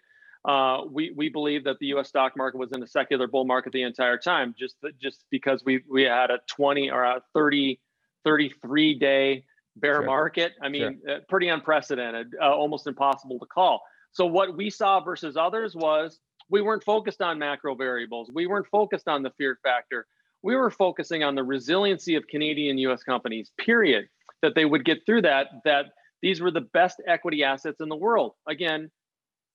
uh, 0.45 0.81
we 0.89 1.11
we 1.15 1.29
believe 1.29 1.63
that 1.65 1.77
the 1.79 1.87
U.S. 1.87 2.09
stock 2.09 2.35
market 2.35 2.57
was 2.57 2.71
in 2.71 2.81
a 2.81 2.87
secular 2.87 3.27
bull 3.27 3.45
market 3.45 3.73
the 3.73 3.83
entire 3.83 4.17
time, 4.17 4.55
just 4.57 4.75
just 5.01 5.25
because 5.29 5.63
we 5.65 5.83
we 5.89 6.03
had 6.03 6.31
a 6.31 6.39
20 6.47 6.89
or 6.89 7.03
a 7.03 7.21
30 7.33 7.79
33 8.23 8.99
day 8.99 9.43
bear 9.77 9.95
sure. 9.95 10.05
market. 10.05 10.53
I 10.61 10.69
mean, 10.69 10.99
sure. 11.05 11.17
uh, 11.17 11.19
pretty 11.29 11.49
unprecedented, 11.49 12.35
uh, 12.41 12.51
almost 12.51 12.87
impossible 12.87 13.39
to 13.39 13.45
call. 13.45 13.81
So 14.11 14.25
what 14.25 14.57
we 14.57 14.69
saw 14.69 14.99
versus 14.99 15.37
others 15.37 15.75
was 15.75 16.19
we 16.49 16.61
weren't 16.61 16.83
focused 16.83 17.21
on 17.21 17.39
macro 17.39 17.75
variables. 17.75 18.29
We 18.33 18.47
weren't 18.47 18.67
focused 18.67 19.07
on 19.07 19.23
the 19.23 19.31
fear 19.37 19.57
factor. 19.63 20.05
We 20.43 20.55
were 20.55 20.71
focusing 20.71 21.23
on 21.23 21.35
the 21.35 21.43
resiliency 21.43 22.15
of 22.15 22.27
Canadian 22.27 22.77
U.S. 22.79 23.03
companies. 23.03 23.51
Period. 23.57 24.07
That 24.41 24.55
they 24.55 24.65
would 24.65 24.85
get 24.85 25.05
through 25.05 25.21
that. 25.21 25.47
That 25.65 25.85
these 26.21 26.41
were 26.41 26.51
the 26.51 26.61
best 26.61 27.01
equity 27.07 27.43
assets 27.43 27.79
in 27.79 27.89
the 27.89 27.95
world. 27.95 28.33
Again, 28.47 28.89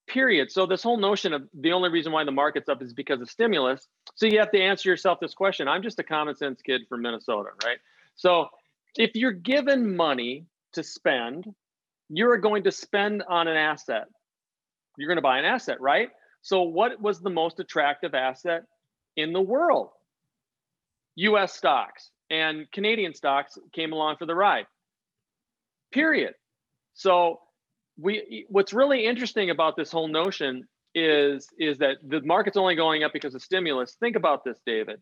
period. 0.06 0.50
So 0.50 0.66
this 0.66 0.82
whole 0.82 0.96
notion 0.96 1.32
of 1.32 1.48
the 1.54 1.72
only 1.72 1.90
reason 1.90 2.12
why 2.12 2.24
the 2.24 2.32
market's 2.32 2.68
up 2.68 2.82
is 2.82 2.92
because 2.92 3.20
of 3.20 3.30
stimulus. 3.30 3.88
So 4.14 4.26
you 4.26 4.38
have 4.38 4.50
to 4.52 4.60
answer 4.60 4.88
yourself 4.88 5.20
this 5.20 5.34
question. 5.34 5.68
I'm 5.68 5.82
just 5.82 5.98
a 5.98 6.04
common 6.04 6.36
sense 6.36 6.62
kid 6.62 6.82
from 6.88 7.02
Minnesota, 7.02 7.50
right? 7.64 7.78
So 8.14 8.48
if 8.96 9.14
you're 9.14 9.32
given 9.32 9.96
money 9.96 10.46
to 10.72 10.82
spend, 10.82 11.46
you're 12.08 12.38
going 12.38 12.64
to 12.64 12.72
spend 12.72 13.24
on 13.28 13.48
an 13.48 13.56
asset. 13.56 14.06
You're 14.96 15.08
going 15.08 15.16
to 15.16 15.22
buy 15.22 15.38
an 15.38 15.44
asset, 15.44 15.80
right? 15.80 16.10
So 16.42 16.62
what 16.62 17.00
was 17.00 17.20
the 17.20 17.30
most 17.30 17.60
attractive 17.60 18.14
asset 18.14 18.62
in 19.16 19.32
the 19.32 19.40
world? 19.40 19.90
US 21.16 21.54
stocks 21.54 22.10
and 22.30 22.70
Canadian 22.72 23.14
stocks 23.14 23.58
came 23.72 23.92
along 23.92 24.16
for 24.18 24.26
the 24.26 24.34
ride. 24.34 24.66
Period. 25.92 26.34
So 26.94 27.40
we 27.98 28.46
what's 28.48 28.72
really 28.72 29.06
interesting 29.06 29.50
about 29.50 29.76
this 29.76 29.90
whole 29.90 30.08
notion 30.08 30.66
is 30.94 31.48
is 31.58 31.78
that 31.78 31.96
the 32.06 32.20
market's 32.22 32.56
only 32.56 32.74
going 32.74 33.04
up 33.04 33.12
because 33.12 33.34
of 33.34 33.42
stimulus. 33.42 33.96
Think 34.00 34.16
about 34.16 34.44
this, 34.44 34.58
David. 34.66 35.00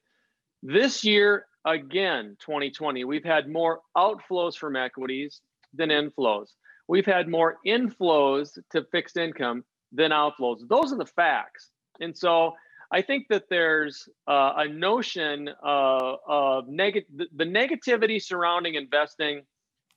This 0.62 1.04
year, 1.04 1.46
again, 1.66 2.36
2020, 2.40 3.04
we've 3.04 3.24
had 3.24 3.48
more 3.48 3.80
outflows 3.96 4.56
from 4.56 4.76
equities 4.76 5.40
than 5.74 5.90
inflows. 5.90 6.48
We've 6.88 7.06
had 7.06 7.28
more 7.28 7.58
inflows 7.66 8.58
to 8.70 8.84
fixed 8.90 9.16
income 9.16 9.64
than 9.92 10.10
outflows. 10.10 10.66
Those 10.68 10.92
are 10.92 10.98
the 10.98 11.06
facts. 11.06 11.70
And 12.00 12.16
so 12.16 12.54
I 12.90 13.02
think 13.02 13.26
that 13.28 13.48
there's 13.48 14.08
uh, 14.26 14.52
a 14.56 14.68
notion 14.68 15.48
uh, 15.48 16.16
of 16.26 16.66
the, 16.66 17.04
the 17.34 17.44
negativity 17.44 18.22
surrounding 18.22 18.74
investing 18.74 19.42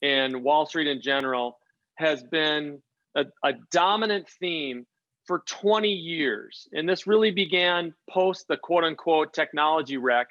and 0.01 0.43
Wall 0.43 0.65
Street 0.65 0.87
in 0.87 1.01
general 1.01 1.59
has 1.97 2.23
been 2.23 2.81
a, 3.15 3.25
a 3.43 3.53
dominant 3.71 4.27
theme 4.39 4.85
for 5.25 5.43
20 5.45 5.89
years. 5.89 6.67
And 6.71 6.87
this 6.87 7.05
really 7.05 7.31
began 7.31 7.93
post 8.09 8.45
the 8.47 8.57
quote 8.57 8.83
unquote 8.83 9.33
technology 9.33 9.97
wreck 9.97 10.27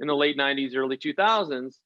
in 0.00 0.08
the 0.08 0.16
late 0.16 0.36
90s, 0.36 0.74
early 0.74 0.96
2000s. 0.96 1.76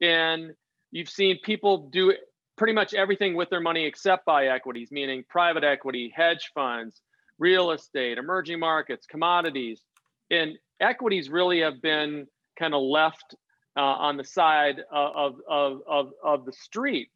And 0.00 0.52
you've 0.90 1.08
seen 1.08 1.38
people 1.42 1.88
do 1.92 2.14
pretty 2.56 2.72
much 2.72 2.94
everything 2.94 3.34
with 3.34 3.50
their 3.50 3.60
money 3.60 3.86
except 3.86 4.24
buy 4.24 4.46
equities, 4.46 4.92
meaning 4.92 5.24
private 5.28 5.64
equity, 5.64 6.12
hedge 6.14 6.50
funds, 6.54 7.00
real 7.38 7.72
estate, 7.72 8.18
emerging 8.18 8.60
markets, 8.60 9.06
commodities. 9.06 9.82
And 10.30 10.58
equities 10.80 11.28
really 11.28 11.60
have 11.60 11.82
been 11.82 12.26
kind 12.58 12.74
of 12.74 12.82
left 12.82 13.34
uh, 13.76 13.80
on 13.80 14.16
the 14.16 14.24
side 14.24 14.80
of, 14.92 15.36
of, 15.48 15.80
of, 15.88 16.10
of 16.22 16.44
the 16.44 16.52
street. 16.52 17.08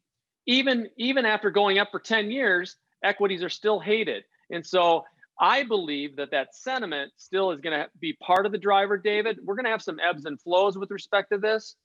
Even, 0.46 0.88
even 0.96 1.26
after 1.26 1.50
going 1.50 1.78
up 1.78 1.88
for 1.90 2.00
10 2.00 2.30
years, 2.30 2.76
equities 3.02 3.42
are 3.42 3.48
still 3.48 3.80
hated. 3.80 4.24
And 4.50 4.64
so 4.64 5.04
I 5.40 5.64
believe 5.64 6.16
that 6.16 6.30
that 6.30 6.54
sentiment 6.54 7.12
still 7.16 7.50
is 7.50 7.60
going 7.60 7.78
to 7.78 7.88
be 8.00 8.14
part 8.14 8.46
of 8.46 8.52
the 8.52 8.58
driver, 8.58 8.96
David. 8.96 9.38
We're 9.44 9.56
going 9.56 9.64
to 9.64 9.70
have 9.70 9.82
some 9.82 9.98
ebbs 10.00 10.24
and 10.24 10.40
flows 10.40 10.78
with 10.78 10.90
respect 10.90 11.30
to 11.32 11.38
this, 11.38 11.76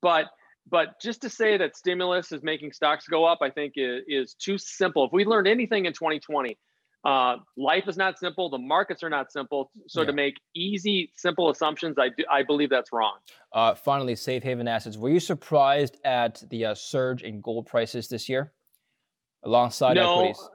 but 0.00 0.26
but 0.68 1.00
just 1.00 1.22
to 1.22 1.30
say 1.30 1.56
that 1.56 1.76
stimulus 1.76 2.32
is 2.32 2.42
making 2.42 2.72
stocks 2.72 3.08
go 3.08 3.24
up, 3.24 3.38
I 3.40 3.50
think 3.50 3.72
is, 3.76 4.02
is 4.06 4.34
too 4.34 4.58
simple. 4.58 5.04
If 5.06 5.12
we 5.12 5.24
learned 5.24 5.48
anything 5.48 5.86
in 5.86 5.92
2020, 5.92 6.56
uh, 7.04 7.36
life 7.56 7.88
is 7.88 7.96
not 7.96 8.18
simple. 8.18 8.50
The 8.50 8.58
markets 8.58 9.02
are 9.02 9.10
not 9.10 9.32
simple. 9.32 9.70
So 9.88 10.00
yeah. 10.00 10.08
to 10.08 10.12
make 10.12 10.34
easy, 10.54 11.12
simple 11.16 11.50
assumptions, 11.50 11.96
I 11.98 12.08
do, 12.08 12.24
I 12.30 12.42
believe 12.42 12.70
that's 12.70 12.92
wrong. 12.92 13.16
Uh, 13.52 13.74
finally, 13.74 14.14
safe 14.16 14.42
haven 14.42 14.68
assets. 14.68 14.96
Were 14.96 15.08
you 15.08 15.20
surprised 15.20 15.96
at 16.04 16.42
the 16.50 16.66
uh, 16.66 16.74
surge 16.74 17.22
in 17.22 17.40
gold 17.40 17.66
prices 17.66 18.08
this 18.08 18.28
year, 18.28 18.52
alongside 19.44 19.94
no, 19.94 20.20
equities? 20.20 20.48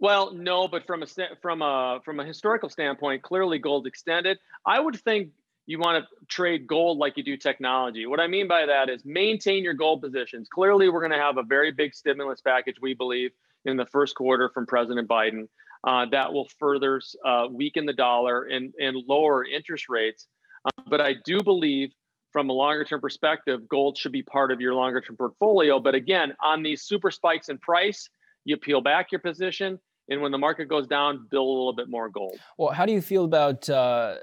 Well, 0.00 0.34
no, 0.34 0.66
but 0.66 0.84
from 0.84 1.04
a 1.04 1.06
from 1.40 1.62
a 1.62 2.00
from 2.04 2.18
a 2.18 2.24
historical 2.24 2.68
standpoint, 2.68 3.22
clearly 3.22 3.58
gold 3.60 3.86
extended. 3.86 4.38
I 4.66 4.80
would 4.80 4.96
think 4.96 5.30
you 5.66 5.78
want 5.78 6.04
to 6.04 6.26
trade 6.26 6.66
gold 6.66 6.98
like 6.98 7.16
you 7.16 7.22
do 7.22 7.36
technology. 7.36 8.04
What 8.06 8.18
I 8.18 8.26
mean 8.26 8.48
by 8.48 8.66
that 8.66 8.88
is 8.88 9.04
maintain 9.04 9.62
your 9.62 9.74
gold 9.74 10.02
positions. 10.02 10.48
Clearly, 10.52 10.88
we're 10.88 11.00
going 11.00 11.12
to 11.12 11.24
have 11.24 11.36
a 11.36 11.44
very 11.44 11.70
big 11.70 11.94
stimulus 11.94 12.40
package, 12.40 12.76
we 12.82 12.94
believe, 12.94 13.30
in 13.64 13.76
the 13.76 13.86
first 13.86 14.14
quarter 14.14 14.50
from 14.52 14.66
President 14.66 15.08
Biden. 15.08 15.48
Uh, 15.84 16.06
that 16.10 16.32
will 16.32 16.48
further 16.58 17.00
uh, 17.24 17.46
weaken 17.50 17.86
the 17.86 17.92
dollar 17.92 18.44
and, 18.44 18.72
and 18.78 18.96
lower 19.08 19.44
interest 19.44 19.88
rates. 19.88 20.28
Uh, 20.64 20.82
but 20.88 21.00
I 21.00 21.14
do 21.24 21.42
believe, 21.42 21.90
from 22.32 22.48
a 22.48 22.52
longer 22.52 22.84
term 22.84 23.00
perspective, 23.00 23.68
gold 23.68 23.98
should 23.98 24.12
be 24.12 24.22
part 24.22 24.52
of 24.52 24.60
your 24.60 24.74
longer 24.74 25.00
term 25.00 25.16
portfolio. 25.16 25.80
But 25.80 25.94
again, 25.94 26.34
on 26.42 26.62
these 26.62 26.82
super 26.82 27.10
spikes 27.10 27.48
in 27.48 27.58
price, 27.58 28.08
you 28.44 28.56
peel 28.56 28.80
back 28.80 29.10
your 29.10 29.20
position. 29.20 29.78
And 30.08 30.20
when 30.20 30.32
the 30.32 30.38
market 30.38 30.66
goes 30.66 30.86
down, 30.86 31.26
build 31.30 31.46
a 31.46 31.50
little 31.50 31.74
bit 31.74 31.88
more 31.88 32.08
gold. 32.08 32.38
Well, 32.58 32.72
how 32.72 32.86
do 32.86 32.92
you 32.92 33.00
feel 33.00 33.24
about 33.24 33.68
uh, 33.68 34.16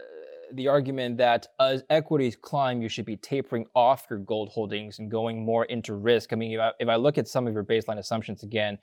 the 0.54 0.68
argument 0.68 1.18
that 1.18 1.48
as 1.60 1.84
equities 1.90 2.36
climb, 2.36 2.82
you 2.82 2.90
should 2.90 3.06
be 3.06 3.18
tapering 3.18 3.66
off 3.76 4.08
your 4.10 4.20
gold 4.20 4.50
holdings 4.50 5.00
and 5.00 5.10
going 5.10 5.44
more 5.44 5.66
into 5.66 5.94
risk? 5.94 6.34
I 6.34 6.36
mean, 6.36 6.54
if 6.54 6.60
I, 6.60 6.72
if 6.80 6.90
I 6.90 6.96
look 6.96 7.18
at 7.18 7.28
some 7.28 7.48
of 7.48 7.54
your 7.54 7.64
baseline 7.64 7.98
assumptions 7.98 8.44
again, 8.44 8.78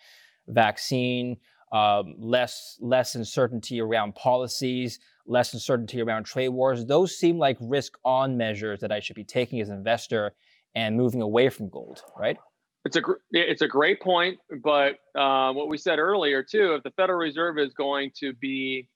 vaccine, 0.49 1.36
um, 1.72 2.14
less 2.18 2.78
less 2.80 3.14
uncertainty 3.14 3.80
around 3.80 4.14
policies, 4.14 4.99
less 5.26 5.53
uncertainty 5.53 6.01
around 6.01 6.24
trade 6.24 6.49
wars. 6.49 6.84
Those 6.84 7.16
seem 7.16 7.38
like 7.38 7.57
risk 7.61 7.99
on 8.05 8.36
measures 8.36 8.80
that 8.80 8.92
I 8.92 9.01
should 9.01 9.16
be 9.16 9.24
taking 9.24 9.61
as 9.61 9.68
an 9.68 9.76
investor 9.76 10.32
and 10.74 10.97
moving 10.97 11.22
away 11.22 11.49
from 11.49 11.68
gold, 11.68 12.03
right? 12.18 12.36
It's 12.84 12.97
a 12.97 13.03
it's 13.32 13.62
a 13.62 13.68
great 13.68 14.01
point, 14.01 14.38
but 14.62 14.99
uh, 15.18 15.53
what 15.53 15.68
we 15.68 15.76
said 15.76 15.99
earlier 15.99 16.44
too, 16.44 16.74
if 16.74 16.84
the 16.84 16.92
Federal 16.92 17.18
Reserve 17.18 17.59
is 17.59 17.74
going 17.74 18.12
to 18.20 18.32
be 18.34 18.88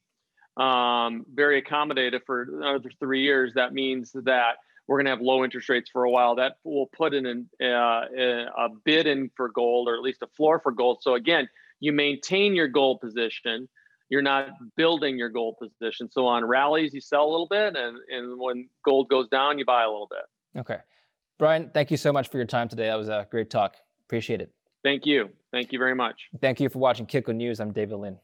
um, 0.56 1.24
very 1.34 1.60
accommodative 1.60 2.20
for 2.24 2.42
another 2.42 2.90
three 3.00 3.22
years, 3.22 3.52
that 3.54 3.72
means 3.72 4.12
that 4.12 4.56
we're 4.90 4.96
going 4.96 5.04
to 5.04 5.10
have 5.10 5.20
low 5.20 5.44
interest 5.44 5.68
rates 5.68 5.88
for 5.88 6.02
a 6.02 6.10
while. 6.10 6.34
That 6.34 6.56
will 6.64 6.88
put 6.88 7.14
in 7.14 7.24
an, 7.24 7.48
uh, 7.62 7.64
a 8.58 8.68
bid 8.84 9.06
in 9.06 9.30
for 9.36 9.48
gold, 9.48 9.86
or 9.88 9.94
at 9.94 10.00
least 10.00 10.20
a 10.20 10.26
floor 10.36 10.58
for 10.58 10.72
gold. 10.72 10.98
So 11.02 11.14
again, 11.14 11.48
you 11.78 11.92
maintain 11.92 12.56
your 12.56 12.66
gold 12.66 13.00
position. 13.00 13.68
You're 14.08 14.20
not 14.20 14.48
building 14.76 15.16
your 15.16 15.28
gold 15.28 15.58
position. 15.62 16.10
So 16.10 16.26
on 16.26 16.44
rallies, 16.44 16.92
you 16.92 17.00
sell 17.00 17.22
a 17.22 17.30
little 17.30 17.46
bit, 17.46 17.76
and 17.76 17.98
and 18.08 18.40
when 18.40 18.68
gold 18.84 19.08
goes 19.08 19.28
down, 19.28 19.60
you 19.60 19.64
buy 19.64 19.84
a 19.84 19.88
little 19.88 20.08
bit. 20.10 20.58
Okay, 20.58 20.78
Brian, 21.38 21.70
thank 21.72 21.92
you 21.92 21.96
so 21.96 22.12
much 22.12 22.28
for 22.28 22.38
your 22.38 22.46
time 22.46 22.68
today. 22.68 22.86
That 22.86 22.98
was 22.98 23.08
a 23.08 23.28
great 23.30 23.48
talk. 23.48 23.76
Appreciate 24.06 24.40
it. 24.40 24.52
Thank 24.82 25.06
you. 25.06 25.30
Thank 25.52 25.72
you 25.72 25.78
very 25.78 25.94
much. 25.94 26.16
Thank 26.40 26.58
you 26.58 26.68
for 26.68 26.80
watching 26.80 27.06
Kitco 27.06 27.32
News. 27.32 27.60
I'm 27.60 27.70
David 27.70 27.94
Lin. 27.94 28.18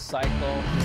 Cycle? 0.00 0.79